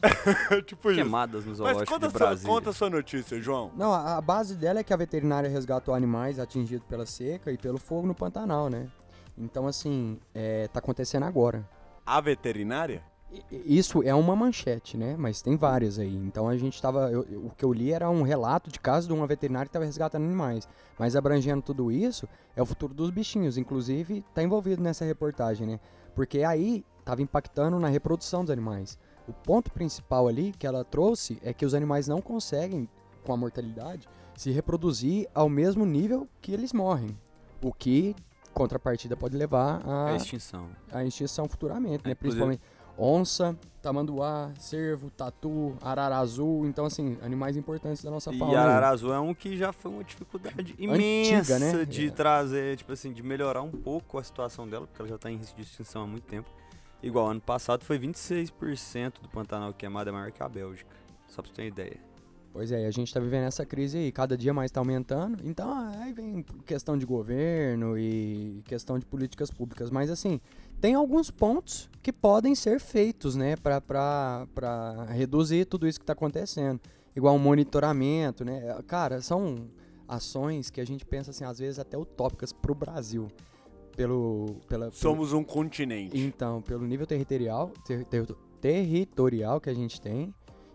tipo 0.64 0.90
isso. 0.90 1.02
Queimadas 1.02 1.44
no 1.44 1.50
Mas 1.50 1.58
zoológico 1.58 1.92
conta, 1.92 2.08
de 2.08 2.18
sua, 2.18 2.36
conta 2.38 2.72
sua 2.72 2.88
notícia, 2.90 3.42
João. 3.42 3.70
Não, 3.76 3.92
a, 3.92 4.16
a 4.16 4.20
base 4.20 4.54
dela 4.54 4.78
é 4.78 4.84
que 4.84 4.94
a 4.94 4.96
veterinária 4.96 5.50
resgatou 5.50 5.94
animais 5.94 6.38
atingidos 6.38 6.86
pela 6.86 7.04
seca 7.04 7.50
e 7.52 7.58
pelo 7.58 7.78
fogo 7.78 8.06
no 8.06 8.14
Pantanal, 8.14 8.70
né? 8.70 8.88
Então, 9.36 9.66
assim, 9.66 10.18
é, 10.34 10.68
tá 10.68 10.78
acontecendo 10.78 11.24
agora. 11.24 11.68
A 12.06 12.20
veterinária? 12.20 13.02
Isso 13.50 14.02
é 14.02 14.14
uma 14.14 14.34
manchete, 14.34 14.96
né? 14.96 15.14
Mas 15.16 15.40
tem 15.40 15.56
várias 15.56 15.98
aí. 15.98 16.16
Então 16.16 16.48
a 16.48 16.56
gente 16.56 16.80
tava. 16.80 17.10
eu- 17.10 17.24
eu- 17.30 17.46
o 17.46 17.50
que 17.50 17.64
eu 17.64 17.72
li 17.72 17.92
era 17.92 18.10
um 18.10 18.22
relato 18.22 18.70
de 18.70 18.80
caso 18.80 19.06
de 19.06 19.12
uma 19.14 19.26
veterinária 19.26 19.66
que 19.66 19.70
estava 19.70 19.84
resgatando 19.84 20.24
animais. 20.24 20.66
Mas 20.98 21.14
abrangendo 21.14 21.62
tudo 21.62 21.92
isso, 21.92 22.28
é 22.56 22.62
o 22.62 22.66
futuro 22.66 22.92
dos 22.92 23.10
bichinhos. 23.10 23.56
Inclusive, 23.56 24.24
tá 24.34 24.42
envolvido 24.42 24.82
nessa 24.82 25.04
reportagem, 25.04 25.66
né? 25.66 25.80
Porque 26.14 26.42
aí 26.42 26.84
tava 27.04 27.22
impactando 27.22 27.78
na 27.78 27.88
reprodução 27.88 28.42
dos 28.42 28.50
animais. 28.50 28.98
O 29.28 29.32
ponto 29.32 29.70
principal 29.70 30.26
ali 30.26 30.52
que 30.58 30.66
ela 30.66 30.84
trouxe 30.84 31.38
é 31.44 31.52
que 31.54 31.64
os 31.64 31.72
animais 31.74 32.08
não 32.08 32.20
conseguem, 32.20 32.88
com 33.24 33.32
a 33.32 33.36
mortalidade, 33.36 34.08
se 34.36 34.50
reproduzir 34.50 35.28
ao 35.34 35.48
mesmo 35.48 35.84
nível 35.86 36.26
que 36.40 36.52
eles 36.52 36.72
morrem. 36.72 37.16
O 37.62 37.72
que, 37.72 38.16
contrapartida, 38.52 39.16
pode 39.16 39.36
levar 39.36 39.82
É 40.08 40.12
a 40.12 40.16
extinção. 40.16 40.68
a 40.90 41.04
extinção 41.04 41.48
futuramente, 41.48 42.04
né? 42.04 42.12
É, 42.12 42.14
Principalmente 42.14 42.60
onça, 43.00 43.56
tamanduá, 43.80 44.52
cervo, 44.58 45.10
tatu, 45.10 45.74
arara 45.80 46.18
azul. 46.18 46.66
Então, 46.66 46.84
assim, 46.84 47.16
animais 47.22 47.56
importantes 47.56 48.04
da 48.04 48.10
nossa 48.10 48.32
E 48.32 48.38
fauna. 48.38 48.58
Arara 48.60 48.88
Azul 48.90 49.12
é 49.14 49.18
um 49.18 49.32
que 49.32 49.56
já 49.56 49.72
foi 49.72 49.90
uma 49.90 50.04
dificuldade 50.04 50.74
imensa 50.78 51.58
né? 51.58 51.84
de 51.86 52.08
É. 52.08 52.10
trazer, 52.10 52.76
tipo 52.76 52.92
assim, 52.92 53.12
de 53.12 53.22
melhorar 53.22 53.62
um 53.62 53.70
pouco 53.70 54.18
a 54.18 54.22
situação 54.22 54.68
dela, 54.68 54.86
porque 54.86 55.00
ela 55.00 55.08
já 55.08 55.16
tá 55.18 55.30
em 55.30 55.36
risco 55.36 55.56
de 55.56 55.62
extinção 55.62 56.02
há 56.02 56.06
muito 56.06 56.24
tempo. 56.24 56.48
Igual 57.02 57.28
ano 57.28 57.40
passado 57.40 57.82
foi 57.84 57.98
26% 57.98 59.22
do 59.22 59.28
Pantanal 59.30 59.72
queimado, 59.72 60.10
é 60.10 60.12
maior 60.12 60.30
que 60.30 60.42
a 60.42 60.48
Bélgica. 60.48 60.94
Só 61.28 61.40
pra 61.40 61.48
você 61.50 61.54
ter 61.56 61.62
uma 61.62 61.68
ideia. 61.68 62.09
Pois 62.52 62.72
é, 62.72 62.84
a 62.86 62.90
gente 62.90 63.14
tá 63.14 63.20
vivendo 63.20 63.44
essa 63.44 63.64
crise 63.64 63.96
aí, 63.96 64.10
cada 64.10 64.36
dia 64.36 64.52
mais 64.52 64.70
tá 64.72 64.80
aumentando. 64.80 65.40
Então, 65.44 65.70
aí 66.00 66.12
vem 66.12 66.44
questão 66.66 66.98
de 66.98 67.06
governo 67.06 67.96
e 67.96 68.60
questão 68.64 68.98
de 68.98 69.06
políticas 69.06 69.50
públicas. 69.52 69.88
Mas, 69.88 70.10
assim, 70.10 70.40
tem 70.80 70.94
alguns 70.94 71.30
pontos 71.30 71.88
que 72.02 72.12
podem 72.12 72.54
ser 72.56 72.80
feitos, 72.80 73.36
né? 73.36 73.54
Pra 73.56 74.46
reduzir 75.10 75.64
tudo 75.66 75.86
isso 75.86 76.00
que 76.00 76.06
tá 76.06 76.12
acontecendo. 76.12 76.80
Igual 77.14 77.34
um 77.36 77.38
monitoramento, 77.38 78.44
né? 78.44 78.76
Cara, 78.86 79.20
são 79.22 79.68
ações 80.08 80.70
que 80.70 80.80
a 80.80 80.84
gente 80.84 81.04
pensa, 81.06 81.30
assim, 81.30 81.44
às 81.44 81.58
vezes 81.60 81.78
até 81.78 81.96
utópicas 81.96 82.52
pro 82.52 82.74
Brasil. 82.74 83.28
Pelo, 83.96 84.56
pela, 84.68 84.86
pelo- 84.86 84.92
Somos 84.92 85.32
um 85.32 85.44
continente. 85.44 86.18
Então, 86.18 86.62
pelo 86.62 86.84
nível 86.86 87.06
territorial, 87.06 87.70
ter- 87.84 88.04
ter- 88.06 88.26
territorial 88.60 89.60
que 89.60 89.68
a 89.70 89.74
gente 89.74 90.00
tem 90.00 90.32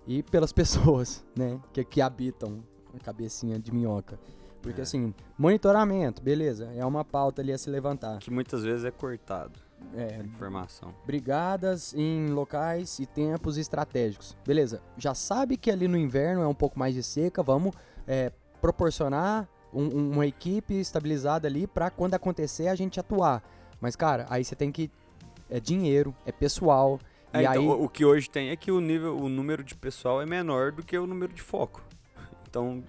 e 0.08 0.22
pelas 0.24 0.52
pessoas, 0.54 1.24
né, 1.36 1.60
que, 1.74 1.84
que 1.84 2.02
habitam 2.02 2.64
a 2.96 3.00
cabecinha 3.04 3.60
de 3.60 3.72
minhoca. 3.74 4.20
Porque 4.62 4.82
É. 4.82 4.84
assim, 4.84 5.14
monitoramento, 5.38 6.22
beleza, 6.24 6.72
é 6.76 6.84
uma 6.86 7.06
pauta 7.06 7.42
ali 7.42 7.52
a 7.54 7.58
se 7.58 7.70
levantar. 7.70 8.18
Que 8.20 8.32
muitas 8.32 8.64
vezes 8.64 8.84
é 8.84 8.90
cortado 8.92 9.60
É, 9.94 10.18
informação. 10.24 10.92
brigadas 11.06 11.94
em 11.94 12.28
locais 12.30 12.98
e 13.00 13.06
tempos 13.06 13.58
estratégicos. 13.58 14.36
Beleza, 14.46 14.82
já 14.98 15.14
sabe 15.14 15.56
que 15.58 15.70
ali 15.70 15.88
no 15.88 15.98
inverno 15.98 16.42
é 16.42 16.48
um 16.48 16.54
pouco 16.56 16.80
mais 16.80 16.96
de 16.96 17.04
seca, 17.04 17.44
vamos 17.44 17.76
é, 18.08 18.32
proporcionar 18.62 19.48
um- 19.74 19.84
um- 19.98 20.12
uma 20.14 20.26
equipe 20.26 20.74
estabilizada 20.80 21.48
ali 21.48 21.68
pra 21.68 21.90
quando 21.92 22.14
acontecer 22.16 22.68
a 22.68 22.76
gente 22.76 23.00
atuar. 23.00 23.44
Mas, 23.80 23.96
cara, 23.96 24.26
aí 24.30 24.44
você 24.44 24.56
tem 24.56 24.72
que. 24.72 24.90
É 25.50 25.60
dinheiro, 25.60 26.16
é 26.26 26.32
pessoal. 26.32 27.00
É, 27.36 27.42
e 27.42 27.46
então, 27.46 27.62
aí. 27.62 27.68
o, 27.84 27.90
que 27.90 28.04
hoje 28.06 28.30
tem 28.30 28.50
é 28.50 28.56
que 28.56 28.72
o 28.72 28.80
nível, 28.80 29.18
o 29.18 29.28
número 29.30 29.64
de 29.64 29.76
pessoal 29.76 30.22
é 30.22 30.26
menor 30.26 30.72
do 30.72 30.84
que 30.84 30.98
o 30.98 31.06
número 31.08 31.34
de 31.34 31.42
foco. 31.42 31.84
Então, 32.48 32.82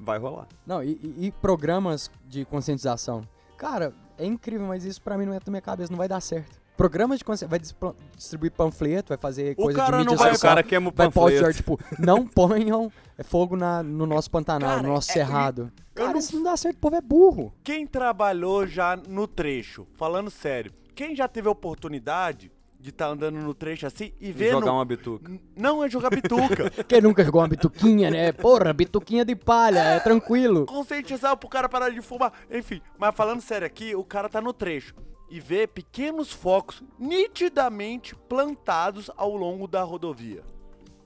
vai 0.00 0.18
rolar. 0.18 0.46
Não, 0.66 0.82
e, 0.82 0.92
e- 1.18 1.30
programas 1.42 2.10
de 2.26 2.46
conscientização. 2.46 3.22
Cara, 3.58 3.92
é 4.18 4.24
incrível, 4.24 4.66
mas 4.66 4.84
isso 4.84 5.02
pra 5.02 5.18
mim 5.18 5.26
não 5.26 5.34
é 5.34 5.38
da 5.38 5.50
minha 5.50 5.60
cabeça, 5.60 5.90
não 5.92 5.98
vai 5.98 6.08
dar 6.08 6.20
certo. 6.22 6.58
Programas 6.78 7.18
de 7.18 7.24
conscientização. 7.24 7.48
Vai 7.90 7.94
distribuir 8.16 8.52
panfleto, 8.52 9.08
vai 9.10 9.18
fazer 9.18 9.52
O 9.52 9.64
coisa 9.64 9.78
cara 9.78 9.98
de 9.98 10.04
não 10.04 10.12
mídia 10.12 10.16
vai- 10.16 10.26
Aí 10.28 10.32
o 10.32 10.34
social. 10.36 10.50
cara 10.50 10.62
queima 10.62 10.88
o 10.88 10.92
vai 10.94 11.06
panfleto. 11.10 11.44
postar, 11.44 11.52
tipo, 11.54 11.78
não 11.98 12.26
ponham 12.28 12.90
é, 13.18 13.22
fogo 13.22 13.54
na, 13.54 13.82
no 13.82 14.06
nosso 14.06 14.30
Pantanal, 14.30 14.70
Cara, 14.76 14.82
no 14.82 14.88
nosso 14.94 15.10
é- 15.10 15.14
cerrado. 15.14 15.70
eu 15.72 15.94
Cara, 15.94 16.12
não- 16.12 16.18
isso 16.18 16.36
não 16.36 16.42
dá 16.42 16.56
certo, 16.56 16.76
o 16.76 16.80
povo 16.80 16.96
é 16.96 17.00
burro. 17.02 17.52
Quem 17.62 17.86
trabalhou 17.86 18.66
já 18.66 18.96
no 18.96 19.26
trecho, 19.26 19.86
falando 19.94 20.30
sério, 20.30 20.72
quem 20.94 21.14
já 21.14 21.28
teve 21.28 21.48
a 21.48 21.50
oportunidade 21.50 22.50
de 22.78 22.90
estar 22.90 23.08
andando 23.08 23.36
no 23.38 23.52
trecho 23.54 23.86
assim 23.86 24.12
e 24.20 24.30
ver. 24.32 24.52
Jogar 24.52 24.66
no- 24.66 24.72
uma 24.74 24.84
bituca. 24.84 25.32
Não 25.56 25.82
é 25.82 25.88
jogar 25.90 26.10
bituca. 26.10 26.70
Quem 26.86 27.00
nunca 27.00 27.24
jogou 27.24 27.40
uma 27.40 27.48
bituquinha, 27.48 28.10
né? 28.10 28.32
Porra, 28.32 28.72
bituquinha 28.72 29.24
de 29.24 29.34
palha, 29.34 29.80
é 29.80 29.98
tranquilo. 30.00 30.66
Conscientizar 30.66 31.36
pro 31.36 31.48
cara 31.48 31.68
parar 31.68 31.90
de 31.90 32.00
fumar. 32.00 32.32
Enfim, 32.50 32.80
mas 32.98 33.14
falando 33.14 33.40
sério 33.40 33.66
aqui, 33.66 33.94
o 33.94 34.04
cara 34.04 34.28
tá 34.28 34.40
no 34.40 34.52
trecho 34.52 34.94
e 35.28 35.40
vê 35.40 35.66
pequenos 35.66 36.30
focos 36.32 36.82
nitidamente 37.30 38.14
plantados 38.28 39.10
ao 39.16 39.34
longo 39.36 39.66
da 39.66 39.82
rodovia. 39.82 40.42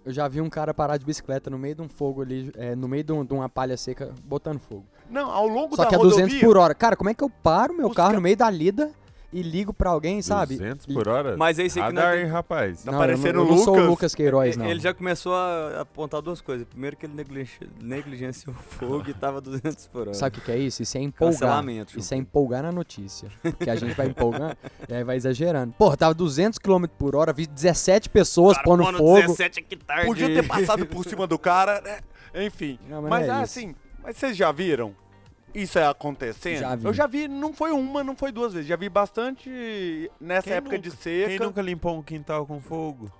Eu 0.04 0.12
já 0.12 0.26
vi 0.28 0.40
um 0.40 0.48
cara 0.48 0.72
parar 0.72 0.96
de 0.96 1.04
bicicleta 1.04 1.50
no 1.50 1.58
meio 1.58 1.74
de 1.74 1.82
um 1.82 1.88
fogo 1.88 2.22
ali, 2.22 2.50
é, 2.56 2.74
no 2.74 2.88
meio 2.88 3.04
de, 3.04 3.12
um- 3.12 3.24
de 3.24 3.32
uma 3.34 3.48
palha 3.48 3.76
seca, 3.76 4.14
botando 4.24 4.58
fogo. 4.58 4.86
Não, 5.10 5.30
ao 5.30 5.46
longo 5.46 5.76
Só 5.76 5.82
da 5.82 5.88
que 5.88 5.94
é 5.94 5.98
rodovia. 5.98 6.24
200 6.26 6.40
por 6.46 6.56
hora. 6.56 6.74
Cara, 6.74 6.96
como 6.96 7.10
é 7.10 7.14
que 7.14 7.22
eu 7.22 7.28
paro 7.28 7.74
meu 7.74 7.90
carro 7.90 8.10
ca- 8.10 8.16
no 8.16 8.20
meio 8.22 8.36
da 8.36 8.48
lida 8.48 8.90
e 9.32 9.42
ligo 9.42 9.72
pra 9.72 9.90
alguém, 9.90 10.20
sabe? 10.22 10.56
200 10.56 10.86
por 10.86 11.06
hora? 11.08 11.36
Mas 11.36 11.58
é 11.58 11.64
isso 11.64 11.78
aí 11.78 11.86
que 11.86 11.92
não 11.92 12.00
Radar, 12.02 12.14
tem- 12.16 12.24
hein, 12.24 12.30
rapaz? 12.30 12.82
Tá 12.82 12.90
Não, 12.92 12.98
parecendo 12.98 13.38
não, 13.38 13.44
eu 13.44 13.50
não 13.50 13.58
sou 13.58 13.74
o 13.74 13.76
Lucas. 13.76 13.90
Lucas 13.90 14.14
Queiroz, 14.14 14.56
não. 14.56 14.66
Ele 14.66 14.80
já 14.80 14.92
começou 14.92 15.34
a 15.34 15.80
apontar 15.82 16.20
duas 16.20 16.40
coisas. 16.40 16.66
Primeiro 16.66 16.96
que 16.96 17.06
ele 17.06 17.14
negligen- 17.14 17.68
negligenciou 17.80 18.54
o 18.54 18.58
fogo 18.58 19.04
e 19.08 19.14
tava 19.14 19.40
200 19.42 19.86
por 19.86 20.02
hora. 20.08 20.14
Sabe 20.14 20.36
o 20.36 20.40
que, 20.40 20.46
que 20.46 20.52
é 20.52 20.58
isso? 20.58 20.82
Isso 20.82 20.98
é 20.98 21.00
empolgar. 21.00 21.32
Cancelamento. 21.40 21.98
Isso 21.98 22.12
é 22.14 22.16
empolgar 22.16 22.62
na 22.62 22.72
notícia. 22.72 23.28
Porque 23.42 23.70
a 23.70 23.76
gente 23.76 23.94
vai 23.94 24.06
empolgando 24.08 24.56
e 24.88 24.94
aí 24.94 25.04
vai 25.04 25.16
exagerando. 25.16 25.72
Porra, 25.78 25.96
tava 25.96 26.14
200 26.14 26.58
km 26.58 26.84
por 26.98 27.14
hora, 27.14 27.32
vi 27.32 27.46
17 27.46 28.08
pessoas 28.08 28.54
Cara, 28.56 28.64
pondo 28.64 28.82
pondo 28.84 28.98
fogo. 28.98 29.20
17 29.20 29.60
hectares 29.60 30.06
Podia 30.06 30.28
de- 30.28 30.34
ter 30.34 30.46
passado 30.46 30.84
por 30.86 31.04
cima 31.04 31.26
do 31.26 31.38
cara, 31.38 31.80
né? 31.80 32.00
Enfim. 32.44 32.78
Não, 32.88 33.02
mas 33.02 33.10
mas 33.10 33.26
não 33.28 33.34
é 33.34 33.42
isso. 33.44 33.58
assim, 33.58 33.74
mas 34.02 34.16
vocês 34.16 34.36
já 34.36 34.50
viram 34.52 34.94
isso 35.54 35.78
é 35.78 35.86
acontecendo? 35.86 36.60
Já 36.60 36.74
vi. 36.76 36.84
Eu 36.86 36.92
já 36.94 37.06
vi, 37.06 37.28
não 37.28 37.52
foi 37.52 37.70
uma, 37.72 38.02
não 38.04 38.16
foi 38.16 38.30
duas 38.32 38.52
vezes. 38.52 38.68
Já 38.68 38.76
vi 38.76 38.88
bastante 38.88 40.10
nessa 40.20 40.48
Quem 40.48 40.52
época 40.54 40.76
nunca- 40.76 40.88
de 40.90 40.96
seca. 40.96 41.28
Quem 41.28 41.38
nunca 41.38 41.62
limpou 41.62 41.96
um 41.98 42.02
quintal 42.02 42.46
com 42.46 42.60
fogo? 42.60 43.10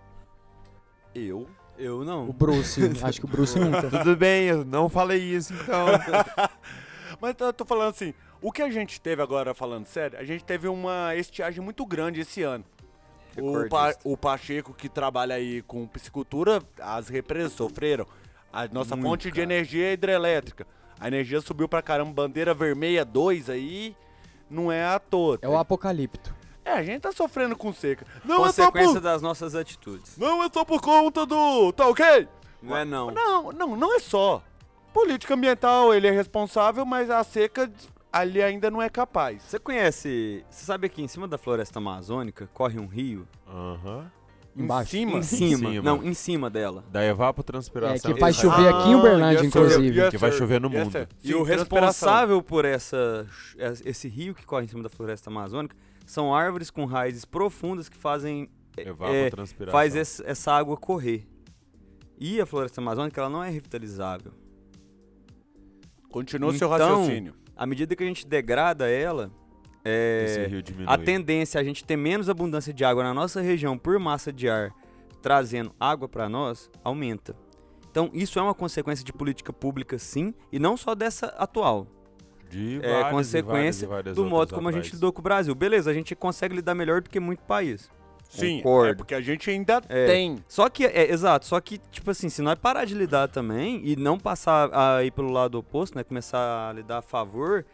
Eu. 1.15 1.49
Eu 1.79 2.01
O 2.01 2.05
não. 2.05 2.27
Bruce, 2.31 2.81
acho 3.03 3.21
que 3.21 3.25
o 3.27 3.29
Bruce 3.29 3.59
nunca. 3.59 3.89
Tudo 3.89 4.15
bem, 4.17 4.45
eu 4.45 4.65
não 4.65 4.89
falei 4.89 5.19
isso 5.19 5.55
então. 5.55 5.87
Mas 7.21 7.35
eu 7.39 7.53
tô 7.53 7.65
falando 7.65 7.91
assim, 7.91 8.15
o 8.41 8.53
que 8.53 8.63
a 8.63 8.71
gente 8.71 9.01
teve 9.01 9.21
agora, 9.23 9.55
falando 9.55 9.87
sério, 9.87 10.19
a 10.19 10.25
gente 10.25 10.45
teve 10.45 10.69
uma 10.69 11.15
estiagem 11.17 11.63
muito 11.63 11.85
grande 11.87 12.21
esse 12.21 12.43
ano. 12.43 12.65
O, 13.39 13.69
pa 13.69 13.95
o 14.05 14.17
Pacheco, 14.17 14.75
que 14.75 14.89
trabalha 14.89 15.35
aí 15.37 15.63
com 15.63 15.87
piscicultura, 15.87 16.63
as 16.81 17.09
represas 17.09 17.53
sofreram. 17.53 18.07
A 18.53 18.67
nossa 18.69 18.97
Muito, 18.97 19.09
fonte 19.09 19.23
de 19.29 19.33
cara. 19.33 19.43
energia 19.45 19.87
é 19.87 19.93
hidrelétrica. 19.93 20.67
A 21.01 21.09
energia 21.09 21.41
subiu 21.41 21.67
pra 21.67 21.81
caramba, 21.81 22.13
bandeira 22.13 22.53
vermelha 22.53 23.05
2 23.05 23.49
aí, 23.49 23.97
não 24.51 24.71
é 24.71 24.85
à 24.85 24.99
toa. 24.99 25.39
É 25.41 25.49
o 25.49 25.57
apocalipto. 25.57 26.35
É, 26.63 26.73
a 26.73 26.83
gente 26.83 27.01
tá 27.01 27.11
sofrendo 27.11 27.57
com 27.57 27.73
seca. 27.73 28.07
Não 28.23 28.45
é 28.45 28.53
só 28.53 28.67
Consequência 28.67 28.95
por... 28.95 29.01
das 29.01 29.23
nossas 29.23 29.55
atitudes. 29.55 30.19
Não 30.19 30.45
é 30.45 30.51
só 30.53 30.63
por 30.65 30.83
conta 30.83 31.25
do... 31.25 31.73
Tá 31.73 31.89
ok? 31.89 32.29
Não 32.63 32.77
é 32.77 32.85
não. 32.85 33.11
Não, 33.11 33.51
não, 33.51 33.77
não 33.77 33.97
é 33.97 33.99
só. 33.99 34.43
Política 34.93 35.35
ambiental, 35.35 35.95
ele 35.95 36.07
é 36.07 36.11
responsável, 36.11 36.85
mas 36.85 37.09
a 37.09 37.25
seca 37.25 37.73
ali 38.13 38.43
ainda 38.43 38.71
não 38.71 38.83
é 38.83 38.91
capaz. 38.91 39.43
Você 39.43 39.59
conhece. 39.59 40.45
Você 40.51 40.67
sabe 40.67 40.89
que 40.89 41.01
em 41.01 41.09
cima 41.09 41.27
da 41.27 41.39
floresta 41.39 41.79
amazônica 41.79 42.51
corre 42.53 42.79
um 42.79 42.87
rio? 42.87 43.27
Aham. 43.49 44.11
Embaixo. 44.57 44.97
Em 44.97 45.01
cima? 45.07 45.19
Em 45.19 45.23
cima. 45.23 45.71
cima. 45.71 45.83
Não, 45.83 46.05
em 46.05 46.13
cima 46.15 46.51
dela. 46.51 46.85
Da 46.91 47.05
evapotranspiração. 47.05 48.11
É, 48.11 48.15
que 48.15 48.21
faz 48.21 48.37
Exato. 48.37 48.57
chover 48.57 48.75
aqui 48.75 48.89
em 48.91 48.95
Uberlândia, 48.97 49.39
yes, 49.39 49.47
inclusive. 49.47 49.99
Yes, 50.01 50.11
Que 50.11 50.19
vai 50.19 50.33
chover 50.33 50.61
no 50.61 50.69
Yes, 50.69 50.79
mundo. 50.85 50.93
sir. 50.93 51.09
E 51.23 51.29
Sim, 51.29 51.35
o 51.35 51.43
responsável 51.43 52.43
por 52.43 52.65
essa, 52.65 53.27
esse 53.85 54.09
rio 54.09 54.35
que 54.35 54.45
corre 54.45 54.65
em 54.65 54.69
cima 54.69 54.83
da 54.83 54.89
floresta 54.89 55.31
amazônica 55.31 55.77
são 56.05 56.35
árvores 56.35 56.71
com 56.71 56.85
raízes 56.85 57.25
profundas 57.25 57.89
que 57.89 57.97
fazem 57.97 58.49
é, 58.77 58.89
Evapotranspiração. 58.89 59.73
faz 59.73 59.95
esse- 59.95 60.23
essa 60.27 60.53
água 60.53 60.77
correr. 60.77 61.27
E 62.19 62.41
a 62.41 62.45
floresta 62.47 62.81
amazônica 62.81 63.21
ela 63.21 63.31
não 63.31 63.43
é 63.43 63.49
revitalizável. 63.51 64.33
Continua 66.11 66.53
seu 66.55 66.73
Então, 66.75 66.89
raciocínio. 67.01 67.35
À 67.57 67.67
medida 67.67 67.95
que 67.95 68.03
a 68.03 68.07
gente 68.07 68.27
degrada 68.27 68.89
ela, 68.89 69.31
é, 69.85 70.25
Esse 70.27 70.47
rio 70.47 70.63
diminui. 70.63 70.93
a 70.93 70.99
tendência 70.99 71.59
é 71.59 71.61
a 71.61 71.65
gente 71.65 71.85
ter 71.85 71.97
menos 71.97 72.29
abundância 72.29 72.73
de 72.73 72.85
água 72.85 73.03
na 73.03 73.15
nossa 73.15 73.41
região 73.41 73.77
por 73.79 73.99
massa 73.99 74.33
de 74.33 74.49
ar 74.49 74.71
trazendo 75.23 75.73
água 75.79 76.09
para 76.09 76.29
nós 76.29 76.71
aumenta. 76.83 77.35
Então 77.91 78.11
isso 78.13 78.39
é 78.39 78.43
uma 78.43 78.55
consequência 78.55 79.05
de 79.05 79.13
política 79.13 79.53
pública 79.53 79.99
sim, 79.99 80.33
e 80.53 80.59
não 80.59 80.77
só 80.77 80.95
dessa 80.95 81.27
atual. 81.39 81.87
De 82.49 82.77
É 82.77 82.79
várias 82.81 82.89
e 82.89 82.93
várias 82.93 83.11
consequência 83.13 83.85
e 83.85 83.89
várias 83.89 84.17
do 84.17 84.25
modo 84.27 84.55
como 84.55 84.69
a 84.69 84.73
gente 84.73 84.81
atrás. 84.87 84.95
lidou 84.95 85.13
com 85.13 85.21
o 85.21 85.23
Brasil. 85.23 85.55
Beleza, 85.55 85.91
a 85.91 85.95
gente 85.95 86.15
consegue 86.17 86.55
lidar 86.57 86.75
melhor 86.75 87.01
do 87.01 87.09
que 87.11 87.21
muito 87.21 87.41
país. 87.45 87.89
Sim, 88.29 88.59
concordo. 88.59 88.91
é 88.93 88.95
porque 88.95 89.15
a 89.15 89.21
gente 89.21 89.51
ainda 89.51 89.81
É. 89.89 90.07
tem. 90.07 90.37
Só 90.49 90.69
que, 90.69 90.85
é, 90.85 91.11
exato, 91.13 91.47
só 91.47 91.61
que, 91.61 91.79
tipo 91.91 92.11
assim, 92.13 92.29
se 92.29 92.41
nós 92.43 92.57
parar 92.59 92.85
de 92.85 92.95
lidar 92.95 93.29
também 93.29 93.81
e 93.85 93.97
não 93.97 94.19
passar 94.19 94.71
a 94.73 95.03
ir 95.05 95.11
pelo 95.11 95.31
lado 95.33 95.59
oposto, 95.59 95.97
né? 95.97 96.05
Começar 96.05 96.71
a 96.71 96.73
lidar 96.73 96.99
a 96.99 97.03
favor 97.03 97.65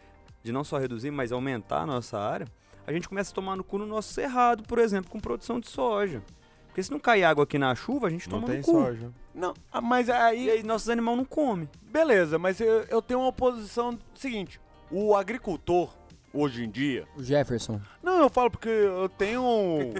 de 0.47 0.53
não 0.53 0.63
só 0.63 0.77
reduzir, 0.77 1.11
mas 1.11 1.31
aumentar 1.31 1.81
a 1.81 1.85
nossa 1.85 2.17
área, 2.17 2.47
a 2.85 2.93
gente 2.93 3.07
começa 3.07 3.31
a 3.31 3.35
tomar 3.35 3.55
no 3.57 3.63
cu 3.63 3.77
no 3.77 3.85
nosso 3.85 4.13
cerrado, 4.13 4.63
por 4.63 4.79
exemplo, 4.79 5.11
com 5.11 5.19
produção 5.19 5.59
de 5.59 5.67
soja. 5.69 6.23
Porque 6.67 6.81
se 6.81 6.89
não 6.91 6.99
cair 6.99 7.23
água 7.25 7.43
aqui 7.43 7.57
na 7.59 7.73
chuva, 7.75 8.07
a 8.07 8.09
gente 8.09 8.29
Não 8.29 8.39
toma 8.39 8.51
tem 8.53 8.59
no 8.59 8.63
cu. 8.63 8.71
soja. 8.71 9.11
Não, 9.35 9.53
ah, 9.71 9.81
mas 9.81 10.07
E 10.07 10.11
aí, 10.11 10.49
aí 10.49 10.63
nossos 10.63 10.89
animais 10.89 11.17
não 11.17 11.25
comem. 11.25 11.67
beleza, 11.81 12.37
mas 12.39 12.61
eu, 12.61 12.83
eu 12.83 13.01
tenho 13.01 13.19
uma 13.19 13.33
posição 13.33 13.97
seguinte. 14.15 14.59
O 14.89 15.15
agricultor, 15.15 15.93
hoje 16.33 16.63
em 16.63 16.69
dia... 16.69 17.05
O 17.17 17.23
Jefferson. 17.23 17.81
Não, 18.01 18.19
eu 18.21 18.29
falo 18.29 18.49
porque 18.49 18.69
eu 18.69 19.09
tenho. 19.09 19.43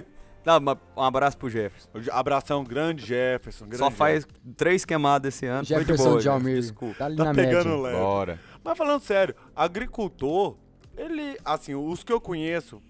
Dá 0.48 0.56
uma- 0.56 0.80
um 0.96 1.02
abraço 1.02 1.36
pro 1.36 1.50
Jefferson. 1.50 1.90
Abração 2.10 2.64
grande, 2.64 3.04
Jefferson. 3.04 3.66
Grande 3.66 3.76
Só 3.76 3.90
faz 3.90 4.26
três 4.56 4.82
queimadas 4.82 5.34
esse 5.34 5.44
ano. 5.44 5.58
foi 5.66 5.76
de 5.76 5.80
Jefferson 5.82 6.08
boa, 6.08 6.20
de 6.22 6.28
Almir. 6.30 6.44
Jefferson, 6.54 6.70
Desculpa. 6.70 6.94
Tá 6.98 7.04
ali 7.04 7.16
Tá 7.16 7.24
na 7.24 7.34
pegando 7.34 7.68
média. 7.68 7.82
leve. 7.82 7.98
Bora. 7.98 8.40
Mas 8.64 8.78
falando 8.78 9.02
sério, 9.02 9.34
agricultor, 9.54 10.56
ele, 10.96 11.36
assim, 11.44 11.74
os 11.74 12.02
que 12.02 12.10
eu 12.10 12.18
conheço, 12.18 12.80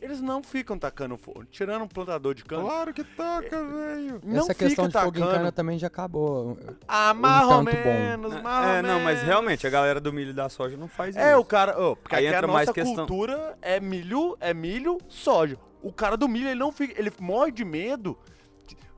eles 0.00 0.22
não 0.22 0.42
ficam 0.42 0.78
tacando 0.78 1.18
fogo. 1.18 1.44
Tirando 1.44 1.82
um 1.82 1.86
plantador 1.86 2.32
de 2.34 2.42
cana, 2.46 2.62
Claro 2.62 2.94
que 2.94 3.04
toca, 3.04 3.62
velho. 3.62 4.20
não 4.24 4.38
Essa 4.44 4.54
questão 4.54 4.86
fica 4.86 4.98
de 4.98 5.04
fogo 5.04 5.18
em 5.18 5.20
tacando. 5.20 5.36
cana 5.38 5.52
também 5.52 5.78
já 5.78 5.88
acabou. 5.88 6.58
Ah, 6.88 7.12
mais 7.12 7.44
ou 7.46 7.62
tanto 7.62 7.76
bom. 7.76 7.82
menos, 7.92 8.40
mais 8.42 8.68
É, 8.68 8.76
ou 8.78 8.82
não, 8.84 9.00
mas 9.00 9.22
realmente 9.22 9.66
a 9.66 9.70
galera 9.70 10.00
do 10.00 10.10
milho 10.14 10.30
e 10.30 10.32
da 10.34 10.48
soja 10.48 10.78
não 10.78 10.88
faz 10.88 11.14
isso. 11.14 11.22
É, 11.22 11.36
o 11.36 11.44
cara. 11.44 11.78
ô, 11.78 11.94
porque 11.94 12.14
Aí 12.16 12.26
aqui 12.26 12.34
a 12.34 12.38
entra 12.38 12.50
mais 12.50 12.68
nossa 12.68 12.72
questão- 12.74 13.06
cultura 13.06 13.58
é 13.60 13.78
milho, 13.80 14.34
é 14.40 14.54
milho, 14.54 14.96
soja. 15.08 15.58
O 15.84 15.92
cara 15.92 16.16
do 16.16 16.28
milho, 16.28 16.48
ele 16.48 16.58
não 16.58 16.72
fica. 16.72 16.98
Ele 16.98 17.12
morre 17.20 17.52
de 17.52 17.64
medo. 17.64 18.18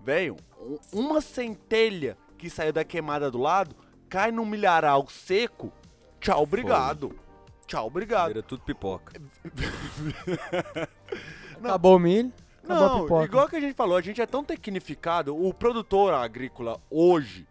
Velho, 0.03 0.37
um- 0.61 0.79
uma 0.93 1.21
centelha 1.21 2.17
que 2.39 2.49
saiu 2.49 2.73
da 2.73 2.85
queimada 2.85 3.31
do 3.31 3.39
lado 3.39 3.75
cai 4.09 4.31
num 4.31 4.47
milharal 4.47 5.07
seco. 5.09 5.73
Tchau, 6.21 6.43
obrigado. 6.43 7.19
Tchau, 7.67 7.87
obrigado. 7.89 8.29
Vira 8.29 8.43
tudo 8.43 8.63
pipoca. 8.63 9.21
Acabou 11.59 11.97
o 11.97 11.99
milho, 11.99 12.33
acabou 12.63 12.89
Não, 12.89 13.03
pipoca. 13.03 13.25
igual 13.25 13.49
que 13.49 13.57
a 13.57 13.61
gente 13.61 13.75
falou, 13.75 13.97
a 13.97 14.01
gente 14.03 14.21
é 14.21 14.27
tão 14.27 14.45
tecnificado, 14.45 15.37
o 15.37 15.53
produtor 15.53 16.13
agrícola 16.15 16.81
hoje, 16.91 17.47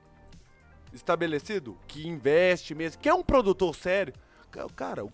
estabelecido, 0.94 1.78
que 1.88 2.08
investe 2.08 2.74
mesmo, 2.76 3.02
que 3.02 3.10
é 3.10 3.14
um 3.14 3.24
produtor 3.24 3.76
sério, 3.76 4.14
ca- 4.52 4.68
cara, 4.76 5.04
o- 5.04 5.12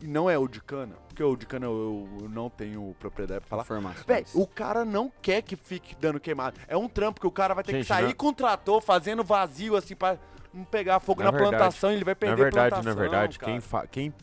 e 0.00 0.06
não 0.06 0.28
é 0.30 0.38
o 0.38 0.46
de 0.48 0.60
cana, 0.60 0.94
porque 1.08 1.22
o 1.22 1.36
de 1.36 1.46
cana 1.46 1.66
eu, 1.66 2.08
eu 2.22 2.28
não 2.28 2.48
tenho 2.48 2.94
propriedade 2.98 3.40
pra 3.40 3.48
falar. 3.48 3.62
Informações. 3.62 4.04
Véi, 4.06 4.24
o 4.34 4.46
cara 4.46 4.84
não 4.84 5.10
quer 5.22 5.42
que 5.42 5.56
fique 5.56 5.94
dando 6.00 6.20
queimado. 6.20 6.60
É 6.68 6.76
um 6.76 6.88
trampo 6.88 7.20
que 7.20 7.26
o 7.26 7.30
cara 7.30 7.54
vai 7.54 7.64
ter 7.64 7.72
Gente, 7.72 7.82
que 7.82 7.88
sair 7.88 8.08
na- 8.08 8.14
com 8.14 8.28
o 8.28 8.32
trator 8.32 8.80
fazendo 8.80 9.24
vazio 9.24 9.76
assim 9.76 9.94
pra 9.96 10.16
não 10.54 10.64
pegar 10.64 11.00
fogo 11.00 11.20
Na 11.22 11.26
na, 11.26 11.30
verdade- 11.32 11.56
plantação, 11.56 11.90
ele 11.92 12.04
vai 12.04 12.12
Na 12.12 12.16
perder 12.16 12.36
verdade, 12.42 12.70
plantação. 12.70 12.94
na 12.94 13.00
verdade, 13.00 13.38
cara. 13.38 13.52
quem, 13.52 13.60
fa- 13.60 13.86
quem 13.86 14.14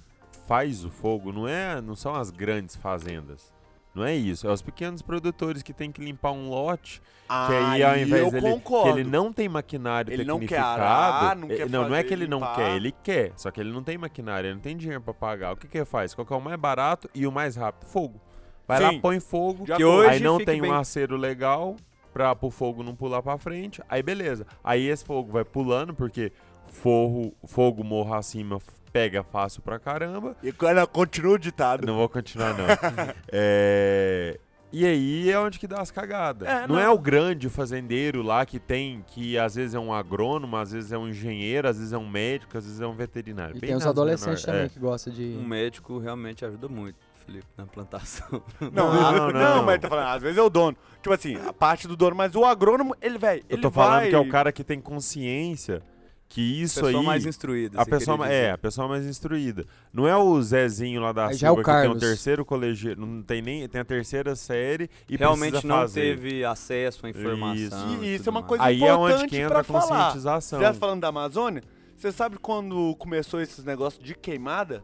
faz 0.48 0.84
o 0.86 0.90
fogo 0.92 1.32
não 1.32 1.48
é, 1.48 1.82
não 1.82 1.96
são 1.96 2.14
as 2.16 2.30
grandes 2.30 2.76
fazendas. 2.76 3.54
Não 3.96 4.04
é 4.04 4.14
isso, 4.14 4.46
é 4.46 4.52
os 4.52 4.62
pequenos 4.62 5.02
produtores 5.02 5.64
que 5.64 5.72
tem 5.74 5.90
que 5.90 6.02
limpar 6.04 6.32
um 6.34 6.50
lote, 6.50 7.02
que 7.28 7.54
aí 7.54 7.82
ao 7.82 7.98
invés 7.98 8.26
eu 8.26 8.32
dele, 8.32 8.46
que 8.46 8.52
concordo. 8.54 9.00
ele 9.00 9.10
não 9.10 9.32
tem 9.32 9.48
maquinário 9.48 10.12
Ele 10.14 10.26
não 10.26 10.38
quer 10.38 10.48
tecnificado, 10.48 10.82
arar, 10.82 11.36
não 11.38 11.50
eh, 11.50 11.56
quer 11.56 11.70
não, 11.70 11.88
não 11.90 11.96
é 11.96 12.04
que 12.04 12.14
ele 12.14 12.28
não 12.28 12.40
limpar. 12.40 12.56
quer, 12.58 12.76
ele 12.76 12.92
quer, 12.92 13.32
só 13.38 13.50
que 13.50 13.62
ele 13.62 13.72
não 13.72 13.82
tem 13.82 13.98
maquinário, 13.98 14.48
ele 14.48 14.56
não 14.56 14.62
tem 14.62 14.76
dinheiro 14.76 15.02
pra 15.02 15.14
pagar. 15.14 15.54
O 15.54 15.56
que 15.56 15.66
que 15.68 15.78
ele 15.78 15.86
faz? 15.86 16.14
Qual 16.14 16.26
que 16.28 16.34
é 16.34 16.36
o 16.36 16.42
mais 16.42 16.60
barato 16.60 17.10
e 17.16 17.26
o 17.26 17.32
mais 17.32 17.56
rápido? 17.56 17.88
Fogo. 17.90 18.20
Vai 18.68 18.82
lá, 18.82 18.90
Sim. 18.90 19.00
põe 19.00 19.20
fogo, 19.22 19.66
Já 19.66 19.78
Que 19.78 19.86
hoje 19.86 20.10
aí 20.10 20.20
não 20.20 20.38
tem 20.44 20.60
bem- 20.62 20.70
um 20.72 20.74
acero 20.74 21.16
legal 21.16 21.78
pra 22.14 22.36
o 22.42 22.52
fogo 22.52 22.84
não 22.84 22.96
pular 22.96 23.22
pra 23.22 23.38
frente, 23.38 23.82
aí 23.88 24.04
beleza. 24.04 24.46
Aí 24.62 24.86
esse 24.88 25.06
fogo 25.06 25.32
vai 25.32 25.46
pulando, 25.46 25.94
porque 25.94 26.34
forro, 26.70 27.34
fogo 27.46 27.84
morra 27.84 28.18
acima 28.18 28.60
pega 28.96 29.24
fácil 29.24 29.62
pra 29.62 29.78
caramba. 29.78 30.38
E 30.42 30.54
cara, 30.54 30.88
continua 30.88 31.34
o 31.34 31.38
ditado. 31.38 31.86
Não 31.86 31.98
vou 31.98 32.08
continuar, 32.08 32.54
não. 32.58 32.64
É, 33.30 34.40
E 34.72 34.86
aí 34.86 35.30
é 35.30 35.38
onde 35.38 35.60
que 35.60 35.68
dá 35.68 35.82
as 35.82 35.92
cagadas. 35.92 36.48
É, 36.48 36.62
não, 36.66 36.76
não. 36.76 36.80
é 36.80 36.90
o 36.90 36.98
grande 36.98 37.50
fazendeiro 37.50 38.22
lá 38.22 38.46
que 38.46 38.58
tem, 38.58 39.04
que 39.08 39.38
às 39.38 39.56
vezes 39.56 39.76
é 39.76 39.80
um 39.80 39.92
agrônomo, 39.94 40.56
às 40.56 40.72
vezes 40.72 40.94
é 40.94 40.98
um 40.98 41.10
engenheiro, 41.10 41.68
às 41.68 41.78
vezes 41.78 41.92
é 41.92 41.98
um 41.98 42.08
médico, 42.10 42.58
às 42.58 42.64
vezes 42.66 42.80
é 42.80 42.88
um 42.88 42.94
veterinário. 42.96 43.58
E 43.58 43.60
Bem 43.60 43.68
tem 43.68 43.76
os 43.78 43.86
adolescentes 43.86 44.46
menor- 44.46 44.54
também 44.60 44.66
é. 44.68 44.70
que 44.70 44.80
gostam 44.80 45.12
de. 45.14 45.24
Um 45.38 45.46
médico 45.46 46.00
realmente 46.00 46.46
ajuda 46.46 46.70
muito, 46.70 46.96
Felipe, 47.26 47.48
na 47.58 47.66
plantação. 47.66 48.42
Não, 48.62 48.94
Não, 48.94 49.12
não, 49.12 49.32
não. 49.32 49.64
mas 49.66 49.80
tá 49.82 49.90
falando, 49.90 50.08
às 50.08 50.22
vezes 50.22 50.38
é 50.38 50.42
o 50.42 50.50
dono. 50.50 50.78
Tipo 51.02 51.14
assim, 51.14 51.36
a 51.46 51.52
parte 51.52 51.86
do 51.86 51.98
dono, 51.98 52.16
mas 52.16 52.34
o 52.34 52.46
agrônomo, 52.46 52.96
ele, 53.02 53.18
velho, 53.18 53.44
Eu 53.50 53.56
ele 53.56 53.62
tô 53.62 53.70
falando 53.70 54.00
vai... 54.02 54.10
que 54.10 54.16
é 54.16 54.20
o 54.20 54.30
cara 54.30 54.52
que 54.54 54.64
tem 54.64 54.80
consciência 54.80 55.82
que 56.28 56.42
isso 56.62 56.82
pessoa 56.84 57.00
aí... 57.02 57.06
mais 57.06 57.26
instruída. 57.26 57.80
A 57.80 57.84
você 57.84 57.90
pessoa, 57.92 58.28
é, 58.30 58.52
a 58.52 58.58
pessoa 58.58 58.88
mais 58.88 59.06
instruída. 59.06 59.66
Não 59.94 60.08
é 60.08 60.18
o 60.18 60.42
Zezinho 60.42 61.00
lá 61.02 61.12
da 61.14 61.26
é 61.26 61.28
o 61.28 61.38
Silva 61.38 61.56
que 61.56 61.64
tem 61.64 61.74
o 61.74 61.84
Carlos. 61.84 62.00
terceiro 62.02 62.44
colegial, 62.44 62.96
não 62.98 63.22
tem 63.22 63.42
nem, 63.42 63.68
tem 63.70 63.80
a 63.82 63.86
terceira 63.86 64.36
série 64.36 64.90
e 65.08 65.16
Realmente 65.16 65.52
precisa 65.52 65.68
não 65.74 65.82
fazer. 65.82 66.02
teve 66.02 66.44
acesso 66.44 67.06
à 67.06 67.10
informação. 67.10 67.56
Isso. 67.94 68.04
E 68.04 68.16
isso 68.16 68.28
é 68.28 68.32
uma 68.32 68.42
mais. 68.42 68.48
coisa 68.50 68.64
Aí 68.64 68.84
é 68.84 68.94
onde 68.94 69.12
importante 69.14 69.30
que 69.30 69.38
entra 69.38 69.60
a 69.60 69.64
falar. 69.64 69.82
conscientização. 70.06 70.60
Já 70.60 70.74
falando 70.74 71.02
da 71.02 71.08
Amazônia, 71.10 71.64
você 71.96 72.12
sabe 72.12 72.38
quando 72.38 72.96
começou 72.98 73.40
esses 73.40 73.64
negócios 73.64 74.04
de 74.04 74.14
queimada? 74.16 74.84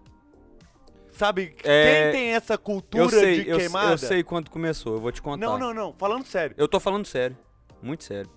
Sabe 1.09 1.53
É, 1.63 2.03
quem 2.03 2.21
tem 2.21 2.29
essa 2.33 2.57
cultura 2.57 3.03
Eu 3.03 3.09
sei, 3.09 3.43
de 3.43 3.49
eu, 3.49 3.57
queimada? 3.57 3.91
eu 3.93 3.97
sei 3.97 4.23
quando 4.23 4.49
começou, 4.49 4.93
eu 4.93 5.01
vou 5.01 5.11
te 5.11 5.21
contar. 5.21 5.45
Não, 5.45 5.57
não, 5.59 5.73
não. 5.73 5.93
Falando 5.97 6.25
sério. 6.25 6.55
Eu 6.57 6.67
tô 6.69 6.79
falando 6.79 7.05
sério, 7.05 7.37
muito 7.81 8.03
sério. 8.05 8.29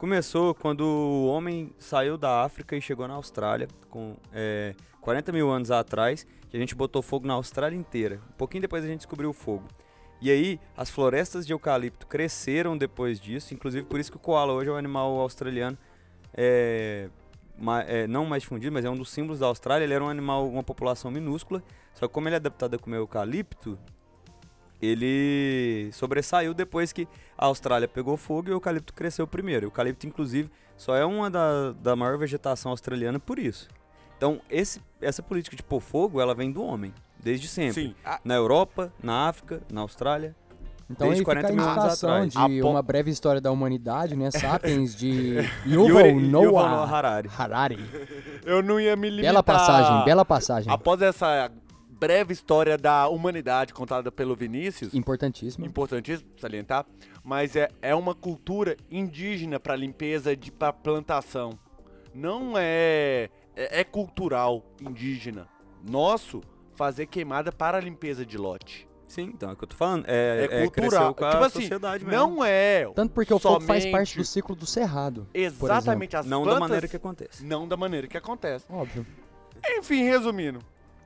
Começou 0.00 0.54
quando 0.54 0.80
o 0.80 1.26
homem 1.26 1.74
saiu 1.78 2.16
da 2.16 2.42
África 2.42 2.74
e 2.74 2.80
chegou 2.80 3.06
na 3.06 3.12
Austrália, 3.12 3.68
com 3.90 4.16
é, 4.32 4.74
40 5.02 5.30
mil 5.30 5.50
anos 5.50 5.70
atrás, 5.70 6.26
que 6.48 6.56
a 6.56 6.58
gente 6.58 6.74
botou 6.74 7.02
fogo 7.02 7.26
na 7.26 7.34
Austrália 7.34 7.76
inteira. 7.76 8.18
Um 8.30 8.32
pouquinho 8.38 8.62
depois 8.62 8.82
a 8.82 8.86
gente 8.86 9.00
descobriu 9.00 9.28
o 9.28 9.34
fogo. 9.34 9.68
E 10.18 10.30
aí, 10.30 10.58
as 10.74 10.88
florestas 10.88 11.46
de 11.46 11.52
eucalipto 11.52 12.06
cresceram 12.06 12.78
depois 12.78 13.20
disso, 13.20 13.52
inclusive 13.52 13.86
por 13.86 14.00
isso 14.00 14.10
que 14.10 14.16
o 14.16 14.20
koala 14.20 14.54
hoje 14.54 14.70
é 14.70 14.72
um 14.72 14.76
animal 14.76 15.20
australiano, 15.20 15.76
é, 16.32 17.10
ma- 17.58 17.82
é, 17.82 18.06
não 18.06 18.24
mais 18.24 18.42
difundido, 18.42 18.72
mas 18.72 18.86
é 18.86 18.88
um 18.88 18.96
dos 18.96 19.10
símbolos 19.10 19.40
da 19.40 19.48
Austrália. 19.48 19.84
Ele 19.84 19.92
era 19.92 20.02
um 20.02 20.08
animal, 20.08 20.48
uma 20.48 20.62
população 20.62 21.10
minúscula, 21.10 21.62
só 21.92 22.08
que 22.08 22.14
como 22.14 22.26
ele 22.26 22.36
é 22.36 22.38
adaptado 22.38 22.72
a 22.72 22.78
comer 22.78 22.96
eucalipto, 22.96 23.78
ele 24.80 25.90
sobressaiu 25.92 26.54
depois 26.54 26.92
que 26.92 27.06
a 27.36 27.46
Austrália 27.46 27.88
pegou 27.88 28.16
fogo 28.16 28.48
e 28.48 28.52
o 28.52 28.54
eucalipto 28.54 28.94
cresceu 28.94 29.26
primeiro. 29.26 29.66
O 29.66 29.68
eucalipto, 29.68 30.06
inclusive, 30.06 30.50
só 30.76 30.96
é 30.96 31.04
uma 31.04 31.30
da, 31.30 31.72
da 31.72 31.94
maior 31.94 32.16
vegetação 32.16 32.70
australiana 32.70 33.18
por 33.18 33.38
isso. 33.38 33.68
Então, 34.16 34.40
esse, 34.50 34.80
essa 35.00 35.22
política 35.22 35.56
de 35.56 35.62
pôr 35.62 35.80
fogo, 35.80 36.20
ela 36.20 36.34
vem 36.34 36.52
do 36.52 36.62
homem, 36.62 36.92
desde 37.18 37.48
sempre. 37.48 37.82
Sim. 37.82 37.94
Na 38.24 38.34
Europa, 38.34 38.92
na 39.02 39.28
África, 39.28 39.62
na 39.72 39.80
Austrália. 39.80 40.36
Então 40.90 41.06
Desde 41.06 41.20
aí 41.20 41.24
fica 41.24 41.32
40 41.32 41.48
a 41.48 41.52
mil 41.52 41.62
anos 41.62 41.76
indicação 41.76 42.10
atrás. 42.10 42.32
de 42.32 42.60
A 42.60 42.66
uma 42.66 42.82
breve 42.82 43.10
história 43.12 43.40
da 43.40 43.52
humanidade, 43.52 44.16
né? 44.16 44.28
Sapiens 44.32 44.94
de 44.96 45.36
Yuval 45.64 46.16
Noah 46.16 46.84
Harari. 46.84 47.28
Harari. 47.28 47.78
Eu 48.44 48.60
não 48.60 48.80
ia 48.80 48.96
me 48.96 49.08
limitar... 49.08 49.32
Bela 49.32 49.42
passagem, 49.42 50.04
bela 50.04 50.24
passagem. 50.24 50.72
Após 50.72 51.00
essa 51.00 51.50
breve 52.00 52.32
história 52.32 52.78
da 52.78 53.06
humanidade 53.08 53.74
contada 53.74 54.10
pelo 54.10 54.34
Vinícius, 54.34 54.94
Importantíssimo. 54.94 55.66
importantíssimo 55.66 56.30
salientar, 56.38 56.86
mas 57.22 57.54
é, 57.54 57.68
é 57.82 57.94
uma 57.94 58.14
cultura 58.14 58.76
indígena 58.90 59.60
para 59.60 59.76
limpeza 59.76 60.34
de 60.34 60.50
para 60.50 60.72
plantação. 60.72 61.58
Não 62.14 62.54
é, 62.56 63.28
é 63.54 63.80
é 63.80 63.84
cultural 63.84 64.64
indígena. 64.80 65.46
Nosso 65.88 66.40
fazer 66.74 67.06
queimada 67.06 67.52
para 67.52 67.78
a 67.78 67.80
limpeza 67.80 68.24
de 68.24 68.36
lote. 68.38 68.88
Sim, 69.06 69.32
então 69.34 69.50
é 69.50 69.52
o 69.52 69.56
que 69.56 69.64
eu 69.64 69.68
tô 69.68 69.76
falando. 69.76 70.04
É, 70.08 70.46
É, 70.50 70.62
é 70.62 70.68
cultural. 70.70 71.14
com 71.14 71.24
a 71.24 71.30
tipo 71.32 71.44
assim, 71.44 71.60
sociedade 71.62 72.04
mesmo. 72.04 72.18
não 72.18 72.44
é 72.44 72.86
Tanto 72.94 73.12
porque 73.12 73.34
o 73.34 73.38
fogo 73.40 73.60
faz 73.60 73.82
somente- 73.82 73.92
parte 73.92 74.16
do 74.16 74.24
ciclo 74.24 74.54
do 74.56 74.64
cerrado. 74.66 75.26
exatamente 75.34 76.16
as 76.16 76.24
não 76.26 76.42
plantas, 76.44 76.54
da 76.54 76.60
maneira 76.60 76.88
que 76.88 76.96
acontece. 76.96 77.44
não 77.44 77.66
da 77.68 77.76
maneira 77.76 78.06
que 78.06 78.16
acontece. 78.16 78.64
Óbvio. 78.70 79.04
Enfim, 79.78 80.04
resumindo, 80.04 80.60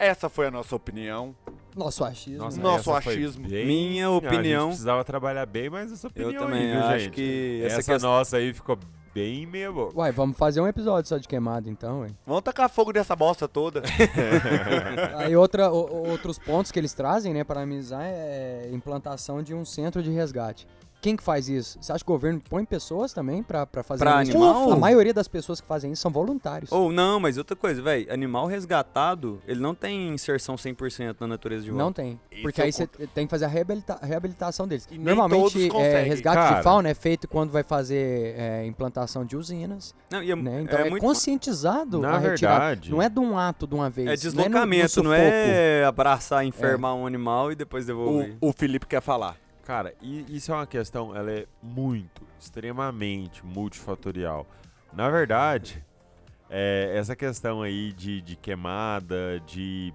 essa 0.06 0.28
foi 0.28 0.46
a 0.46 0.50
nossa 0.50 0.74
opinião. 0.76 1.34
Nosso 1.76 2.04
achismo. 2.04 2.38
Nossa, 2.44 2.60
Nosso 2.60 2.90
essa 2.92 3.00
foi 3.02 3.14
achismo. 3.14 3.48
bem- 3.48 3.66
Minha 3.66 4.08
A 4.08 4.12
gente 4.12 4.26
opinião- 4.26 4.68
precisava 4.68 5.04
trabalhar 5.04 5.44
bem, 5.46 5.68
mas 5.68 5.90
essa 5.92 6.06
opinião 6.06 6.32
Eu 6.32 6.38
também 6.40 6.62
aí, 6.62 6.72
viu, 6.72 6.84
acho 6.86 6.98
gente? 7.00 7.10
que 7.12 7.62
essa, 7.64 7.76
essa 7.80 7.92
questão- 7.92 8.10
nossa 8.10 8.36
aí 8.36 8.52
ficou 8.52 8.78
bem 9.12 9.44
meia 9.46 9.72
boca. 9.72 9.96
Uai, 9.98 10.12
vamos 10.12 10.36
fazer 10.36 10.60
um 10.60 10.68
episódio 10.68 11.08
só 11.08 11.18
de 11.18 11.26
queimado 11.26 11.68
então, 11.68 12.04
hein? 12.06 12.16
Vamos 12.26 12.42
tacar 12.42 12.68
fogo 12.68 12.92
dessa 12.92 13.14
bosta 13.16 13.46
toda. 13.48 13.82
Aí 15.16 15.34
outra, 15.36 15.70
o- 15.70 16.08
outros 16.10 16.38
pontos 16.38 16.70
que 16.72 16.78
eles 16.78 16.92
trazem, 16.92 17.32
né, 17.32 17.44
para 17.44 17.62
amenizar 17.62 18.02
é 18.04 18.68
implantação 18.72 19.42
de 19.42 19.54
um 19.54 19.64
centro 19.64 20.02
de 20.02 20.10
resgate. 20.10 20.66
Quem 21.04 21.16
que 21.16 21.22
faz 21.22 21.50
isso? 21.50 21.76
Você 21.82 21.92
acha 21.92 22.02
que 22.02 22.10
o 22.10 22.14
governo 22.14 22.40
põe 22.48 22.64
pessoas 22.64 23.12
também 23.12 23.42
pra, 23.42 23.66
pra 23.66 23.82
fazer 23.82 24.02
Pra 24.02 24.22
isso? 24.22 24.30
animal? 24.32 24.72
A 24.72 24.76
maioria 24.76 25.12
das 25.12 25.28
pessoas 25.28 25.60
que 25.60 25.66
fazem 25.66 25.92
isso 25.92 26.00
são 26.00 26.10
voluntários. 26.10 26.72
Ou 26.72 26.90
não, 26.90 27.20
mas 27.20 27.36
outra 27.36 27.54
coisa, 27.54 27.82
velho, 27.82 28.10
animal 28.10 28.46
resgatado, 28.46 29.38
ele 29.46 29.60
não 29.60 29.74
tem 29.74 30.08
inserção 30.14 30.54
100% 30.56 31.16
na 31.20 31.26
natureza 31.26 31.62
de 31.62 31.70
volta. 31.70 31.84
Não 31.84 31.92
tem. 31.92 32.18
Isso 32.32 32.40
Porque 32.42 32.58
eu 32.58 32.64
aí 32.64 32.72
você 32.72 32.86
tem 32.86 33.26
que 33.26 33.30
fazer 33.30 33.44
a 33.44 33.48
reabilita- 33.48 33.98
reabilitação 34.02 34.66
deles. 34.66 34.88
E 34.90 34.96
Normalmente, 34.96 35.70
é, 35.76 36.02
resgate 36.04 36.36
Cara. 36.38 36.56
de 36.56 36.62
fauna 36.62 36.88
é 36.88 36.94
feito 36.94 37.28
quando 37.28 37.50
vai 37.50 37.62
fazer 37.62 38.34
é, 38.38 38.64
implantação 38.64 39.26
de 39.26 39.36
usinas. 39.36 39.94
Não, 40.10 40.22
e 40.22 40.30
é, 40.32 40.34
Né? 40.34 40.62
Então 40.62 40.78
é, 40.78 40.88
muito 40.88 41.02
conscientizado 41.02 41.98
Na 42.00 42.12
a 42.12 42.18
retirada. 42.18 42.58
verdade, 42.60 42.90
Não 42.90 43.02
é 43.02 43.10
de 43.10 43.18
um 43.20 43.36
ato 43.36 43.66
de 43.66 43.74
uma 43.74 43.90
vez. 43.90 44.08
É 44.08 44.10
não 44.12 44.16
deslocamento, 44.16 45.02
no- 45.02 45.10
não, 45.10 45.10
no 45.10 45.14
é 45.22 45.84
abraçar, 45.84 46.46
enfermar 46.46 46.94
um 46.94 47.06
animal 47.06 47.52
e 47.52 47.54
depois 47.54 47.84
devolver. 47.84 48.38
O, 48.40 48.48
o 48.48 48.52
Felipe 48.54 48.86
quer 48.86 49.02
falar. 49.02 49.36
Cara, 49.64 49.94
e 50.03 50.37
isso 50.37 50.53
é 50.53 50.55
uma 50.55 50.66
questão, 50.66 51.16
ela 51.16 51.31
é 51.31 51.46
muito, 51.62 52.22
extremamente 52.38 53.44
multifatorial. 53.44 54.46
Na 54.92 55.09
verdade, 55.09 55.83
é, 56.50 56.92
essa 56.94 57.16
questão 57.16 57.62
aí 57.62 57.92
de, 57.92 58.20
de 58.20 58.37
queimada, 58.37 59.40
de. 59.46 59.92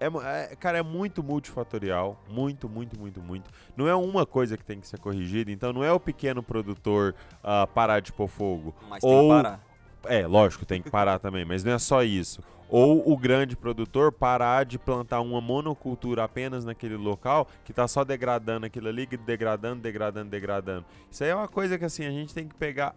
É, 0.00 0.06
é, 0.06 0.56
cara, 0.56 0.78
é 0.78 0.82
muito 0.82 1.22
multifatorial. 1.22 2.20
Muito, 2.28 2.68
muito, 2.68 2.98
muito, 2.98 3.20
muito. 3.22 3.50
Não 3.76 3.86
é 3.86 3.94
uma 3.94 4.26
coisa 4.26 4.56
que 4.56 4.64
tem 4.64 4.80
que 4.80 4.88
ser 4.88 4.98
corrigida. 4.98 5.52
Então, 5.52 5.72
não 5.72 5.84
é 5.84 5.92
o 5.92 6.00
pequeno 6.00 6.42
produtor 6.42 7.14
ah, 7.42 7.66
parar 7.68 8.00
de 8.00 8.12
pôr 8.12 8.26
fogo. 8.26 8.74
Mas 8.88 9.00
tem 9.00 9.10
ou- 9.10 9.22
que 9.28 9.42
parar. 9.42 9.60
É, 10.06 10.26
lógico, 10.26 10.66
tem 10.66 10.82
que 10.82 10.90
parar 10.90 11.20
também, 11.20 11.44
mas 11.44 11.62
não 11.62 11.72
é 11.72 11.78
só 11.78 12.02
isso. 12.02 12.42
Ou 12.72 13.12
o 13.12 13.18
grande 13.18 13.54
produtor 13.54 14.10
parar 14.10 14.64
de 14.64 14.78
plantar 14.78 15.20
uma 15.20 15.42
monocultura 15.42 16.24
apenas 16.24 16.64
naquele 16.64 16.96
local, 16.96 17.46
que 17.66 17.72
tá 17.72 17.86
só 17.86 18.02
degradando 18.02 18.64
aquilo 18.64 18.88
ali, 18.88 19.06
degradando, 19.06 19.82
degradando, 19.82 20.30
degradando. 20.30 20.86
Isso 21.10 21.22
aí 21.22 21.28
é 21.28 21.34
uma 21.34 21.48
coisa 21.48 21.78
que 21.78 21.84
assim, 21.84 22.06
a 22.06 22.10
gente 22.10 22.32
tem 22.32 22.48
que 22.48 22.54
pegar 22.54 22.96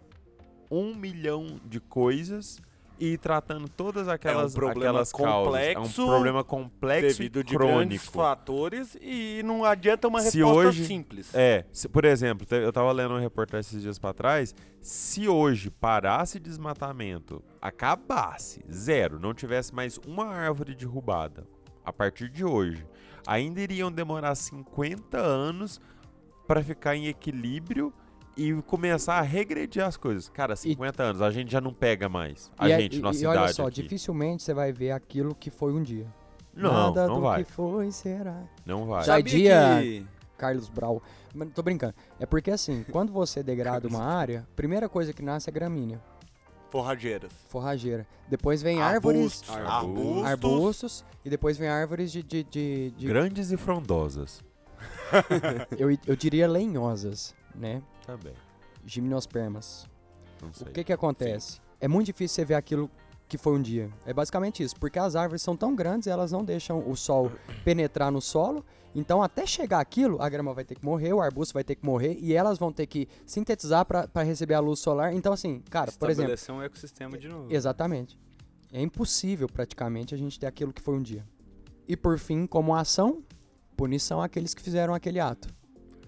um 0.70 0.94
milhão 0.94 1.60
de 1.62 1.78
coisas 1.78 2.58
e 2.98 3.18
tratando 3.18 3.68
todas 3.68 4.08
aquelas, 4.08 4.54
problema 4.54 4.90
aquelas 4.90 5.12
causas. 5.12 5.54
É 5.60 5.74
complexo, 5.74 6.02
um 6.02 6.06
problema 6.06 6.44
complexo 6.44 7.18
Devido 7.18 7.40
e 7.40 7.44
de 7.44 7.54
crônico. 7.54 8.04
fatores 8.12 8.96
e 9.00 9.42
não 9.44 9.64
adianta 9.64 10.08
uma 10.08 10.20
Se 10.20 10.38
resposta 10.38 10.68
hoje- 10.68 10.84
simples. 10.86 11.34
É, 11.34 11.64
se- 11.72 11.88
por 11.88 12.04
exemplo, 12.04 12.46
eu 12.50 12.72
tava 12.72 12.90
lendo 12.92 13.10
uma 13.12 13.20
reportagem 13.20 13.60
esses 13.68 13.82
dias 13.82 13.98
pra 13.98 14.12
trás. 14.14 14.54
Se 14.80 15.28
hoje 15.28 15.70
parasse 15.70 16.38
desmatamento, 16.40 17.42
acabasse, 17.60 18.64
zero, 18.72 19.18
não 19.20 19.34
tivesse 19.34 19.74
mais 19.74 19.98
uma 20.06 20.26
árvore 20.26 20.74
derrubada, 20.74 21.46
a 21.84 21.92
partir 21.92 22.28
de 22.30 22.44
hoje, 22.44 22.86
ainda 23.26 23.60
iriam 23.60 23.92
demorar 23.92 24.34
50 24.34 25.18
anos 25.18 25.80
pra 26.46 26.62
ficar 26.62 26.96
em 26.96 27.06
equilíbrio 27.08 27.92
e 28.36 28.52
começar 28.62 29.14
a 29.18 29.22
regredir 29.22 29.84
as 29.84 29.96
coisas. 29.96 30.28
Cara, 30.28 30.54
50 30.56 31.02
anos, 31.02 31.22
a 31.22 31.30
gente 31.30 31.50
já 31.50 31.60
não 31.60 31.72
pega 31.72 32.08
mais. 32.08 32.50
A 32.58 32.68
E 32.68 32.72
é- 32.72 32.80
gente, 32.80 32.98
e, 32.98 33.00
nossa 33.00 33.22
e 33.22 33.26
olha 33.26 33.38
cidade 33.40 33.54
só, 33.54 33.66
aqui. 33.66 33.82
dificilmente 33.82 34.42
você 34.42 34.52
vai 34.52 34.72
ver 34.72 34.90
aquilo 34.92 35.34
que 35.34 35.50
foi 35.50 35.72
um 35.72 35.82
dia. 35.82 36.06
Não, 36.54 36.72
Nada 36.94 37.06
não 37.06 37.16
do 37.16 37.20
vai. 37.22 37.44
que 37.44 37.50
foi 37.52 37.90
será. 37.90 38.42
Não 38.64 38.86
vai. 38.86 39.04
Já- 39.04 39.16
Sabia 39.16 39.32
dia- 39.32 39.78
que- 39.82 40.06
Carlos 40.38 40.68
Brau. 40.68 41.02
Mas 41.34 41.50
tô 41.54 41.62
brincando. 41.62 41.94
É 42.20 42.26
porque 42.26 42.50
assim, 42.50 42.84
quando 42.92 43.12
você 43.12 43.42
degrada 43.42 43.86
uma 43.88 44.02
área, 44.04 44.46
primeira 44.54 44.88
coisa 44.88 45.12
que 45.12 45.22
nasce 45.22 45.48
é 45.48 45.52
gramínea, 45.52 46.00
Forrageiras. 46.70 47.30
forrageira. 47.48 48.06
Depois 48.28 48.60
vem 48.62 48.80
árvores, 48.82 49.42
Arbustos. 49.48 49.72
arbustos. 49.72 50.24
arbustos, 50.26 51.04
e 51.24 51.30
depois 51.30 51.56
vem 51.56 51.68
árvores 51.68 52.10
de. 52.12 52.22
de, 52.22 52.42
de, 52.44 52.90
de- 52.90 53.06
Grandes 53.06 53.50
e 53.50 53.56
frondosas. 53.56 54.42
eu, 55.78 55.90
eu 56.06 56.16
diria 56.16 56.48
lenhosas, 56.48 57.34
né? 57.54 57.82
Também. 58.06 58.32
Gimnospermas. 58.84 59.86
Não 60.42 60.52
sei. 60.52 60.68
O 60.68 60.72
que 60.72 60.84
que 60.84 60.92
acontece? 60.92 61.60
É 61.80 61.88
muito 61.88 62.06
difícil 62.06 62.36
você 62.36 62.44
ver 62.44 62.54
aquilo 62.54 62.90
que 63.28 63.36
foi 63.36 63.54
um 63.54 63.60
dia. 63.62 63.90
É 64.04 64.14
basicamente 64.14 64.62
isso, 64.62 64.76
porque 64.76 64.98
as 64.98 65.16
árvores 65.16 65.42
são 65.42 65.56
tão 65.56 65.74
grandes, 65.74 66.06
elas 66.06 66.30
não 66.30 66.44
deixam 66.44 66.88
o 66.88 66.96
sol 66.96 67.30
penetrar 67.64 68.10
no 68.12 68.20
solo. 68.20 68.64
Então, 68.94 69.22
até 69.22 69.44
chegar 69.44 69.80
aquilo, 69.80 70.22
a 70.22 70.28
grama 70.28 70.54
vai 70.54 70.64
ter 70.64 70.74
que 70.74 70.84
morrer, 70.84 71.12
o 71.12 71.20
arbusto 71.20 71.52
vai 71.52 71.62
ter 71.64 71.74
que 71.74 71.84
morrer 71.84 72.16
e 72.18 72.32
elas 72.32 72.58
vão 72.58 72.72
ter 72.72 72.86
que 72.86 73.08
sintetizar 73.26 73.84
para 73.84 74.22
receber 74.22 74.54
a 74.54 74.60
luz 74.60 74.78
solar. 74.78 75.12
Então, 75.12 75.32
assim, 75.32 75.60
cara, 75.68 75.92
por 75.92 76.08
exemplo, 76.08 76.32
Estabelecer 76.32 76.54
um 76.54 76.62
ecossistema 76.62 77.18
de 77.18 77.28
novo. 77.28 77.52
exatamente. 77.52 78.18
É 78.72 78.80
impossível 78.80 79.48
praticamente 79.48 80.14
a 80.14 80.18
gente 80.18 80.38
ter 80.40 80.46
aquilo 80.46 80.72
que 80.72 80.80
foi 80.80 80.94
um 80.94 81.02
dia. 81.02 81.26
E 81.86 81.96
por 81.96 82.18
fim, 82.18 82.46
como 82.46 82.74
ação, 82.74 83.22
punição 83.76 84.22
àqueles 84.22 84.54
que 84.54 84.62
fizeram 84.62 84.94
aquele 84.94 85.20
ato. 85.20 85.48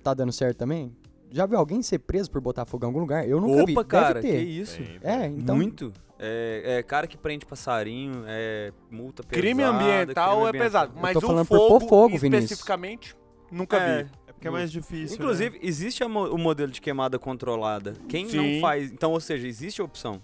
Tá 0.03 0.15
dando 0.15 0.33
certo 0.33 0.57
também? 0.57 0.97
Já 1.31 1.47
viu 1.47 1.59
alguém 1.59 1.83
ser 1.83 1.99
preso 2.01 2.31
por 2.31 2.41
botar 2.41 2.65
fogo 2.65 2.85
em 2.85 2.89
algum 2.89 3.01
lugar? 3.01 3.29
Eu 3.29 3.41
nunca 3.41 3.65
vi. 3.67 3.73
Opa, 3.73 3.83
Deve 3.83 3.89
cara, 3.89 4.21
que 4.21 4.29
isso? 4.29 4.81
É, 5.03 5.27
então. 5.27 5.55
Muito. 5.57 5.93
É, 6.19 6.79
é 6.79 6.83
cara 6.83 7.07
que 7.07 7.17
prende 7.17 7.47
passarinho, 7.47 8.25
é 8.27 8.73
multa 8.91 9.23
pesada. 9.23 9.41
crime 9.41 9.63
ambiental 9.63 10.31
crime 10.31 10.47
é 10.47 10.49
ambiental. 10.49 10.65
pesado, 10.65 10.93
Eu 10.97 11.01
mas 11.03 11.13
tô 11.13 11.19
o 11.19 11.23
falando 11.23 11.47
por 11.47 11.57
fogo, 11.59 11.89
fogo, 11.89 12.19
Vinícius. 12.19 12.45
especificamente, 12.45 13.15
nunca 13.53 13.77
É, 13.77 14.03
vi. 14.05 14.11
É 14.27 14.33
porque 14.33 14.49
é 14.49 14.51
mais 14.51 14.73
difícil. 14.73 15.17
Inclusive, 15.17 15.59
existe 15.63 16.03
a 16.03 16.09
mo- 16.09 16.29
o 16.29 16.37
modelo 16.39 16.73
de 16.73 16.81
queimada 16.81 17.19
controlada. 17.19 17.95
Quem 18.09 18.25
não 18.25 18.31
Sim. 18.45 18.61
faz. 18.61 18.91
Então, 18.91 19.13
ou 19.13 19.21
seja, 19.21 19.47
existe 19.47 19.81
a 19.81 19.85
opção. 19.85 20.21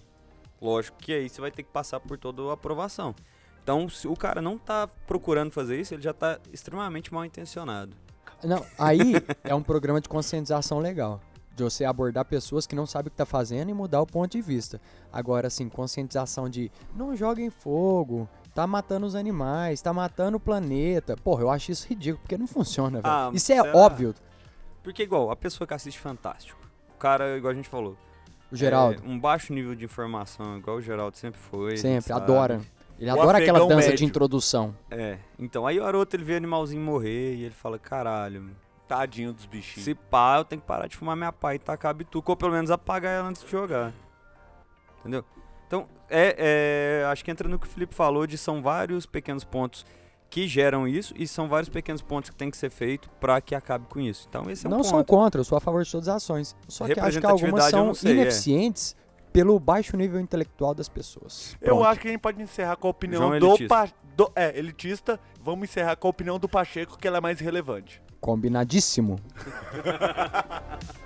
Lógico 0.61 0.97
que 0.97 1.13
aí 1.13 1.29
você 1.29 1.39
vai 1.39 1.51
ter 1.51 1.63
que 1.63 1.71
passar 1.71 1.99
por 1.99 2.17
toda 2.17 2.41
a 2.49 2.53
aprovação. 2.53 3.13
Então, 3.63 3.87
se 3.89 4.07
o 4.07 4.15
cara 4.15 4.41
não 4.41 4.57
tá 4.57 4.87
procurando 5.07 5.51
fazer 5.51 5.79
isso, 5.79 5.93
ele 5.93 6.01
já 6.01 6.13
tá 6.13 6.39
extremamente 6.51 7.13
mal 7.13 7.23
intencionado. 7.25 7.95
Não, 8.43 8.65
aí 8.77 9.13
é 9.43 9.55
um 9.55 9.63
programa 9.63 10.01
de 10.01 10.09
conscientização 10.09 10.79
legal. 10.79 11.21
De 11.55 11.63
você 11.63 11.85
abordar 11.85 12.25
pessoas 12.25 12.67
que 12.67 12.75
não 12.75 12.85
sabem 12.85 13.07
o 13.07 13.11
que 13.11 13.17
tá 13.17 13.25
fazendo 13.25 13.69
e 13.69 13.73
mudar 13.73 14.01
o 14.01 14.05
ponto 14.05 14.31
de 14.31 14.41
vista. 14.41 14.81
Agora, 15.11 15.47
assim, 15.47 15.69
conscientização 15.69 16.49
de 16.49 16.69
não 16.93 17.15
joguem 17.15 17.49
fogo, 17.49 18.27
tá 18.53 18.67
matando 18.67 19.05
os 19.05 19.15
animais, 19.15 19.81
tá 19.81 19.93
matando 19.93 20.35
o 20.35 20.39
planeta. 20.39 21.15
Porra, 21.15 21.43
eu 21.43 21.49
acho 21.49 21.71
isso 21.71 21.87
ridículo, 21.87 22.21
porque 22.21 22.37
não 22.37 22.47
funciona, 22.47 23.01
velho. 23.01 23.13
Ah, 23.13 23.31
isso 23.33 23.51
é 23.53 23.55
será? 23.55 23.77
óbvio. 23.77 24.13
Porque, 24.83 25.03
igual, 25.03 25.31
a 25.31 25.35
pessoa 25.35 25.67
que 25.67 25.73
assiste 25.73 25.99
Fantástico. 25.99 26.59
O 26.93 26.97
cara, 26.97 27.37
igual 27.37 27.51
a 27.51 27.55
gente 27.55 27.69
falou. 27.69 27.97
O 28.51 28.55
Geraldo, 28.55 29.01
é, 29.03 29.09
um 29.09 29.19
baixo 29.19 29.51
nível 29.53 29.75
de 29.75 29.85
informação, 29.85 30.57
igual 30.57 30.77
o 30.77 30.81
Geraldo 30.81 31.17
sempre 31.17 31.39
foi. 31.39 31.77
sempre, 31.77 32.13
adora. 32.13 32.61
Ele 32.99 33.09
O 33.09 33.13
adora 33.13 33.37
aquela 33.39 33.59
dança 33.59 33.81
de 33.87 33.89
médio. 33.89 34.05
introdução. 34.05 34.75
É. 34.89 35.17
Então, 35.37 35.67
aí 35.67 35.79
o 35.79 35.85
Aroto 35.85 36.15
ele 36.15 36.23
vê 36.23 36.35
animalzinho 36.35 36.81
morrer 36.81 37.35
e 37.35 37.43
ele 37.43 37.53
fala: 37.53 37.77
caralho, 37.77 38.49
Tadinho 38.87 39.33
dos 39.33 39.45
bichinhos. 39.45 39.83
se 39.83 39.93
pá, 39.93 40.37
eu 40.37 40.45
tenho 40.45 40.61
que 40.61 40.67
parar 40.67 40.87
de 40.87 40.95
fumar 40.95 41.15
minha 41.15 41.31
pá 41.33 41.53
e 41.55 41.59
tacar 41.59 41.91
a 41.91 41.93
bituca, 41.93 42.31
ou 42.31 42.37
pelo 42.37 42.51
menos 42.51 42.71
apagar 42.71 43.11
ela 43.13 43.27
antes 43.27 43.43
de 43.43 43.49
jogar. 43.49 43.93
Entendeu? 44.99 45.25
Então, 45.67 45.87
é, 46.09 47.01
é, 47.03 47.05
acho 47.11 47.23
que 47.25 47.31
entra 47.31 47.49
no 47.49 47.57
que 47.59 47.65
o 47.65 47.69
Felipe 47.69 47.93
falou 47.93 48.25
de 48.27 48.37
são 48.37 48.61
vários 48.61 49.05
pequenos 49.05 49.43
pontos 49.43 49.85
que 50.29 50.47
geram 50.47 50.87
isso 50.87 51.13
e 51.17 51.27
são 51.27 51.47
vários 51.47 51.69
pequenos 51.69 52.01
pontos 52.01 52.29
que 52.29 52.35
tem 52.35 52.49
que 52.51 52.57
ser 52.57 52.69
feito 52.69 53.09
para 53.19 53.39
que 53.41 53.55
acabe 53.55 53.85
com 53.87 53.99
isso. 53.99 54.25
Então, 54.29 54.49
esse 54.49 54.65
é 54.65 54.67
um 54.67 54.71
não 54.71 54.77
ponto. 54.79 54.89
sou 54.89 55.03
contra, 55.05 55.41
eu 55.41 55.45
sou 55.45 55.57
a 55.57 55.61
favor 55.61 55.83
de 55.83 55.91
todas 55.91 56.07
as 56.07 56.15
ações. 56.17 56.55
Só 56.67 56.85
que 56.85 56.99
acho 56.99 57.19
que 57.19 57.25
algumas 57.25 57.65
são 57.65 57.93
sei, 57.93 58.19
é. 58.19 58.31
Pelo 59.35 59.59
baixo 59.59 59.97
nível 59.97 60.17
intelectual 60.19 60.73
das 60.73 60.87
pessoas. 60.87 61.57
Eu 61.59 61.75
Pronto. 61.75 61.83
acho 61.83 61.99
que 61.99 62.07
a 62.07 62.11
gente 62.11 62.21
pode 62.21 62.41
encerrar 62.41 62.77
com 62.77 62.87
a 62.87 62.91
opinião 62.91 63.21
João 63.21 63.37
do, 63.39 63.47
elitista. 63.47 63.67
pa, 63.67 63.89
do. 64.15 64.31
É, 64.33 64.57
elitista. 64.57 65.19
Vamos 65.43 65.69
encerrar 65.69 65.97
com 65.97 66.07
a 66.07 66.09
opinião 66.09 66.39
do 66.39 66.47
Pacheco, 66.47 66.97
que 66.97 67.05
ela 67.05 67.17
é 67.17 67.21
mais 67.21 67.39
relevante. 67.41 68.01
Combinadíssimo. 68.21 69.19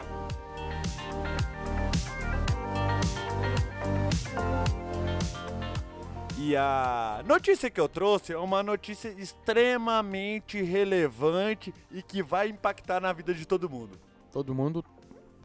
E 6.42 6.56
a 6.56 7.22
notícia 7.28 7.70
que 7.70 7.80
eu 7.80 7.90
trouxe 7.90 8.32
é 8.32 8.38
uma 8.38 8.64
notícia 8.64 9.10
extremamente 9.10 10.62
relevante 10.62 11.74
e 11.92 12.02
que 12.02 12.24
vai 12.24 12.48
impactar 12.48 13.02
na 13.02 13.12
vida 13.12 13.34
de 13.34 13.46
todo 13.46 13.70
mundo. 13.70 14.00
Todo 14.32 14.56
mundo. 14.56 14.84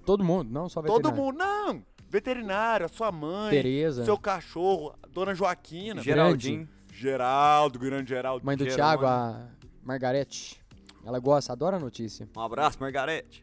Todo 0.06 0.22
mundo, 0.22 0.50
não 0.50 0.68
só 0.68 0.80
Todo 0.80 1.08
veterinário. 1.08 1.22
mundo, 1.24 1.38
não! 1.38 1.93
Veterinário, 2.18 2.86
a 2.86 2.88
sua 2.88 3.10
mãe, 3.10 3.50
Tereza, 3.50 4.04
seu 4.04 4.16
cachorro, 4.16 4.94
a 5.02 5.06
dona 5.08 5.34
Joaquina, 5.34 6.00
Geraldinho. 6.00 6.68
Geraldo, 6.92 7.76
grande 7.76 8.10
Geraldo. 8.10 8.46
mãe 8.46 8.56
do 8.56 8.62
Jerônimo. 8.62 8.76
Thiago, 9.00 9.04
a 9.04 9.48
Margarete. 9.82 10.62
Ela 11.04 11.18
gosta, 11.18 11.52
adora 11.52 11.76
a 11.76 11.80
notícia. 11.80 12.28
Um 12.36 12.40
abraço, 12.40 12.78
Margarete. 12.78 13.42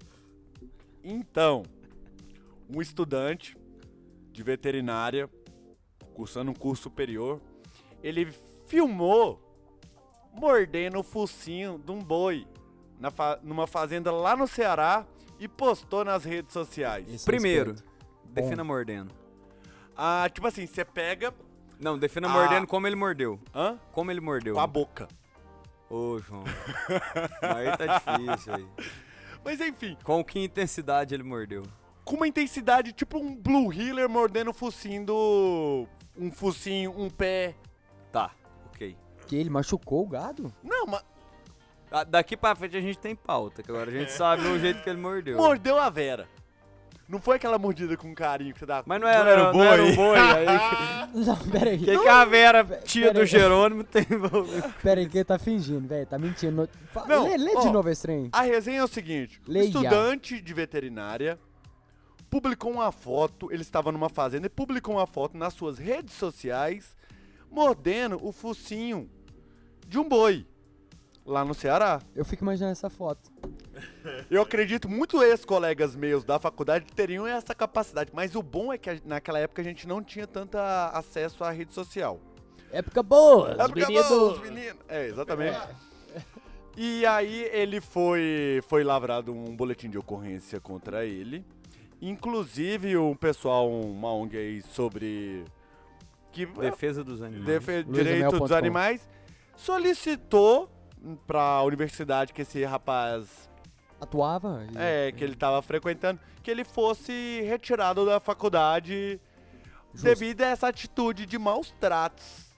Então, 1.04 1.64
um 2.74 2.82
estudante 2.82 3.58
de 4.32 4.42
veterinária, 4.42 5.30
cursando 6.14 6.52
um 6.52 6.56
curso 6.56 6.84
superior, 6.84 7.42
ele 8.02 8.34
filmou 8.68 9.38
mordendo 10.34 10.98
o 10.98 11.04
focinho 11.04 11.78
de 11.78 11.92
um 11.92 12.00
boi 12.00 12.48
fa- 13.12 13.38
numa 13.44 13.68
fazenda 13.68 14.14
lá 14.14 14.34
no 14.34 14.48
Ceará 14.48 15.06
e 15.38 15.46
postou 15.46 16.06
nas 16.06 16.24
redes 16.24 16.54
sociais. 16.54 17.14
Esse 17.14 17.26
Primeiro, 17.26 17.72
respeito. 17.72 17.91
Defina 18.32 18.64
mordendo. 18.64 19.12
Ah, 19.96 20.28
tipo 20.34 20.48
assim, 20.48 20.66
você 20.66 20.84
pega. 20.86 21.34
Não, 21.80 21.98
defina 21.98 22.28
Ah. 22.28 22.32
mordendo 22.32 22.68
como 22.68 22.88
ele 22.88 22.96
mordeu. 22.96 23.40
Hã? 23.54 23.78
Como 23.92 24.10
ele 24.12 24.22
mordeu. 24.22 24.54
Com 24.56 24.60
a 24.62 24.68
boca. 24.68 25.08
Ô, 25.90 26.20
João. 26.20 26.44
aí 27.42 27.78
tá 27.78 27.98
difícil 28.00 28.54
aí. 28.56 28.68
Mas 29.44 29.60
enfim, 29.60 29.98
Com 30.04 30.24
que 30.24 30.40
intensidade 30.40 31.14
ele 31.14 31.24
mordeu? 31.24 31.64
com 32.06 32.16
uma 32.16 32.28
intensidade 32.28 32.92
tipo 32.94 33.18
um 33.18 33.36
Blue 33.36 33.72
Healer 33.74 34.08
mordendo 34.10 34.50
o 34.52 34.54
focinho 34.54 35.06
do. 35.06 35.88
Um 36.18 36.32
focinho, 36.32 36.94
um 36.98 37.10
pé. 37.10 37.56
Tá, 38.12 38.32
ok. 38.68 38.96
Que 39.28 39.36
ele 39.36 39.50
machucou 39.50 40.04
o 40.04 40.08
gado? 40.08 40.54
Não, 40.64 40.86
mas 40.88 41.04
Ah, 41.92 42.04
Daqui 42.06 42.38
pra 42.38 42.56
frente 42.56 42.78
a 42.78 42.82
gente 42.82 42.98
tem 43.00 43.16
pauta, 43.16 43.62
que 43.64 43.70
agora 43.72 43.90
a 43.90 43.94
gente 43.94 44.12
sabe 44.12 44.46
o 44.48 44.58
jeito 44.60 44.82
que 44.84 44.90
ele 44.90 45.00
mordeu. 45.02 45.38
mordeu 45.38 45.78
a 45.80 45.90
Vera. 45.90 46.28
Não 47.12 47.20
foi 47.20 47.36
aquela 47.36 47.60
mordida 47.60 47.98
com 47.98 48.16
carinho 48.16 48.54
que 48.54 48.60
você 48.60 48.66
dá. 48.66 48.82
Mas 48.86 49.02
não 49.02 49.08
era, 49.08 49.52
não 49.52 49.62
era, 49.62 49.84
um 49.84 49.96
boi. 49.96 50.18
aí, 50.18 50.46
Não, 51.26 51.38
peraí. 51.50 51.78
que, 51.78 51.98
que 52.00 52.08
a 52.08 52.24
Vera, 52.24 52.64
tia 52.86 53.08
pera 53.08 53.14
do 53.14 53.20
aí. 53.20 53.28
Jerônimo, 53.28 53.84
tem? 53.84 54.06
Peraí, 54.82 55.10
que 55.10 55.18
ele 55.18 55.26
tá 55.26 55.38
fingindo, 55.38 55.86
velho. 55.88 56.06
Tá 56.08 56.18
mentindo. 56.18 56.70
Não, 57.08 57.28
lê 57.28 57.36
lê 57.36 57.52
ó. 57.54 57.60
de 57.60 57.70
novo 57.70 57.90
esse 57.90 58.02
trem. 58.02 58.30
A 58.32 58.44
resenha 58.44 58.80
é 58.80 58.84
o 58.84 58.88
seguinte: 58.88 59.42
Leia. 59.46 59.66
estudante 59.66 60.40
de 60.42 60.54
veterinária 60.54 61.38
publicou 62.30 62.72
uma 62.72 62.94
foto, 62.94 63.52
ele 63.52 63.62
estava 63.62 63.92
numa 63.92 64.08
fazenda 64.08 64.48
e 64.48 64.50
publicou 64.50 64.96
uma 64.96 65.06
foto 65.06 65.38
nas 65.38 65.54
suas 65.54 65.78
redes 65.78 66.14
sociais 66.14 66.96
mordendo 67.52 68.26
o 68.26 68.32
focinho 68.32 69.10
de 69.86 70.00
um 70.00 70.08
boi 70.08 70.48
lá 71.26 71.44
no 71.44 71.54
Ceará. 71.54 72.02
Eu 72.16 72.24
fico 72.24 72.46
imaginando 72.46 72.72
essa 72.72 72.90
foto. 72.90 73.30
Eu 74.30 74.42
acredito 74.42 74.88
muito 74.90 75.22
ex-colegas 75.24 75.96
meus 75.96 76.24
da 76.24 76.40
faculdade 76.40 76.86
teriam 76.96 77.26
essa 77.28 77.54
capacidade, 77.56 78.12
mas 78.14 78.36
o 78.36 78.42
bom 78.42 78.72
é 78.74 78.78
que 78.78 78.90
a- 78.90 79.00
naquela 79.06 79.40
época 79.40 79.62
a 79.62 79.66
gente 79.66 79.88
não 79.88 80.04
tinha 80.04 80.26
tanto 80.28 80.58
acesso 80.58 81.44
à 81.44 81.52
rede 81.52 81.74
social. 81.74 82.20
Época 82.72 83.04
boa, 83.04 83.52
É 83.52 83.62
os 83.64 83.68
porque, 83.68 83.86
meninos. 83.86 84.08
bom, 84.10 84.32
os 84.32 84.40
meninos. 84.42 84.80
É, 84.88 85.06
exatamente. 85.08 85.60
E 86.78 87.06
aí 87.06 87.50
ele 87.52 87.82
foi, 87.82 88.62
foi 88.68 88.84
lavrado 88.84 89.34
um 89.34 89.56
boletim 89.56 89.90
de 89.90 89.98
ocorrência 89.98 90.60
contra 90.62 91.06
ele. 91.06 91.46
Inclusive 92.02 92.98
um 92.98 93.14
pessoal, 93.14 93.70
uma 93.70 94.12
ONG 94.14 94.38
aí 94.38 94.62
sobre 94.62 95.44
que 96.32 96.46
Defesa 96.46 97.04
dos 97.04 97.22
animais. 97.22 97.46
defe- 97.46 97.84
direito 97.84 98.40
dos 98.40 98.52
animais 98.54 99.08
solicitou 99.56 100.70
pra 101.28 101.62
universidade 101.64 102.32
que 102.34 102.42
esse 102.42 102.64
rapaz 102.64 103.50
Atuava. 104.02 104.66
e- 104.72 104.78
é, 104.78 105.12
que 105.12 105.24
ele 105.24 105.36
tava 105.36 105.62
frequentando, 105.62 106.20
que 106.44 106.50
ele 106.52 106.64
fosse 106.66 107.42
retirado 107.48 108.06
da 108.06 108.20
faculdade 108.20 109.20
Justo. 109.94 110.04
devido 110.06 110.42
a 110.42 110.48
essa 110.48 110.68
atitude 110.68 111.26
de 111.26 111.38
maus 111.38 111.72
tratos. 111.80 112.52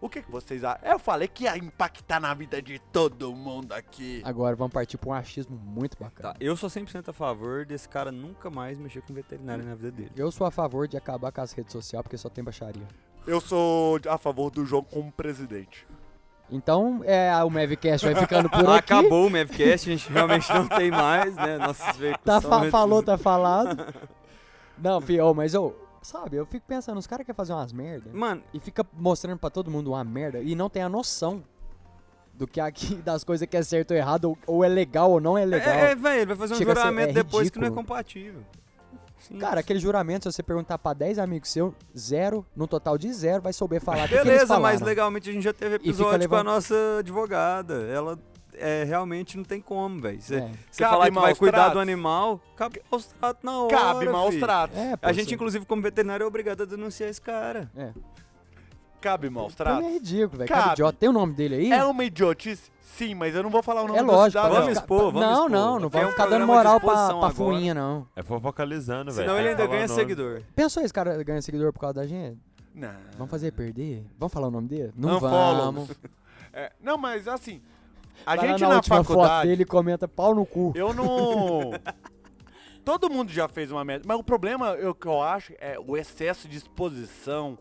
O 0.00 0.08
que, 0.08 0.22
que 0.22 0.30
vocês 0.30 0.64
acham? 0.64 0.88
Eu 0.90 0.98
falei 0.98 1.28
que 1.28 1.44
ia 1.44 1.56
impactar 1.58 2.18
na 2.18 2.32
vida 2.32 2.62
de 2.62 2.78
todo 2.78 3.34
mundo 3.34 3.72
aqui. 3.74 4.22
Agora 4.24 4.56
vamos 4.56 4.72
partir 4.72 4.96
pra 4.96 5.10
um 5.10 5.12
achismo 5.12 5.54
muito 5.56 5.98
bacana. 5.98 6.32
Tá, 6.32 6.36
eu 6.40 6.56
sou 6.56 6.70
100% 6.70 7.10
a 7.10 7.12
favor 7.12 7.66
desse 7.66 7.86
cara 7.86 8.10
nunca 8.10 8.48
mais 8.48 8.78
mexer 8.78 9.02
com 9.02 9.12
veterinário 9.12 9.62
na 9.62 9.74
vida 9.74 9.90
dele. 9.90 10.12
Eu 10.16 10.32
sou 10.32 10.46
a 10.46 10.50
favor 10.50 10.88
de 10.88 10.96
acabar 10.96 11.30
com 11.30 11.42
as 11.42 11.52
redes 11.52 11.72
sociais 11.72 12.02
porque 12.02 12.16
só 12.16 12.30
tem 12.30 12.42
baixaria. 12.42 12.88
Eu 13.26 13.42
sou 13.42 14.00
a 14.08 14.16
favor 14.16 14.50
do 14.50 14.64
João 14.64 14.82
como 14.82 15.12
presidente. 15.12 15.86
Então, 16.50 17.00
é, 17.04 17.32
o 17.44 17.50
Mavcast 17.50 18.04
vai 18.04 18.14
ficando 18.14 18.50
por 18.50 18.58
aqui. 18.70 18.92
Acabou 18.92 19.26
o 19.26 19.30
Mavcast, 19.30 19.88
a 19.88 19.92
gente 19.96 20.10
realmente 20.12 20.52
não 20.52 20.66
tem 20.66 20.90
mais, 20.90 21.34
né? 21.36 21.58
Nossos 21.58 21.96
veículos 21.96 22.24
Tá 22.24 22.40
fa- 22.40 22.70
falou, 22.70 23.02
tá 23.02 23.16
falado. 23.16 23.76
Não, 24.82 25.00
filho, 25.00 25.26
ô, 25.26 25.34
mas 25.34 25.52
eu, 25.52 25.76
sabe, 26.00 26.36
eu 26.36 26.46
fico 26.46 26.64
pensando, 26.66 26.96
os 26.96 27.06
caras 27.06 27.26
querem 27.26 27.36
fazer 27.36 27.52
umas 27.52 27.70
merda 27.70 28.08
Mano, 28.14 28.42
e 28.54 28.58
fica 28.58 28.84
mostrando 28.94 29.38
pra 29.38 29.50
todo 29.50 29.70
mundo 29.70 29.90
uma 29.90 30.02
merda 30.02 30.40
e 30.40 30.54
não 30.54 30.70
tem 30.70 30.82
a 30.82 30.88
noção 30.88 31.44
do 32.32 32.46
que 32.46 32.58
aqui, 32.58 32.94
das 33.04 33.22
coisas 33.22 33.46
que 33.46 33.56
é 33.56 33.62
certo 33.62 33.90
ou 33.90 33.96
errado, 33.98 34.24
ou, 34.30 34.38
ou 34.46 34.64
é 34.64 34.68
legal 34.68 35.10
ou 35.10 35.20
não 35.20 35.36
é 35.36 35.44
legal. 35.44 35.68
é, 35.74 35.90
é 35.90 35.94
velho, 35.94 36.16
ele 36.20 36.26
vai 36.26 36.36
fazer 36.36 36.54
um 36.54 36.56
Chega 36.56 36.74
juramento 36.74 37.10
é 37.10 37.12
depois 37.12 37.50
que 37.50 37.58
não 37.58 37.66
é 37.66 37.70
compatível. 37.70 38.42
Sim. 39.20 39.38
Cara, 39.38 39.60
aquele 39.60 39.78
juramento, 39.78 40.30
se 40.30 40.36
você 40.36 40.42
perguntar 40.42 40.78
pra 40.78 40.92
10 40.92 41.18
amigos 41.18 41.50
seus, 41.50 41.72
zero, 41.96 42.44
no 42.56 42.66
total 42.66 42.96
de 42.98 43.12
zero, 43.12 43.42
vai 43.42 43.52
souber 43.52 43.80
falar 43.80 44.06
o 44.06 44.08
que 44.08 44.14
Beleza, 44.16 44.58
mas 44.58 44.80
legalmente 44.80 45.30
a 45.30 45.32
gente 45.32 45.42
já 45.42 45.52
teve 45.52 45.76
episódio 45.76 46.28
com 46.28 46.36
a 46.36 46.44
nossa 46.44 46.74
advogada. 46.98 47.74
Ela 47.88 48.18
é, 48.54 48.84
realmente 48.84 49.36
não 49.36 49.44
tem 49.44 49.60
como, 49.60 50.00
velho. 50.00 50.20
Você 50.20 50.36
É. 50.36 50.50
falar 50.76 51.10
que 51.10 51.18
vai 51.18 51.34
cuidar 51.34 51.56
tratos? 51.58 51.74
do 51.74 51.80
animal, 51.80 52.40
cabe 52.56 52.82
maus 52.90 53.06
tratos 53.06 53.42
na 53.42 53.58
hora. 53.62 53.76
Cabe 53.76 54.08
maus 54.08 54.36
tratos. 54.36 54.76
É, 54.76 54.94
A 55.00 55.12
gente, 55.12 55.34
inclusive, 55.34 55.64
como 55.64 55.80
veterinário, 55.82 56.24
é 56.24 56.26
obrigado 56.26 56.62
a 56.62 56.66
denunciar 56.66 57.08
esse 57.08 57.20
cara. 57.20 57.70
É. 57.76 57.92
Cabe 59.00 59.30
maus 59.30 59.52
mim 59.52 59.56
tratos. 59.56 59.84
é 59.86 59.92
ridículo, 59.92 60.38
velho. 60.38 60.48
Cabe. 60.48 60.60
Cada 60.62 60.72
idiota. 60.72 60.98
Tem 60.98 61.08
o 61.08 61.12
nome 61.12 61.32
dele 61.34 61.54
aí? 61.56 61.72
É 61.72 61.84
uma 61.84 62.04
idiotice? 62.04 62.70
Sim, 62.82 63.14
mas 63.14 63.34
eu 63.34 63.42
não 63.42 63.48
vou 63.50 63.62
falar 63.62 63.82
o 63.82 63.86
nome 63.86 63.98
É 63.98 64.02
da 64.04 64.12
lógico. 64.12 64.30
cidade, 64.30 64.48
vamos 64.48 64.58
não. 64.58 64.68
ficar- 64.68 64.80
expor, 64.82 65.12
vamos 65.12 65.20
não, 65.20 65.32
expor. 65.32 65.50
não, 65.50 65.78
não 65.80 65.86
é 65.86 65.90
vamos 65.90 66.08
um 66.08 66.10
ficar 66.10 66.26
dando 66.26 66.46
moral 66.46 66.80
pra, 66.80 67.14
pra 67.14 67.30
fuinha, 67.30 67.72
não. 67.72 68.06
É 68.14 68.22
fofocalizando, 68.22 69.10
velho. 69.12 69.26
Senão 69.26 69.38
ele 69.38 69.48
ainda 69.50 69.62
falar 69.64 69.74
ganha 69.76 69.88
seguidor. 69.88 70.42
Pensou 70.54 70.82
esse 70.82 70.92
cara 70.92 71.22
ganha 71.24 71.40
seguidor 71.40 71.72
por 71.72 71.78
causa 71.80 71.94
da 71.94 72.06
gente? 72.06 72.38
Não. 72.74 72.94
Vamos 73.16 73.30
fazer 73.30 73.52
perder? 73.52 74.04
Vamos 74.18 74.32
falar 74.32 74.48
o 74.48 74.50
nome 74.50 74.68
dele? 74.68 74.92
Não 74.96 75.16
Unfollow. 75.16 75.56
vamos. 75.72 75.90
É, 76.52 76.72
não, 76.82 76.98
mas 76.98 77.28
assim, 77.28 77.62
a 78.26 78.34
Vai 78.34 78.48
gente 78.48 78.60
na, 78.62 78.70
na, 78.70 78.74
última 78.74 78.96
foto 78.96 79.06
faculdade, 79.06 79.48
dele 79.48 79.64
comenta 79.64 80.08
pau 80.08 80.34
no 80.34 80.44
cu. 80.44 80.72
eu 80.74 80.92
não... 80.92 81.70
Todo 82.84 83.08
mundo 83.08 83.30
já 83.30 83.46
fez 83.46 83.70
uma 83.70 83.84
merda, 83.84 84.04
mas 84.08 84.18
o 84.18 84.24
problema, 84.24 84.70
eu, 84.70 84.92
que 84.92 85.06
eu 85.06 85.22
acho, 85.22 85.52
é 85.60 85.78
o 85.78 85.96
excesso 85.96 86.48
de 86.48 86.56
exposição. 86.56 87.56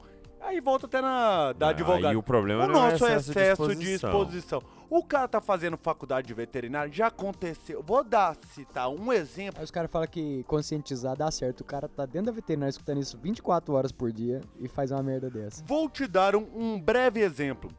Aí 0.49 0.59
volta 0.59 0.87
até 0.87 0.99
na 0.99 1.53
da 1.53 1.67
Ah, 1.67 1.69
advogada. 1.69 2.09
Aí 2.09 2.15
o 2.15 2.23
problema 2.23 2.65
O 2.65 2.67
não 2.67 2.87
é 2.87 2.91
nosso 2.91 3.05
excesso, 3.05 3.31
excesso, 3.31 3.67
de 3.69 3.75
de, 3.75 3.91
exposição. 3.93 4.09
exposição. 4.09 4.63
O 4.89 5.03
cara 5.03 5.27
tá 5.27 5.39
fazendo 5.39 5.77
faculdade 5.77 6.27
de 6.27 6.33
veterinário, 6.33 6.91
já 6.91 7.05
aconteceu. 7.07 7.83
Vou 7.83 8.03
dar, 8.03 8.35
citar 8.55 8.89
um 8.89 9.13
exemplo. 9.13 9.59
Aí 9.59 9.63
os 9.63 9.69
caras 9.69 9.91
falam 9.91 10.07
que 10.07 10.43
conscientizar 10.45 11.15
dá 11.15 11.29
certo. 11.29 11.61
O 11.61 11.63
cara 11.63 11.87
tá 11.87 12.03
dentro 12.07 12.27
da 12.27 12.31
veterinária 12.31 12.71
escutando 12.71 12.99
isso 12.99 13.15
24 13.21 13.71
horas 13.75 13.91
por 13.91 14.11
dia 14.11 14.41
e 14.59 14.67
faz 14.67 14.89
uma 14.89 15.03
merda 15.03 15.29
dessa. 15.29 15.63
Vou 15.67 15.87
te 15.87 16.07
dar 16.07 16.35
um, 16.35 16.47
um 16.55 16.81
breve 16.81 17.19
exemplo. 17.19 17.69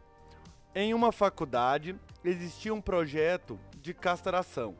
Em 0.73 0.95
uma 0.95 1.11
faculdade 1.11 1.97
existia 2.25 2.73
um 2.73 2.81
projeto 2.81 3.59
de 3.83 3.93
castração. 3.93 4.77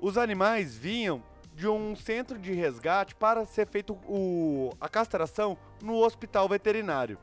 Os 0.00 0.18
animais 0.18 0.76
vinham 0.76 1.22
de 1.54 1.68
um 1.68 1.94
centro 1.94 2.38
de 2.38 2.52
resgate 2.52 3.14
para 3.14 3.46
ser 3.46 3.68
feito 3.68 3.94
o, 4.08 4.72
a 4.80 4.88
castração 4.88 5.56
no 5.80 6.04
hospital 6.04 6.48
veterinário. 6.48 7.18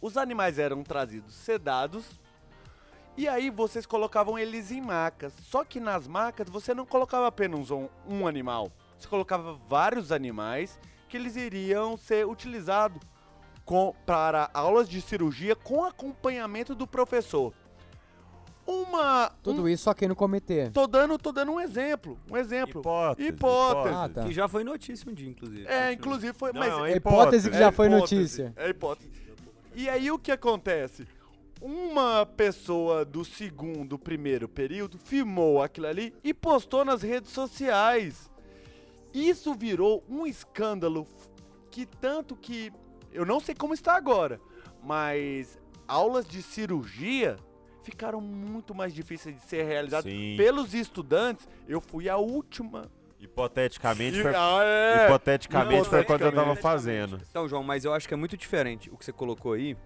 Os 0.00 0.16
animais 0.16 0.58
eram 0.58 0.82
trazidos 0.82 1.34
sedados 1.34 2.20
e 3.16 3.26
aí 3.26 3.50
vocês 3.50 3.86
colocavam 3.86 4.38
eles 4.38 4.70
em 4.70 4.80
macas. 4.80 5.32
Só 5.42 5.64
que 5.64 5.80
nas 5.80 6.06
macas 6.06 6.48
você 6.48 6.74
não 6.74 6.84
colocava 6.86 7.26
apenas 7.26 7.70
um, 7.70 7.88
um 8.06 8.26
animal, 8.26 8.70
você 8.98 9.08
colocava 9.08 9.58
vários 9.68 10.12
animais 10.12 10.78
que 11.08 11.16
eles 11.16 11.34
iriam 11.34 11.96
ser 11.96 12.26
utilizados 12.26 13.00
para 14.06 14.48
aulas 14.54 14.88
de 14.88 15.00
cirurgia 15.00 15.54
com 15.54 15.84
acompanhamento 15.84 16.74
do 16.74 16.86
professor. 16.86 17.52
Uma. 18.70 19.30
Tudo 19.42 19.62
um- 19.62 19.68
isso 19.68 19.84
só 19.84 19.94
quem 19.94 20.08
no 20.08 20.14
comitê. 20.14 20.68
Tô 20.70 20.86
dando, 20.86 21.16
tô 21.16 21.32
dando 21.32 21.52
um 21.52 21.58
exemplo. 21.60 22.18
Um 22.30 22.36
exemplo. 22.36 22.80
Hipótese. 22.82 23.28
Hipótese. 23.28 23.94
Ah, 23.94 24.08
tá. 24.10 24.24
Que 24.24 24.32
já 24.32 24.46
foi 24.46 24.62
notícia 24.62 25.10
um 25.10 25.14
dia, 25.14 25.28
inclusive. 25.30 25.66
É, 25.66 25.90
inclusive 25.92 26.34
foi. 26.34 26.52
Não, 26.52 26.60
mas 26.60 26.74
é 26.90 26.92
É 26.92 26.96
hipótese 26.96 27.50
que 27.50 27.56
já 27.58 27.72
foi 27.72 27.86
hipótese, 27.86 28.14
notícia. 28.16 28.52
É 28.56 28.68
hipótese. 28.68 29.10
E 29.74 29.88
aí 29.88 30.10
o 30.10 30.18
que 30.18 30.30
acontece? 30.30 31.06
Uma 31.62 32.26
pessoa 32.26 33.04
do 33.06 33.24
segundo, 33.24 33.98
primeiro 33.98 34.46
período 34.48 34.98
filmou 34.98 35.62
aquilo 35.62 35.86
ali 35.86 36.14
e 36.22 36.34
postou 36.34 36.84
nas 36.84 37.00
redes 37.02 37.30
sociais. 37.32 38.30
Isso 39.14 39.54
virou 39.54 40.04
um 40.08 40.26
escândalo 40.26 41.06
que 41.70 41.86
tanto 41.86 42.36
que 42.36 42.70
eu 43.12 43.24
não 43.24 43.40
sei 43.40 43.54
como 43.54 43.72
está 43.72 43.96
agora, 43.96 44.38
mas 44.84 45.58
aulas 45.88 46.28
de 46.28 46.42
cirurgia 46.42 47.36
ficaram 47.90 48.20
muito 48.20 48.74
mais 48.74 48.92
difíceis 48.94 49.34
de 49.36 49.42
ser 49.42 49.64
realizadas 49.64 50.10
Sim. 50.12 50.34
pelos 50.36 50.74
estudantes. 50.74 51.48
Eu 51.66 51.80
fui 51.80 52.08
a 52.08 52.16
última. 52.16 52.90
Hipoteticamente, 53.20 54.20
foi, 54.22 54.32
Ah, 54.34 54.60
é. 54.62 55.06
hipoteticamente 55.06 55.88
foi 55.88 56.04
quando 56.04 56.22
eu 56.22 56.32
tava 56.32 56.54
fazendo. 56.56 57.20
Então, 57.30 57.48
João, 57.48 57.62
mas 57.62 57.84
eu 57.84 57.92
acho 57.92 58.06
que 58.06 58.14
é 58.14 58.16
muito 58.16 58.36
diferente 58.36 58.90
o 58.90 58.96
que 58.96 59.04
você 59.04 59.12
colocou 59.12 59.52
aí. 59.54 59.76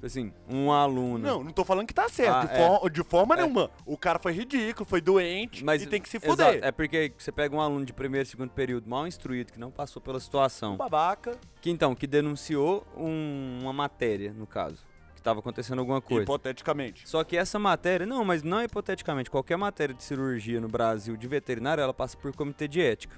Assim, 0.00 0.32
um 0.48 0.70
aluno. 0.70 1.18
Não, 1.18 1.42
não 1.42 1.50
tô 1.50 1.64
falando 1.64 1.84
que 1.84 1.92
tá 1.92 2.08
certo, 2.08 2.32
Ah, 2.32 2.44
de, 2.44 2.52
é. 2.52 2.56
for- 2.78 2.88
de 2.90 3.02
forma 3.02 3.34
É. 3.34 3.38
nenhuma. 3.38 3.68
O 3.84 3.96
cara 3.98 4.20
foi 4.20 4.32
ridículo, 4.32 4.86
foi 4.88 5.00
doente 5.00 5.64
Mas, 5.64 5.82
e 5.82 5.86
tem 5.86 6.00
que 6.00 6.08
se 6.08 6.18
exato, 6.18 6.30
fuder. 6.36 6.60
É 6.62 6.70
porque 6.70 7.12
você 7.18 7.32
pega 7.32 7.56
um 7.56 7.60
aluno 7.60 7.84
de 7.84 7.92
primeiro 7.92 8.24
e 8.24 8.30
segundo 8.30 8.50
período 8.50 8.88
mal 8.88 9.08
instruído, 9.08 9.52
que 9.52 9.58
não 9.58 9.72
passou 9.72 10.00
pela 10.00 10.20
situação, 10.20 10.74
Um 10.74 10.76
babaca, 10.76 11.36
que 11.60 11.68
então, 11.68 11.96
que 11.96 12.06
denunciou 12.06 12.86
um- 12.96 13.58
uma 13.62 13.72
matéria, 13.72 14.32
no 14.32 14.46
caso, 14.46 14.86
estava 15.28 15.40
acontecendo 15.40 15.78
alguma 15.78 16.00
coisa. 16.00 16.22
hipoteticamente. 16.22 17.08
Só 17.08 17.22
que 17.22 17.36
essa 17.36 17.58
matéria, 17.58 18.06
não, 18.06 18.24
mas 18.24 18.42
não 18.42 18.62
hipoteticamente, 18.62 19.30
qualquer 19.30 19.56
matéria 19.56 19.94
de 19.94 20.02
cirurgia 20.02 20.60
no 20.60 20.68
Brasil 20.68 21.16
de 21.16 21.28
veterinário, 21.28 21.82
ela 21.82 21.94
passa 21.94 22.16
por 22.16 22.34
comitê 22.34 22.66
de 22.66 22.80
ética. 22.80 23.16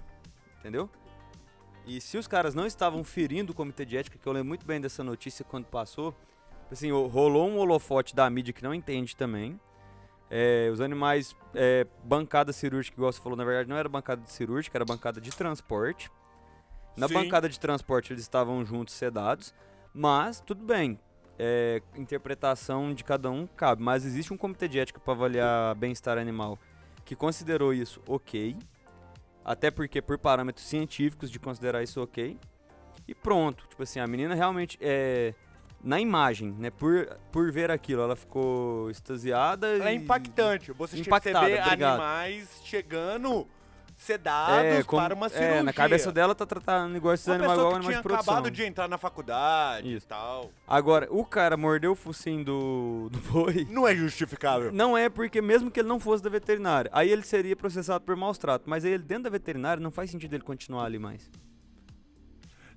Entendeu? 0.58 0.90
E 1.86 2.00
se 2.00 2.18
os 2.18 2.26
caras 2.26 2.54
não 2.54 2.66
estavam 2.66 3.02
ferindo 3.02 3.52
o 3.52 3.54
comitê 3.54 3.84
de 3.84 3.96
ética, 3.96 4.18
que 4.18 4.26
eu 4.26 4.32
lembro 4.32 4.48
muito 4.48 4.66
bem 4.66 4.80
dessa 4.80 5.02
notícia 5.02 5.44
quando 5.44 5.64
passou, 5.64 6.14
assim, 6.70 6.90
rolou 6.90 7.48
um 7.48 7.58
holofote 7.58 8.14
da 8.14 8.28
mídia 8.28 8.52
que 8.52 8.62
não 8.62 8.74
entende 8.74 9.16
também. 9.16 9.58
É, 10.30 10.70
os 10.72 10.80
animais, 10.80 11.34
é, 11.54 11.86
bancada 12.04 12.52
cirúrgica, 12.52 12.96
igual 12.96 13.12
você 13.12 13.20
falou, 13.20 13.36
na 13.36 13.44
verdade 13.44 13.68
não 13.68 13.76
era 13.76 13.88
bancada 13.88 14.22
de 14.22 14.30
cirúrgica, 14.30 14.78
era 14.78 14.84
bancada 14.84 15.20
de 15.20 15.30
transporte. 15.30 16.10
Na 16.96 17.08
Sim. 17.08 17.14
bancada 17.14 17.48
de 17.48 17.58
transporte 17.58 18.12
eles 18.12 18.22
estavam 18.22 18.64
juntos, 18.64 18.94
sedados, 18.94 19.52
mas 19.92 20.40
tudo 20.40 20.64
bem. 20.64 20.98
É, 21.42 21.80
interpretação 21.96 22.92
de 22.92 23.02
cada 23.02 23.30
um 23.30 23.46
cabe, 23.46 23.82
mas 23.82 24.04
existe 24.04 24.30
um 24.30 24.36
comitê 24.36 24.68
de 24.68 24.78
ética 24.78 25.00
para 25.00 25.14
avaliar 25.14 25.74
bem-estar 25.74 26.18
animal 26.18 26.58
que 27.02 27.16
considerou 27.16 27.72
isso 27.72 28.00
ok, 28.06 28.56
até 29.44 29.70
porque 29.70 30.02
por 30.02 30.18
parâmetros 30.18 30.66
científicos 30.66 31.30
de 31.30 31.38
considerar 31.40 31.82
isso 31.82 32.00
ok, 32.00 32.38
e 33.08 33.14
pronto. 33.14 33.66
Tipo 33.68 33.82
assim, 33.82 33.98
a 33.98 34.06
menina 34.06 34.34
realmente 34.34 34.78
é 34.80 35.34
na 35.82 35.98
imagem, 35.98 36.54
né? 36.58 36.70
Por, 36.70 37.06
por 37.32 37.50
ver 37.50 37.70
aquilo, 37.70 38.02
ela 38.02 38.14
ficou 38.14 38.90
extasiada. 38.90 39.66
É 39.78 39.92
e- 39.92 39.96
impactante. 39.96 40.72
Você 40.72 41.00
Impactada, 41.00 41.46
obrigado. 41.46 41.82
animais 41.82 42.60
chegando 42.64 43.48
sedados 44.00 44.64
É, 44.64 44.82
como- 44.82 45.02
para 45.02 45.14
uma 45.14 45.28
cirurgia. 45.28 45.56
é, 45.56 45.62
na 45.62 45.72
cabeça 45.74 46.10
dela 46.10 46.34
tá 46.34 46.46
tratando 46.46 46.96
igual 46.96 47.12
esses 47.12 47.28
animais 47.28 47.52
igual 47.52 47.66
animais 47.68 47.84
tinha 47.86 47.96
de 47.98 48.02
produção. 48.02 48.34
acabado 48.34 48.50
de 48.50 48.64
entrar 48.64 48.88
na 48.88 48.96
faculdade 48.96 49.94
Isso. 49.94 50.06
e 50.06 50.08
tal. 50.08 50.50
Agora, 50.66 51.06
o 51.10 51.24
cara 51.24 51.56
mordeu 51.56 51.92
o 51.92 51.94
focinho 51.94 52.42
do, 52.44 53.08
do 53.10 53.18
boi. 53.20 53.66
Não 53.70 53.86
é 53.86 53.94
justificável. 53.94 54.72
Não 54.72 54.96
é 54.96 55.08
porque 55.10 55.42
mesmo 55.42 55.70
que 55.70 55.80
ele 55.80 55.88
não 55.88 56.00
fosse 56.00 56.22
da 56.24 56.30
veterinária, 56.30 56.90
aí 56.94 57.10
ele 57.10 57.22
seria 57.22 57.54
processado 57.54 58.02
por 58.02 58.16
maus 58.16 58.38
tratos, 58.38 58.66
mas 58.66 58.84
aí 58.86 58.92
ele 58.92 59.02
dentro 59.02 59.24
da 59.24 59.30
veterinária 59.30 59.82
não 59.82 59.90
faz 59.90 60.10
sentido 60.10 60.32
ele 60.34 60.42
continuar 60.44 60.84
ali 60.86 60.98
mais. 60.98 61.30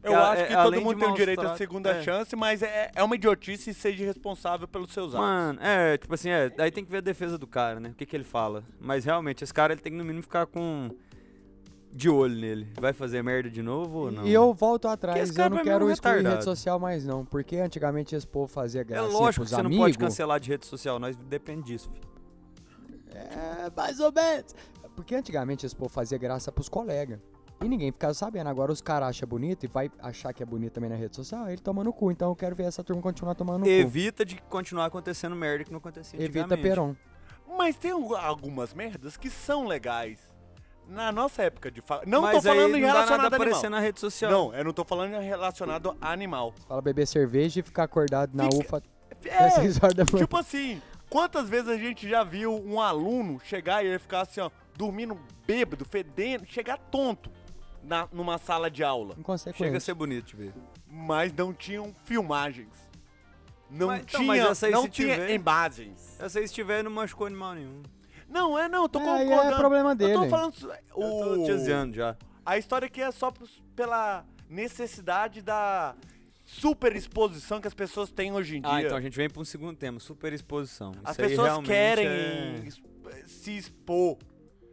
Eu 0.04 0.14
a- 0.18 0.32
acho 0.32 0.42
é- 0.42 0.46
que 0.48 0.54
todo 0.56 0.82
mundo 0.82 1.00
tem 1.00 1.10
o 1.10 1.14
direito 1.16 1.42
à 1.42 1.56
segunda 1.56 1.92
é. 1.92 2.04
chance, 2.04 2.36
mas 2.36 2.62
é, 2.62 2.92
é 2.94 3.02
uma 3.02 3.16
idiotice 3.16 3.70
e 3.70 3.74
seja 3.74 4.04
responsável 4.04 4.68
pelos 4.68 4.92
seus 4.92 5.16
atos. 5.16 5.26
Mano, 5.26 5.60
é, 5.62 5.98
tipo 5.98 6.14
assim, 6.14 6.30
é, 6.30 6.52
aí 6.58 6.70
tem 6.70 6.84
que 6.84 6.92
ver 6.92 6.98
a 6.98 7.02
defesa 7.02 7.38
do 7.38 7.48
cara, 7.48 7.80
né? 7.80 7.90
O 7.92 7.94
que 7.94 8.06
que 8.06 8.14
ele 8.14 8.26
fala. 8.26 8.66
Mas 8.82 9.06
realmente, 9.06 9.46
esse 9.46 9.54
cara 9.54 9.72
ele 9.72 9.80
tem 9.82 9.94
que 9.94 9.98
no 9.98 10.04
mínimo 10.04 10.22
ficar 10.22 10.46
com 10.46 10.90
de 11.96 12.10
olho 12.10 12.36
nele. 12.36 12.68
Vai 12.80 12.92
fazer 12.92 13.22
merda 13.24 13.50
de 13.50 13.62
novo 13.62 14.00
ou 14.06 14.12
não? 14.12 14.26
E 14.26 14.34
eu 14.34 14.54
volto 14.54 14.88
atrás, 14.88 15.30
eu 15.38 15.50
não 15.50 15.64
quero 15.64 15.90
excluir 15.92 16.14
rede 16.16 16.24
retardado. 16.24 16.44
social 16.44 16.80
mais 16.80 17.06
não, 17.06 17.24
porque 17.24 17.58
antigamente 17.58 18.16
esse 18.16 18.26
povo 18.28 18.48
fazia 18.48 18.82
é 18.82 18.84
gracinha 18.84 19.12
lógico 19.20 19.44
que 19.46 19.50
você 19.52 19.56
não 19.58 19.66
amigos. 19.68 19.86
pode 19.86 19.98
cancelar 19.98 20.40
de 20.40 20.50
rede 20.50 20.66
social, 20.66 20.98
nós 21.00 21.16
depende 21.16 21.64
disso. 21.68 21.90
filho. 21.92 22.08
É, 23.14 23.72
mais 23.76 24.00
ou 24.00 24.12
menos. 24.12 24.56
Porque 24.96 25.16
antigamente 25.16 25.66
esse 25.66 25.76
povo 25.76 25.90
fazia 25.90 26.18
graça 26.18 26.52
pros 26.52 26.68
colegas. 26.70 27.20
E 27.64 27.68
ninguém 27.70 27.92
ficava 27.92 28.14
sabendo. 28.14 28.50
Agora 28.50 28.72
os 28.72 28.82
caras 28.82 29.10
acham 29.10 29.28
bonito 29.30 29.64
e 29.66 29.68
vai 29.68 29.90
achar 30.00 30.34
que 30.34 30.44
é 30.44 30.46
bonito 30.46 30.74
também 30.74 30.90
na 30.90 30.96
rede 30.96 31.16
social, 31.16 31.48
ele 31.48 31.62
toma 31.62 31.84
no 31.84 31.94
cu. 31.94 32.12
Então 32.12 32.30
eu 32.30 32.36
quero 32.36 32.56
ver 32.56 32.64
essa 32.64 32.84
turma 32.84 33.02
continuar 33.02 33.36
tomando 33.36 33.60
no 33.60 33.66
cu. 33.66 33.72
Evita 33.72 34.26
de 34.26 34.36
continuar 34.50 34.86
acontecendo 34.88 35.36
merda 35.36 35.64
que 35.64 35.72
não 35.72 35.78
acontecia 35.78 36.20
Evita 36.20 36.40
antigamente. 36.42 36.62
Peron. 36.70 36.96
Mas 37.58 37.76
tem 37.78 37.92
al- 37.92 38.16
algumas 38.16 38.74
merdas 38.74 39.16
que 39.16 39.30
são 39.30 39.66
legais. 39.68 40.20
Na 40.88 41.12
nossa 41.12 41.44
época 41.44 41.72
de 41.72 41.82
fa... 41.82 42.02
Não 42.06 42.22
Mas 42.22 42.36
tô 42.36 42.42
falando 42.42 42.76
aí 42.76 42.80
em 42.80 42.86
não 42.86 42.88
dá 42.90 42.94
nada 42.94 43.06
relacionado 43.06 43.34
a 43.34 43.36
aparecer 43.36 43.56
animal. 43.66 43.72
na 43.72 43.80
rede 43.80 44.00
social. 44.00 44.32
Não, 44.32 44.54
eu 44.56 44.64
não 44.64 44.74
tô 44.74 44.84
falando 44.84 45.14
em 45.16 45.24
relacionado 45.24 45.98
a 46.00 46.12
animal. 46.12 46.54
Fala 46.68 46.82
beber 46.82 47.08
cerveja 47.08 47.60
e 47.60 47.64
ficar 47.64 47.84
acordado 47.84 48.36
na 48.36 48.44
Fica- 48.46 48.58
UFA 48.58 48.84
até 49.12 49.30
É, 49.30 49.50
6 49.50 49.78
horas 49.84 49.96
da 49.96 50.04
manhã. 50.06 50.26
tipo 50.26 50.38
assim, 50.38 50.82
Quantas 51.10 51.48
vezes 51.48 51.70
a 51.70 51.78
gente 51.78 52.10
já 52.10 52.24
viu 52.24 52.52
um 52.66 52.82
aluno 52.82 53.40
chegar 53.44 53.84
e 53.84 53.88
ele 53.88 54.00
ficar 54.00 54.22
assim, 54.22 54.42
ó, 54.42 54.50
dormindo 54.76 55.16
bêbado, 55.46 55.86
fedendo, 55.86 56.44
chegar 56.48 56.76
tonto 56.80 57.30
na, 57.84 58.08
numa 58.12 58.40
sala 58.40 58.70
de 58.72 58.84
aula. 58.84 59.16
Chega 59.56 59.78
a 59.78 59.80
ser 59.80 59.94
bonito 59.94 60.26
de 60.26 60.36
ver. 60.36 60.54
Mas 60.90 61.32
não 61.32 61.54
tinham 61.54 61.94
filmagens. 62.04 62.70
Não 63.70 63.88
Mas, 63.88 64.02
então, 64.02 64.22
tinha, 64.22 64.28
mas 64.28 64.46
essa 64.52 64.66
aí 64.66 64.72
não 64.72 64.84
se 64.84 64.90
tinha 64.90 65.14
tiver- 65.14 65.30
imagens. 65.36 66.00
Se 66.00 66.24
vocês 66.30 66.46
estiver, 66.46 66.84
não 66.84 66.90
machucou 66.92 67.28
animal 67.28 67.54
nenhum. 67.54 67.84
Não, 68.34 68.58
é 68.58 68.68
não, 68.68 68.84
eu 68.84 68.90
tô 68.90 69.00
É, 69.00 69.04
aí 69.10 69.26
concordando. 69.28 69.54
é 69.54 69.58
problema 69.58 69.96
dele. 69.96 70.14
Eu 70.14 70.22
tô 70.24 70.30
falando... 70.30 70.54
so- 70.56 70.68
Eu 70.72 70.76
tô 70.96 71.44
O, 71.44 71.94
já. 71.94 72.18
a 72.46 72.58
história 72.58 72.88
aqui 72.88 73.00
é 73.02 73.12
só 73.12 73.32
pela 73.76 74.26
necessidade 74.50 75.42
da 75.42 75.96
super 76.44 76.96
exposição 76.96 77.62
que 77.62 77.68
as 77.68 77.74
pessoas 77.74 78.10
têm 78.12 78.34
hoje 78.34 78.58
em 78.58 78.62
dia. 78.62 78.72
Ah, 78.72 78.82
então 78.82 78.98
a 78.98 79.02
gente 79.02 79.16
vem 79.16 79.30
para 79.30 79.42
um 79.42 79.46
segundo 79.46 79.78
tema, 79.78 80.00
superexposição. 80.00 80.92
As 81.04 81.12
Isso 81.18 81.28
pessoas 81.30 81.60
querem 81.66 82.08
é- 82.08 82.64
se 83.28 83.56
expor. 83.56 84.18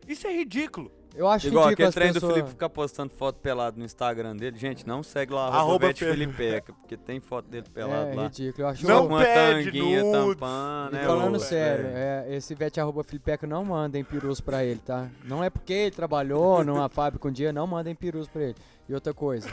Isso 0.08 0.26
é 0.26 0.32
ridículo. 0.32 0.90
Eu 1.14 1.26
acho 1.28 1.48
Igual 1.48 1.68
aquele 1.68 1.90
trem 1.90 2.08
do 2.08 2.14
pessoas... 2.14 2.32
Felipe 2.34 2.50
ficar 2.50 2.68
postando 2.68 3.12
foto 3.12 3.40
pelado 3.40 3.78
no 3.78 3.84
Instagram 3.84 4.36
dele. 4.36 4.56
Gente, 4.56 4.86
não 4.86 5.02
segue 5.02 5.32
lá, 5.32 5.46
Arroba 5.46 5.58
arroba 5.58 5.86
Vete 5.88 6.04
Fe- 6.04 6.11
Felipeca, 6.11 6.72
porque 6.72 6.96
tem 6.96 7.20
foto 7.20 7.48
dele 7.48 7.66
pelado 7.72 8.11
É 8.11 8.14
lá. 8.14 8.22
ridículo. 8.24 8.64
Eu 8.64 8.68
acho 8.68 8.86
Não 8.86 9.06
uma 9.06 9.20
pede 9.22 9.64
tanguinha 9.64 10.02
nudes. 10.04 10.12
tampando, 10.40 10.92
E 10.94 10.98
né? 10.98 11.04
falando 11.06 11.36
ô, 11.36 11.40
sério, 11.40 11.84
velho? 11.84 11.96
é, 11.96 12.26
esse 12.36 12.54
vete 12.54 12.80
arroba 12.80 13.02
Filipeca 13.02 13.46
não 13.46 13.64
mandem 13.64 14.04
perus 14.04 14.40
pra 14.40 14.64
ele, 14.64 14.80
tá? 14.86 15.08
Não 15.24 15.42
é 15.42 15.50
porque 15.50 15.72
ele 15.72 15.90
trabalhou 15.90 16.62
numa 16.64 16.88
fábrica 16.88 17.26
um 17.28 17.32
dia, 17.32 17.52
não 17.52 17.66
mandem 17.66 17.94
perus 17.94 18.28
pra 18.28 18.42
ele. 18.42 18.56
E 18.88 18.94
outra 18.94 19.14
coisa, 19.14 19.48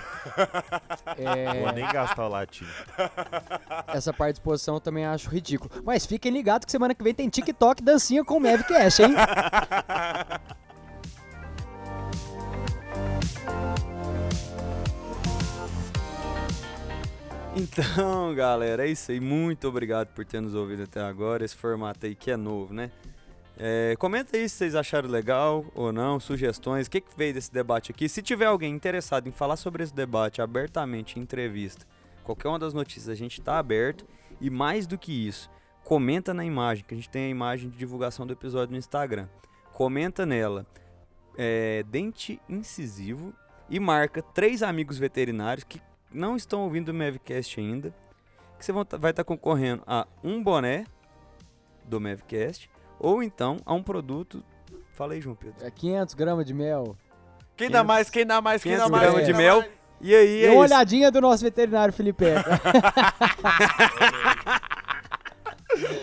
é, 1.18 1.60
Vou 1.62 1.72
nem 1.72 1.88
gastar 1.92 2.26
o 2.26 2.30
latim. 2.30 2.66
essa 3.94 4.12
parte 4.12 4.34
de 4.34 4.40
exposição 4.40 4.76
eu 4.76 4.80
também 4.80 5.06
acho 5.06 5.30
ridículo. 5.30 5.70
Mas 5.84 6.06
fiquem 6.08 6.32
ligados 6.32 6.66
que 6.66 6.72
semana 6.72 6.96
que 6.96 7.04
vem 7.04 7.14
tem 7.14 7.30
TikTok 7.30 7.84
dancinha 7.84 8.26
com 8.26 8.38
o 8.38 8.40
Mavcast, 8.40 9.04
hein? 9.04 9.14
Então, 17.56 18.36
galera, 18.36 18.88
é 18.88 18.92
isso 18.92 19.12
aí. 19.12 19.20
Muito 19.20 19.68
obrigado 19.68 20.10
por 20.10 20.24
ter 20.24 20.40
nos 20.40 20.54
ouvido 20.54 20.84
até 20.84 21.02
agora. 21.02 21.44
Esse 21.44 21.56
formato 21.56 22.06
aí 22.06 22.14
que 22.14 22.30
é 22.30 22.38
novo, 22.38 22.72
né? 22.72 22.92
É, 23.58 23.96
comenta 23.98 24.38
aí 24.38 24.48
se 24.48 24.58
vocês 24.58 24.76
acharam 24.76 25.10
legal 25.10 25.66
ou 25.74 25.92
não, 25.92 26.20
sugestões, 26.20 26.86
o 26.86 26.92
que, 26.92 27.02
que 27.02 27.18
veio 27.18 27.34
desse 27.34 27.52
debate 27.52 27.92
aqui. 27.92 28.08
Se 28.08 28.22
tiver 28.22 28.46
alguém 28.46 28.72
interessado 28.72 29.28
em 29.28 29.32
falar 29.32 29.58
sobre 29.58 29.84
esse 29.84 29.94
debate 29.94 30.40
abertamente 30.40 31.18
em 31.18 31.24
entrevista, 31.24 31.84
qualquer 32.24 32.48
uma 32.48 32.60
das 32.60 32.76
notícias, 32.76 33.10
a 33.10 33.16
gente 33.16 33.40
está 33.40 33.58
aberto. 33.58 34.06
E 34.40 34.52
mais 34.52 34.86
do 34.86 34.96
que 34.96 35.12
isso, 35.28 35.50
comenta 35.84 36.36
na 36.36 36.46
imagem, 36.46 36.86
que 36.88 36.94
a 36.94 36.98
gente 36.98 37.10
tem 37.10 37.26
a 37.26 37.30
imagem 37.30 37.72
de 37.72 37.78
divulgação 37.78 38.28
do 38.28 38.34
episódio 38.34 38.74
no 38.74 38.78
Instagram. 38.78 39.28
Comenta 39.74 40.28
nela, 40.28 40.64
é, 41.38 41.84
dente 41.84 42.42
incisivo 42.50 43.34
e 43.70 43.80
marca 43.80 44.22
três 44.22 44.64
amigos 44.64 44.98
veterinários 44.98 45.64
que 45.64 45.82
não 46.12 46.36
estão 46.36 46.62
ouvindo 46.64 46.90
o 46.90 46.94
Mavcast 46.94 47.60
ainda, 47.60 47.94
que 48.58 48.66
você 48.66 48.74
tá- 48.86 48.98
vai 48.98 49.12
estar 49.12 49.24
concorrendo 49.24 49.84
a 49.86 50.08
um 50.24 50.42
boné 50.44 50.86
do 51.86 52.02
Mavcast 52.02 52.70
ou 53.00 53.22
então 53.22 53.58
a 53.66 53.74
um 53.74 53.84
produto. 53.84 54.44
Fala 54.94 55.14
aí, 55.14 55.22
João 55.22 55.36
Pedro. 55.36 55.66
É 55.66 55.70
500 55.70 56.16
gramas 56.16 56.46
de 56.46 56.54
mel. 56.54 56.98
Quem 57.56 57.70
dá 57.70 57.84
mais, 57.84 58.10
quem 58.10 58.26
dá 58.26 58.42
mais, 58.42 58.64
quem 58.64 58.72
dá 58.74 58.86
500 58.86 58.92
mais. 58.92 59.04
gramas 59.04 59.26
quem 59.26 59.34
de 59.34 59.38
mel. 59.38 59.64
E 60.00 60.16
aí, 60.16 60.42
E 60.42 60.46
é 60.46 60.52
uma 60.52 60.66
isso. 60.66 60.74
olhadinha 60.76 61.12
do 61.12 61.20
nosso 61.22 61.44
veterinário 61.44 61.94
Filipeca. 61.94 62.44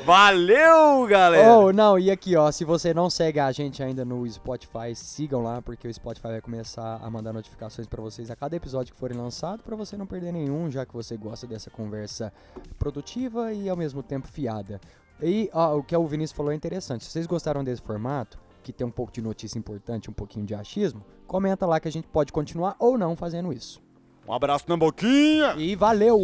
Valeu, 0.05 1.07
galera! 1.07 1.51
Oh, 1.57 1.73
não, 1.73 1.99
e 1.99 2.11
aqui, 2.11 2.37
ó, 2.37 2.53
se 2.53 2.63
você 2.63 2.93
não 2.93 3.09
segue 3.09 3.41
a 3.41 3.51
gente 3.51 3.83
ainda 3.83 4.05
no 4.05 4.31
Spotify, 4.31 4.95
sigam 4.95 5.43
lá, 5.43 5.63
porque 5.63 5.89
o 5.89 5.95
Spotify 5.95 6.29
vai 6.29 6.41
começar 6.43 7.01
a 7.03 7.11
mandar 7.11 7.33
notificações 7.33 7.87
pra 7.87 8.03
vocês 8.03 8.31
a 8.31 8.37
cada 8.37 8.55
episódio 8.55 8.93
que 8.93 9.01
forem 9.01 9.17
lançado, 9.17 9.63
pra 9.63 9.75
você 9.75 9.97
não 9.97 10.07
perder 10.07 10.31
nenhum, 10.31 10.71
já 10.71 10.85
que 10.85 10.93
você 10.93 11.17
gosta 11.17 11.47
dessa 11.47 11.71
conversa 11.71 12.31
produtiva 12.79 13.55
e 13.55 13.67
ao 13.67 13.79
mesmo 13.79 14.03
tempo 14.03 14.29
fiada. 14.29 14.79
E 15.23 15.49
ó, 15.55 15.79
o 15.79 15.83
que 15.83 15.97
o 15.97 16.07
Vinícius 16.07 16.37
falou 16.37 16.53
é 16.53 16.55
interessante. 16.55 17.05
Se 17.05 17.11
vocês 17.11 17.27
gostaram 17.27 17.65
desse 17.65 17.81
formato, 17.81 18.39
que 18.63 18.75
tem 18.75 18.87
um 18.87 18.91
pouco 18.91 19.11
de 19.11 19.23
notícia 19.23 19.59
importante, 19.59 20.11
um 20.11 20.15
pouquinho 20.15 20.45
de 20.45 20.55
achismo, 20.55 21.03
comenta 21.27 21.65
lá 21.65 21.81
que 21.81 21.89
a 21.89 21.93
gente 21.93 22.07
pode 22.09 22.31
continuar 22.31 22.77
ou 22.79 22.99
não 22.99 23.17
fazendo 23.17 23.51
isso. 23.55 23.81
Um 24.29 24.35
abraço 24.35 24.67
na 24.69 24.77
boquinha. 24.77 25.55
E 25.57 25.75
valeu! 25.75 26.19